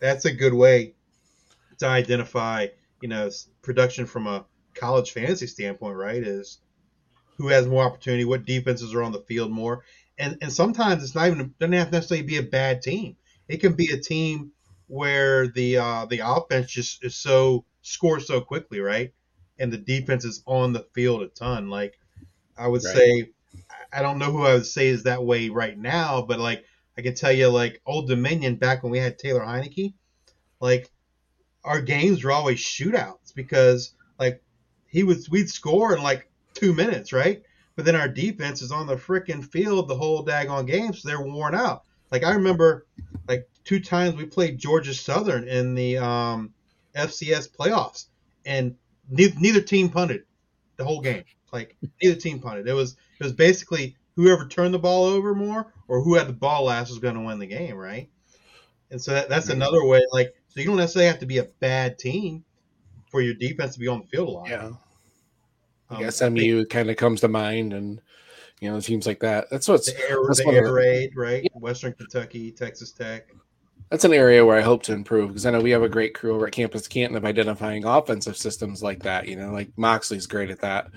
[0.00, 0.94] that's a good way
[1.78, 2.68] to identify,
[3.00, 3.30] you know,
[3.62, 4.44] production from a
[4.74, 6.22] college fantasy standpoint, right?
[6.22, 6.59] Is
[7.37, 9.84] who has more opportunity, what defenses are on the field more,
[10.18, 13.16] and and sometimes it's not even doesn't have to necessarily be a bad team.
[13.49, 14.53] It can be a team
[14.88, 19.12] where the uh, the offense just is so scores so quickly, right?
[19.58, 21.70] And the defense is on the field a ton.
[21.70, 21.99] Like
[22.57, 22.95] I would right.
[22.95, 23.30] say,
[23.92, 26.64] I don't know who I would say is that way right now, but like
[26.99, 29.95] I can tell you, like Old Dominion back when we had Taylor Heinicke,
[30.61, 30.91] like
[31.64, 34.42] our games were always shootouts because like
[34.87, 37.42] he was we'd score in like two minutes, right?
[37.74, 41.20] But then our defense is on the freaking field the whole daggone game, so they're
[41.20, 41.84] worn out.
[42.11, 42.87] Like I remember,
[43.28, 46.54] like two times we played Georgia Southern in the um,
[46.95, 48.07] FCS playoffs,
[48.46, 48.76] and
[49.08, 50.24] neither, neither team punted
[50.76, 51.24] the whole game.
[51.53, 52.68] Like neither team punted.
[52.68, 56.33] It was it was basically whoever turned the ball over more or who had the
[56.33, 58.08] ball last was going to win the game, right?
[58.91, 60.00] And so that, that's another way.
[60.12, 62.45] Like so, you don't necessarily have to be a bad team
[63.11, 64.49] for your defense to be on the field a lot.
[64.49, 64.70] Yeah.
[65.91, 68.00] I guess um, SMU kind of comes to mind, and
[68.61, 69.49] you know, teams like that.
[69.50, 71.42] That's what's the air, that's the air raid, right?
[71.45, 71.61] Yeah.
[71.61, 73.28] Western Kentucky, Texas Tech.
[73.91, 76.14] That's an area where I hope to improve because I know we have a great
[76.14, 79.29] crew over at Campus Canton of identifying offensive systems like that.
[79.29, 80.88] You know, like Moxley's great at that.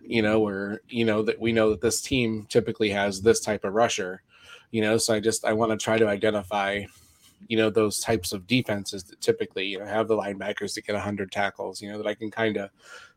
[0.00, 3.64] You know, where you know that we know that this team typically has this type
[3.64, 4.22] of rusher.
[4.70, 6.84] You know, so I just I want to try to identify,
[7.48, 10.94] you know, those types of defenses that typically you know have the linebackers to get
[10.96, 11.82] hundred tackles.
[11.82, 12.70] You know, that I can kind of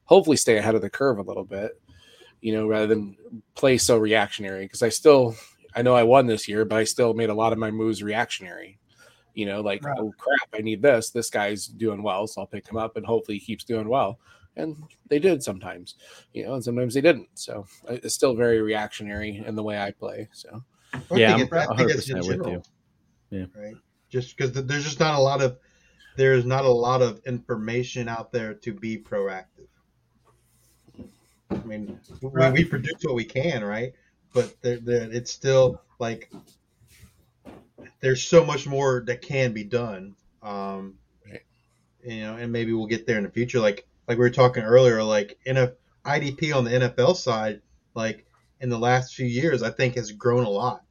[0.05, 1.79] hopefully stay ahead of the curve a little bit
[2.41, 3.17] you know, rather than
[3.55, 4.65] play so reactionary.
[4.65, 5.35] Because I still,
[5.75, 8.01] I know I won this year, but I still made a lot of my moves
[8.01, 8.78] reactionary.
[9.33, 9.97] You know, like, Right.
[9.99, 11.11] oh crap, I need this.
[11.11, 14.19] This guy's doing well, so I'll pick him up and hopefully he keeps doing well.
[14.55, 14.75] And
[15.07, 15.95] they did sometimes,
[16.33, 17.29] you know, and sometimes they didn't.
[17.35, 20.27] So uh, it's still very reactionary in the way I play.
[20.33, 20.63] So
[21.11, 22.65] Yeah, I'm it- I think it's in 100% with general,
[23.31, 23.47] you.
[23.55, 23.75] Right.
[24.09, 25.57] Just because there's just not a lot of
[26.17, 29.67] there's not a lot of information out there to be proactive.
[31.51, 32.51] I mean, we, Right.
[32.53, 33.93] we produce what we can, right?
[34.33, 36.29] But there, there, it's still like
[38.01, 40.15] there's so much more that can be done.
[40.41, 40.95] Um,
[41.29, 41.41] Right.
[42.03, 43.59] You know, and maybe we'll get there in the future.
[43.59, 45.73] Like like we were talking earlier, like in a
[46.05, 47.61] IDP on the NFL side,
[47.93, 48.25] like
[48.59, 50.83] in the last few years, I think has grown a lot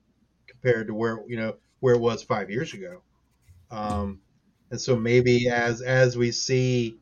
[0.46, 3.02] compared to where you know where it was five years ago.
[3.70, 4.20] Um,
[4.70, 6.96] and so maybe as as we see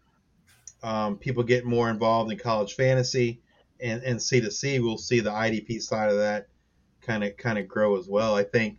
[0.82, 3.40] um, people get more involved in college fantasy
[3.80, 6.48] and and C to C, we'll see the IDP side of that
[7.00, 8.34] kind of kind of grow as well.
[8.34, 8.78] I think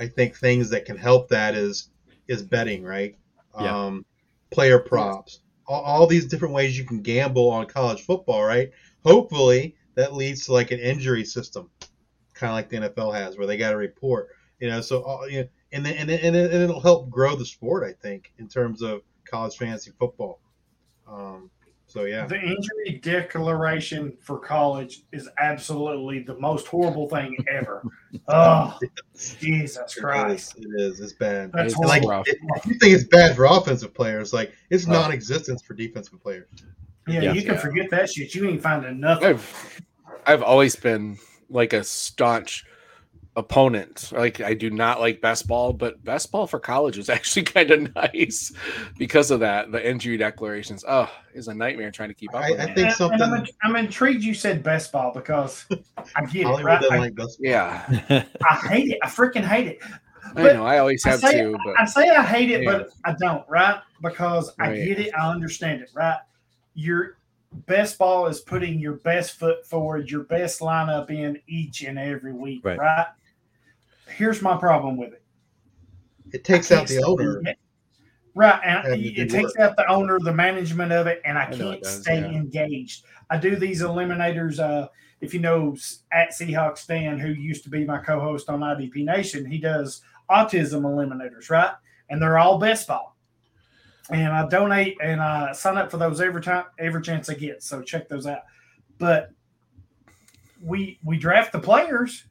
[0.00, 1.90] I think things that can help that is
[2.28, 3.16] is betting, right?
[3.58, 3.86] Yeah.
[3.86, 4.04] Um,
[4.50, 8.70] player props, all, all these different ways you can gamble on college football, right?
[9.04, 11.68] Hopefully that leads to like an injury system,
[12.34, 14.28] kind of like the NFL has, where they got to report,
[14.60, 14.80] you know.
[14.80, 17.44] So all, you know, and then and, then- and, it- and it'll help grow the
[17.44, 20.40] sport, I think, in terms of college fantasy football.
[21.06, 21.50] Um,
[21.88, 27.82] so yeah, The injury declaration for college is absolutely the most horrible thing ever.
[28.28, 28.78] oh,
[29.40, 30.56] Jesus Christ.
[30.58, 30.64] is.
[30.64, 31.00] It is.
[31.00, 31.50] It's bad.
[31.52, 32.28] That's It's like, rough.
[32.28, 34.92] if if you think it's bad for offensive players, like it's Oh.
[34.92, 36.46] non-existence for defensive players.
[37.06, 37.32] Yeah, Yeah.
[37.32, 37.60] you can Yeah.
[37.60, 38.34] forget that shit.
[38.34, 39.26] You ain't finding nothing.
[39.28, 39.80] I've
[40.26, 41.16] I've always been
[41.48, 42.66] like a staunch
[43.38, 44.10] opponent.
[44.12, 47.70] Like I do not like best ball, but best ball for college is actually kind
[47.70, 48.52] of nice
[48.98, 49.70] because of that.
[49.72, 52.78] The injury declarations, oh, is a nightmare trying to keep up I- with I think
[52.88, 55.64] And- something- and I'm, I'm intrigued you said best ball because
[56.16, 56.82] I get it, right?
[56.90, 58.98] I, like yeah, I hate it.
[59.02, 59.78] I freaking hate it.
[60.36, 60.66] I know.
[60.66, 62.72] I always I have say, to, but I say I hate it, Yeah.
[62.78, 63.80] but I don't, right?
[64.02, 64.84] Because I Right.
[64.84, 66.18] get it, I understand it, right?
[66.74, 67.16] Your
[67.66, 72.32] best ball is putting your best foot forward, your best lineup in each and every
[72.34, 72.78] week, Right.
[72.78, 73.06] right?
[74.08, 75.22] Here's my problem with it.
[76.32, 77.40] It takes out the owner.
[77.44, 77.58] it.
[78.34, 81.44] Right, and Having it do takes out the owner, the management of it, and I
[81.44, 82.28] I can't does, stay yeah.
[82.28, 83.04] engaged.
[83.30, 84.60] I do these eliminators.
[84.60, 84.88] Uh,
[85.20, 85.76] if you know
[86.12, 90.82] at Seahawks Stan, who used to be my co-host on IDP Nation, he does autism
[90.82, 91.72] eliminators, right?
[92.10, 93.16] And they're all best ball.
[94.10, 97.62] And I donate and I sign up for those every time, every chance I get.
[97.62, 98.42] So check those out.
[98.98, 99.30] But
[100.62, 102.24] we we draft the players,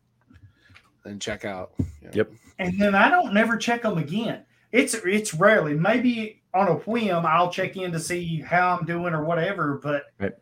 [1.08, 1.72] then check out.
[2.02, 2.10] Yeah.
[2.14, 2.32] Yep.
[2.60, 4.44] and then I don't never check them again.
[4.72, 5.74] It's it's rarely.
[5.74, 9.80] Maybe on a whim I'll check in to see how I'm doing or whatever.
[9.82, 10.34] But Right.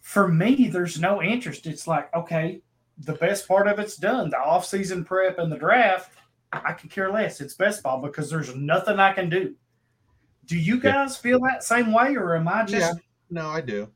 [0.00, 1.66] for me, there's no interest.
[1.66, 2.60] It's like okay,
[2.98, 4.30] the best part of it's done.
[4.30, 6.12] The off season prep and the draft,
[6.52, 7.40] I could care less.
[7.40, 9.54] It's best ball because there's nothing I can do.
[10.46, 10.92] Do you Yeah.
[10.92, 12.94] guys feel that same way, or am I just?
[12.94, 13.00] Yeah.
[13.30, 13.88] No, I do.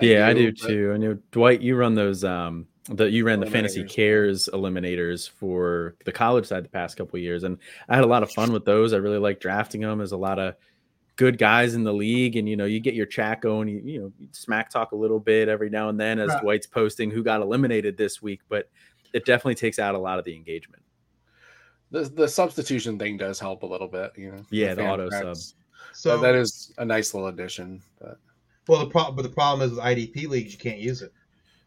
[0.00, 0.92] yeah, I do but- too.
[0.94, 5.94] I know Dwight, you run those um the you ran the fantasy cares eliminators for
[6.04, 7.58] the college side the past couple of years and
[7.88, 8.92] I had a lot of fun with those.
[8.92, 9.98] I really like drafting them.
[9.98, 10.54] There's a lot of
[11.16, 14.00] good guys in the league and you know, you get your chat going, you, you
[14.00, 16.42] know, smack talk a little bit every now and then as Right.
[16.42, 18.68] Dwight's posting who got eliminated this week, but
[19.14, 20.82] it definitely takes out a lot of the engagement.
[21.90, 24.42] The the substitution thing does help a little bit, you know.
[24.50, 25.54] Yeah, the fan auto tracks.
[25.94, 27.80] So That- that is a nice little addition.
[27.98, 28.18] But
[28.68, 31.20] well, the problem, but the problem is with IDP leagues, you can't use it oh.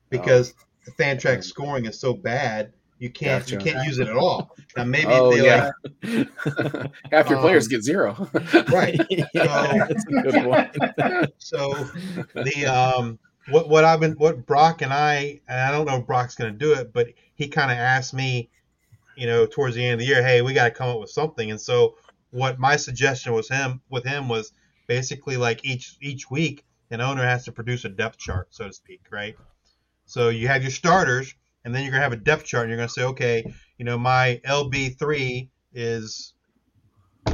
[0.09, 0.53] because
[0.87, 2.73] the Fantrax scoring is so bad.
[2.99, 4.55] You can't you can't use it at all.
[4.75, 5.69] Now maybe Oh, they yeah.
[6.03, 6.27] like
[7.11, 8.29] half your players Um, get zero.
[8.71, 8.99] right.
[9.33, 10.69] That's a good one.
[11.37, 11.73] So
[12.33, 13.19] the um
[13.49, 16.51] what what I've been what Brock and I and I don't know if Brock's going
[16.51, 18.49] to do it, but he kind of asked me,
[19.15, 21.11] you know, towards the end of the year, hey, we got to come up with
[21.11, 21.51] something.
[21.51, 21.95] And so
[22.31, 24.53] what my suggestion was him with him was
[24.87, 28.73] basically like each each week an owner has to produce a depth chart, so to
[28.73, 29.35] speak, right?
[30.07, 32.77] So you have your starters, and then you're gonna have a depth chart, and you're
[32.77, 36.33] gonna say, okay, you know, my LB three is,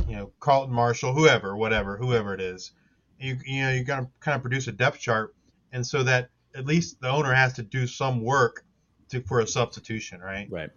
[0.07, 2.71] you know, Carlton Martial, whoever, whatever, whoever it is.
[3.19, 5.35] You you know you're gonna kind of produce a depth chart,
[5.71, 8.65] and so that at least the owner has to do some work
[9.09, 10.47] to for a substitution, right?
[10.49, 10.69] Right.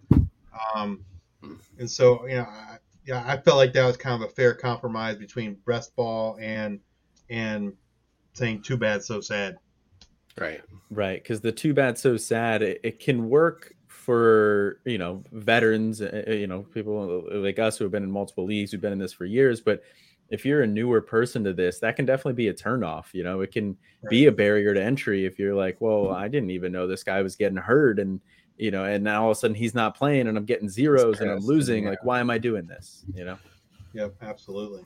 [0.75, 1.03] Um,
[1.79, 4.53] and so you know, I, yeah, I felt like that was kind of a fair
[4.53, 6.79] compromise between best ball and
[7.29, 7.73] and
[8.33, 9.57] saying too bad, so sad.
[10.39, 10.61] Right.
[10.89, 13.75] Right, because the too bad so sad it, it can work
[14.07, 18.11] for you know veterans, uh, uh, you know people like us who have been in
[18.11, 19.59] multiple leagues, who've been in this for years.
[19.59, 19.83] But
[20.29, 23.13] if you're a newer person to this, that can definitely be a turnoff.
[23.13, 24.09] You know, it can right.
[24.09, 27.21] be a barrier to entry if you're like, well, I didn't even know this guy
[27.21, 28.21] was getting hurt, and
[28.57, 31.19] you know, and now all of a sudden he's not playing, and I'm getting zeros
[31.19, 31.83] and I'm losing.
[31.83, 31.89] Yeah.
[31.89, 33.03] Like, why am I doing this?
[33.13, 33.37] You know.
[33.93, 34.85] Yep, absolutely.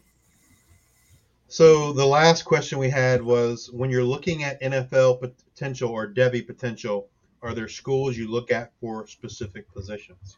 [1.51, 6.47] So the last question we had was when you're looking at NFL potential or Devy
[6.47, 7.09] potential,
[7.41, 10.37] are there schools you look at for specific positions?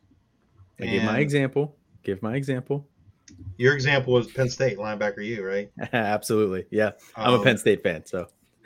[0.81, 1.76] I give my example.
[2.02, 2.88] Give my example.
[3.57, 5.69] Your example was Penn State linebacker, you right?
[5.94, 6.94] absolutely, yeah.
[7.15, 8.27] I'm um, a Penn State fan, so.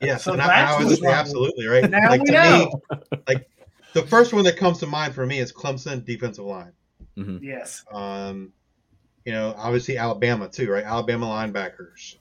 [0.00, 1.88] yeah, so, now, now I was absolutely right.
[1.88, 2.80] Now like to know.
[2.90, 3.48] me, like
[3.92, 6.72] the first one that comes to mind for me is Clemson defensive line.
[7.16, 7.44] Mm-hmm.
[7.44, 7.84] Yes.
[7.92, 8.52] Um,
[9.24, 10.84] you know, obviously Alabama too, right?
[10.84, 12.16] Alabama linebackers,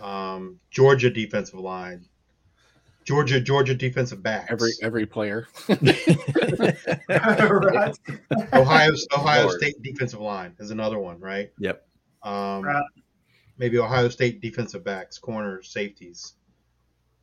[0.00, 2.06] um, Georgia defensive line,
[3.08, 4.52] Georgia Georgia defensive backs.
[4.52, 5.48] Every every player.
[5.68, 6.78] right.
[8.52, 9.58] Ohio Ohio Lord.
[9.58, 11.50] State defensive line is another one, right?
[11.58, 11.86] Yep.
[12.22, 12.84] Um, right.
[13.56, 16.34] Maybe Ohio State defensive backs, corners, safeties.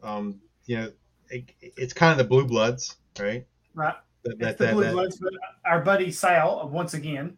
[0.02, 0.92] Um, you know,
[1.30, 3.46] it, it's kind of the blue bloods, right?
[3.76, 3.94] Right.
[4.24, 5.34] That, that, the that, blue bloods, but
[5.66, 7.38] our buddy Sal, once again,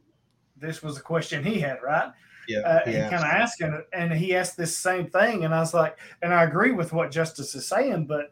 [0.59, 2.11] this was a question he had, right?
[2.47, 2.59] Yeah.
[2.59, 6.33] Uh, kind of asking, and he asked this same thing, and I was like, and
[6.33, 8.31] I agree with what Justice is saying, but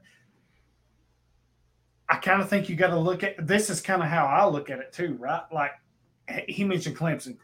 [2.08, 4.48] I kind of think you got to look at this is kind of how I
[4.48, 5.42] look at it too, right?
[5.52, 5.72] Like
[6.48, 7.38] he mentioned Clemson,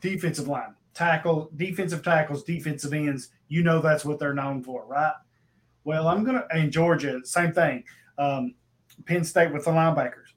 [0.00, 3.30] defensive line, tackle, defensive tackles, defensive ends.
[3.48, 5.14] You know that's what they're known for, right?
[5.84, 7.84] Well, I'm gonna in Georgia, same thing.
[8.16, 8.54] Um,
[9.06, 10.34] Penn State with the linebackers.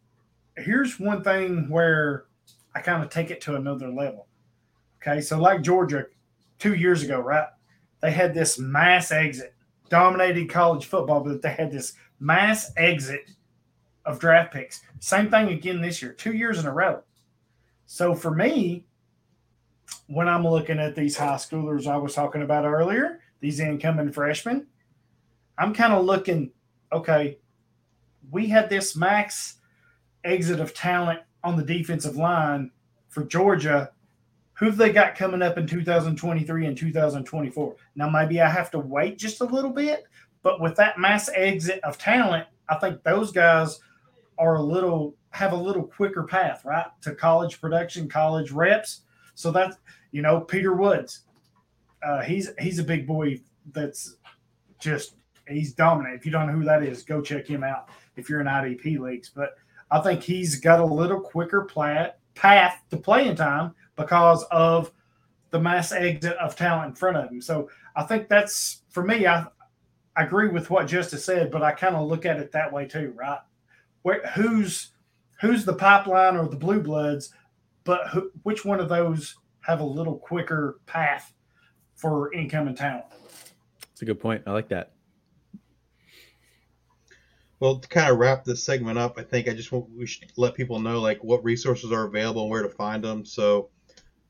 [0.58, 2.26] Here's one thing where
[2.76, 4.28] I kind of take it to another level.
[5.02, 6.06] Okay, so like Georgia,
[6.60, 7.48] two years ago, right?
[8.02, 9.54] They had this mass exit,
[9.90, 13.32] dominated college football, but they had this mass exit
[14.06, 14.82] of draft picks.
[15.00, 17.02] Same thing again this year, two years in a row.
[17.86, 18.86] So for me,
[20.08, 24.68] when I'm looking at these high schoolers I was talking about earlier, these incoming freshmen,
[25.58, 26.52] I'm kind of looking,
[26.92, 27.38] okay,
[28.32, 29.58] we had this max
[30.24, 32.72] exit of talent on the defensive line
[33.10, 33.92] for Georgia.
[34.56, 37.76] Who've they got coming up in 2023 and 2024?
[37.96, 40.06] Now, maybe I have to wait just a little bit,
[40.44, 43.80] but with that mass exit of talent, I think those guys
[44.38, 49.02] are a little have a little quicker path, right, to college production, college reps.
[49.36, 49.78] So that's
[50.12, 51.22] you know Peter Woods.
[52.04, 53.42] Uh, he's he's a big boy
[53.72, 54.18] that's
[54.80, 55.16] just
[55.48, 56.16] he's dominant.
[56.16, 59.00] If you don't know who that is, go check him out if you're in IDP
[59.00, 59.30] leagues.
[59.30, 59.56] But
[59.94, 64.92] I think he's got a little quicker plat, path to playing time because of
[65.52, 67.40] the mass exit of talent in front of him.
[67.40, 69.28] So I think that's for me.
[69.28, 69.46] I
[70.16, 72.88] I agree with what Justice said, but I kind of look at it that way
[72.88, 73.38] too, right?
[74.02, 74.94] Where who's
[75.42, 77.32] who's the pipeline or the blue bloods,
[77.84, 81.34] but who, which one of those have a little quicker path
[81.94, 83.06] for incoming talent?
[83.80, 84.42] That's a good point.
[84.48, 84.93] I like that.
[87.64, 90.34] Well, to kind of wrap this segment up, I think I just want we should
[90.36, 93.24] let people know like what resources are available and where to find them.
[93.24, 93.70] So,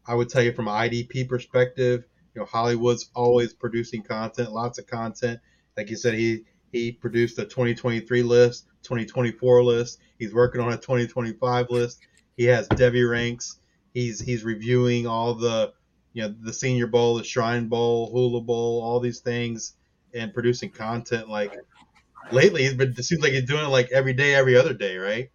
[0.05, 2.03] I would tell you from an IDP perspective,
[2.35, 5.39] you know, Hollywood's always producing content, lots of content.
[5.75, 9.99] Like you said, he he produced a 2023 list, 2024 list.
[10.19, 12.01] He's working on a 2025 list.
[12.37, 13.57] He has Devy ranks.
[13.95, 15.73] He's he's reviewing all the
[16.13, 19.73] you know the Senior Bowl, the Shrine Bowl, Hula Bowl, all these things,
[20.13, 21.51] and producing content like
[22.31, 24.97] lately he's been it seems like he's doing it like every day, every other day,
[24.97, 25.29] right?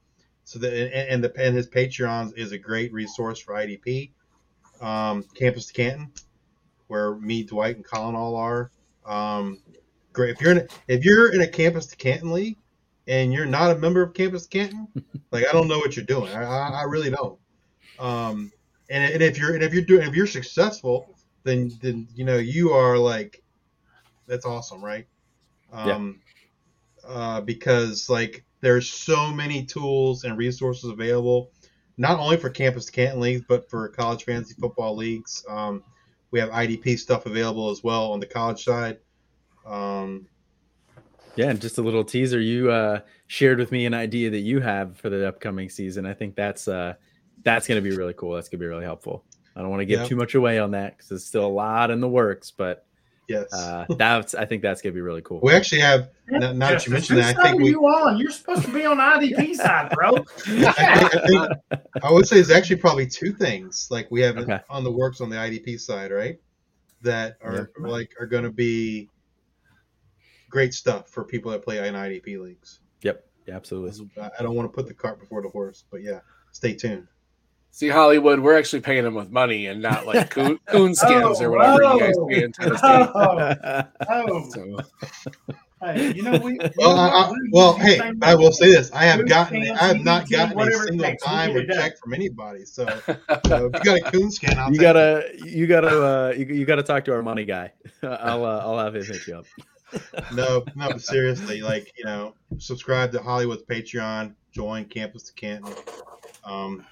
[0.44, 4.10] So the and, and the and his Patreon is a great resource for IDP.
[4.80, 6.12] Um, Campus to Canton,
[6.86, 8.70] where me, Dwight, and Colin all are.
[9.04, 9.60] Um,
[10.12, 10.30] great.
[10.30, 12.56] If you're in a, if you're in a Campus to Canton league
[13.06, 14.88] and you're not a member of Campus Canton,
[15.32, 16.32] like I don't know what you're doing.
[16.32, 17.38] I, I, I really don't.
[17.98, 18.52] Um,
[18.90, 22.36] and, and if you're and if you're doing if you're successful, then then you know
[22.36, 23.42] you are like
[24.26, 25.06] that's awesome, right?
[25.72, 26.20] Um,
[27.08, 31.50] uh, because like there's so many tools and resources available,
[31.96, 35.44] not only for campus to Canton leagues, but for college fantasy football leagues.
[35.48, 35.82] Um,
[36.30, 38.98] we have IDP stuff available as well on the college side.
[39.64, 40.26] Um,
[41.36, 42.40] yeah, and just a little teaser.
[42.40, 46.04] You uh, shared with me an idea that you have for the upcoming season.
[46.04, 46.94] I think that's uh,
[47.42, 48.34] that's going to be really cool.
[48.34, 49.24] That's going to be really helpful.
[49.54, 51.90] I don't want to give too much away on that because there's still a lot
[51.90, 52.86] in the works, but
[53.28, 53.52] Yes.
[53.52, 55.40] Uh, that's I think that's gonna be really cool.
[55.42, 58.16] We actually have now, now that you mentioned that, I think we, you on.
[58.16, 60.16] You're supposed to be on IDP side, bro.
[60.16, 64.38] I, think, I, think, I, would say it's actually probably two things like we have
[64.38, 64.60] okay.
[64.70, 66.40] on the works on the IDP side, right?
[67.02, 67.86] That are yeah.
[67.86, 69.10] like are going to be
[70.48, 72.80] great stuff for people that play in IDP leagues.
[73.02, 73.24] Yep.
[73.46, 74.10] Yeah, absolutely.
[74.18, 76.20] I don't want to put the cart before the horse, but yeah,
[76.52, 77.08] stay tuned.
[77.70, 81.50] See, Hollywood, we're actually paying them with money and not like coon, coon skins or
[81.50, 82.80] whatever you guys pay in Tennessee.
[82.82, 84.50] Oh, oh.
[84.50, 84.78] So,
[85.80, 86.58] Hey, you know we.
[86.76, 90.28] Well, I, I, well, hey, I will say this: I have gotten, I have not
[90.28, 92.64] gotten a single dime or check from anybody.
[92.64, 92.84] So,
[93.46, 96.64] so if you got a coon skin, I'll you gotta, you gotta, uh, you, you
[96.64, 97.72] gotta talk to our money guy.
[98.02, 99.46] I'll, uh, I'll have him hit you up.
[100.34, 105.72] No, no, but seriously, like you know, subscribe to Hollywood's Patreon, join Campus to Canton.
[106.44, 106.84] Um,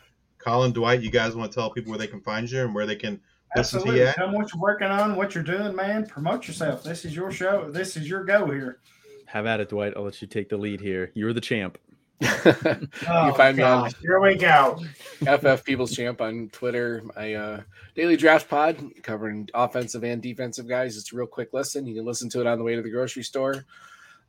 [0.46, 2.86] Colin, Dwight, you guys want to tell people where they can find you and where
[2.86, 3.20] they can
[3.56, 4.00] listen to Absolutely.
[4.00, 4.14] you at?
[4.14, 6.06] Tell them what you're working on, what you're doing, man.
[6.06, 6.84] Promote yourself.
[6.84, 7.68] This is your show.
[7.68, 8.78] This is your go here.
[9.26, 9.94] Have at it, Dwight.
[9.96, 11.10] I'll let you take the lead here.
[11.14, 11.78] You're the champ.
[12.20, 14.80] you Oh, can find me on gosh, Here we go.
[15.20, 17.02] FF People's Champ on Twitter.
[17.16, 17.60] My uh,
[17.96, 20.96] daily draft pod covering offensive and defensive guys.
[20.96, 21.88] It's a real quick listen.
[21.88, 23.64] You can listen to it on the way to the grocery store.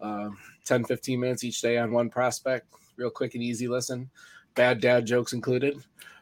[0.01, 0.29] Uh,
[0.65, 2.65] 10, 15 minutes each day on one prospect.
[2.97, 4.09] Real quick and easy listen.
[4.57, 5.77] Bad dad jokes included.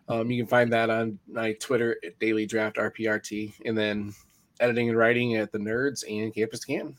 [0.08, 3.54] Um, you can find that on my Twitter at Daily Draft RPRT.
[3.66, 4.14] And then
[4.60, 6.98] editing and writing at the Nerds and Campus to Canton.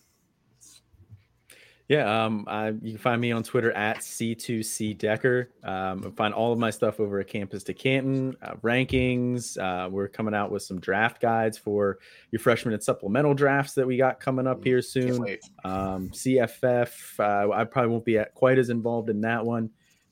[1.88, 5.50] Yeah, um, I, you can find me on Twitter at C2C Decker.
[5.62, 9.56] Um, find all of my stuff over at Campus to Canton uh, rankings.
[9.56, 11.98] Uh, we're coming out with some draft guides for
[12.32, 15.38] your freshman and supplemental drafts that we got coming up here soon.
[15.64, 19.70] Um, CFF, uh, I probably won't be at, quite as involved in that one.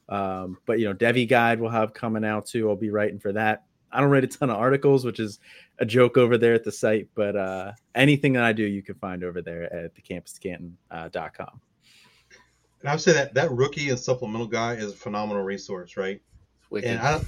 [0.08, 2.68] Um, but you know, Devy Guide will have coming out too.
[2.68, 3.64] I'll be writing for that.
[3.90, 5.38] I don't write a ton of articles, which is
[5.78, 8.96] a joke over there at the site, but uh, anything that I do, you can
[8.96, 10.76] find over there at the campuscanton.com.
[10.90, 11.60] Uh, dot com.
[12.80, 16.20] And I would say that that rookie and supplemental guy is a phenomenal resource, right?
[16.70, 17.24] And I don't,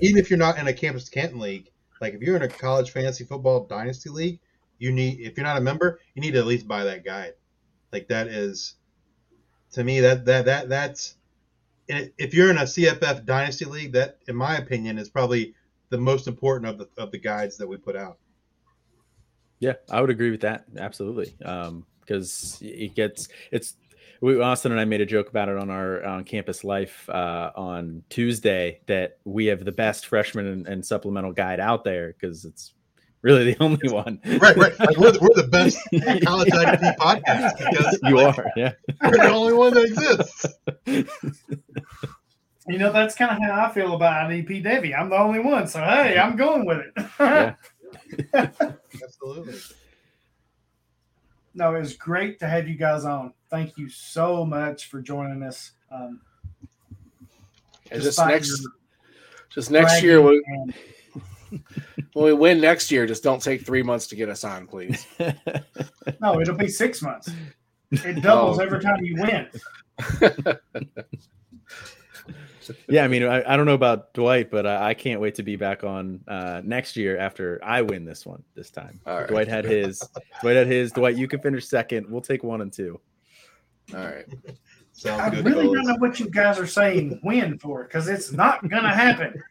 [0.00, 1.70] even if you're not in a campus Canton league,
[2.00, 4.38] like if you're in a college fantasy football dynasty league,
[4.78, 7.32] you need if you're not a member, you need to at least buy that guide.
[7.90, 8.74] Like that is,
[9.72, 11.21] to me, that that that that's, and
[11.88, 15.54] if you're in a CFF dynasty league, that in my opinion is probably
[15.90, 18.18] the most important of the of the guides that we put out.
[19.60, 20.64] Yeah, I would agree with that.
[20.76, 21.34] Absolutely.
[21.44, 23.76] Um, because it gets it's
[24.20, 27.50] we Austin and I made a joke about it on our on campus life uh,
[27.56, 32.44] on Tuesday that we have the best freshman and, and supplemental guide out there because
[32.44, 32.74] it's
[33.22, 34.20] really the only one.
[34.24, 34.78] Right, right.
[34.78, 35.78] Like we're, the, we're the best
[36.24, 38.72] college IDP podcast because you like, are, yeah.
[39.02, 40.46] we're the only one that exists.
[42.68, 44.96] You know, that's kind of how I feel about IDP Devy.
[44.96, 45.66] I'm the only one.
[45.66, 47.06] So, hey, I'm going with it.
[47.18, 47.54] Yeah.
[49.02, 49.58] Absolutely.
[51.54, 53.34] no, it was great to have you guys on.
[53.50, 55.72] Thank you so much for joining us.
[55.90, 56.20] Um,
[57.90, 58.70] And just next, your
[59.50, 60.72] just next year, bragging
[62.12, 65.06] when, we win next year, just don't take three months to get us on, please.
[66.20, 67.30] no, it'll be six months.
[67.90, 68.62] It doubles Oh.
[68.62, 69.48] every time you win.
[72.88, 75.42] yeah, I mean, I, I don't know about Dwight, but I, I can't wait to
[75.42, 79.00] be back on uh, next year after I win this one this time.
[79.06, 79.28] All right.
[79.28, 80.02] Dwight had his.
[80.40, 80.92] Dwight had his.
[80.92, 82.08] Dwight, you can finish second.
[82.08, 83.00] We'll take one and two.
[83.94, 84.24] All right.
[85.02, 85.44] Sounds I good.
[85.44, 88.88] really don't know what you guys are saying win for because it's not going to
[88.88, 89.42] happen.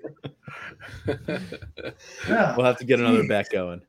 [1.05, 2.55] Yeah.
[2.55, 3.81] We'll have to get another bet going.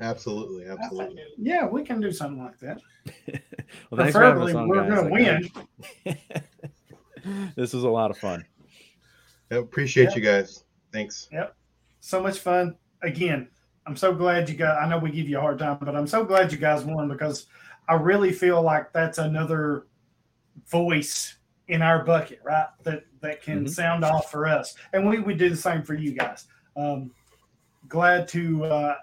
[0.00, 1.22] Absolutely, absolutely.
[1.38, 2.80] Yeah, we can do something like that.
[3.90, 5.50] Well, thanks for Preferably, us on, we're going to
[6.04, 7.44] win.
[7.56, 8.44] this was a lot of fun.
[9.50, 10.14] I appreciate Yeah.
[10.16, 10.64] you guys.
[10.92, 11.28] Thanks.
[11.32, 11.54] Yep.
[12.00, 12.76] So much fun.
[13.02, 13.48] Again,
[13.86, 14.82] I'm so glad you got.
[14.82, 17.08] I know we give you a hard time, but I'm so glad you guys won
[17.08, 17.46] because
[17.88, 19.86] I really feel like that's another
[20.68, 21.36] voice
[21.68, 22.68] in our bucket, right?
[22.84, 23.70] That that can Mhm.
[23.70, 26.46] sound off for us, and we we do the same for you guys.
[26.76, 27.10] Um,
[27.88, 28.96] glad to uh,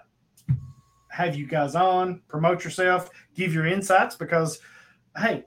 [1.10, 4.60] have you guys on, promote yourself, give your insights because,
[5.16, 5.44] hey,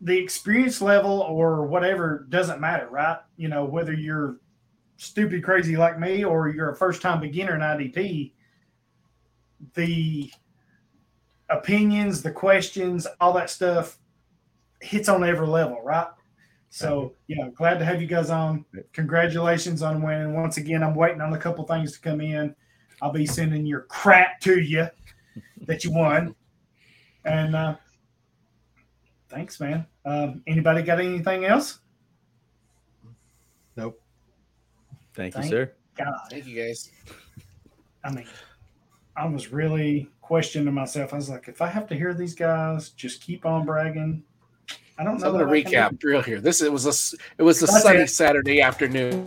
[0.00, 3.18] the experience level or whatever doesn't matter, right?
[3.36, 4.38] You know, whether you're
[4.96, 8.34] stupid crazy like me or you're a first time beginner in IDP,
[9.74, 10.30] the
[11.48, 13.98] opinions, the questions, all that stuff
[14.82, 16.08] hits on every level, right?
[16.70, 18.64] So, yeah, glad to have you guys on.
[18.92, 20.34] Congratulations on winning.
[20.34, 22.54] Once again, I'm waiting on a couple things to come in.
[23.02, 24.88] I'll be sending your crap to you
[25.66, 26.34] that you won.
[27.24, 27.76] And uh,
[29.28, 29.86] thanks, man.
[30.04, 31.80] Um, anybody got anything else?
[33.76, 34.00] Nope.
[35.14, 35.72] Thank you, sir.
[35.94, 36.14] God.
[36.30, 36.90] Thank you, guys.
[38.02, 38.26] I mean,
[39.14, 41.12] I was really questioning myself.
[41.12, 44.24] I was like, if I have to hear these guys just keep on bragging,
[44.98, 45.26] I don't know.
[45.26, 46.40] I'm going to recap real here.
[46.40, 48.10] This it was a it was a That's sunny it.
[48.10, 49.26] Saturday afternoon.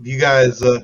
[0.00, 0.80] you guys uh,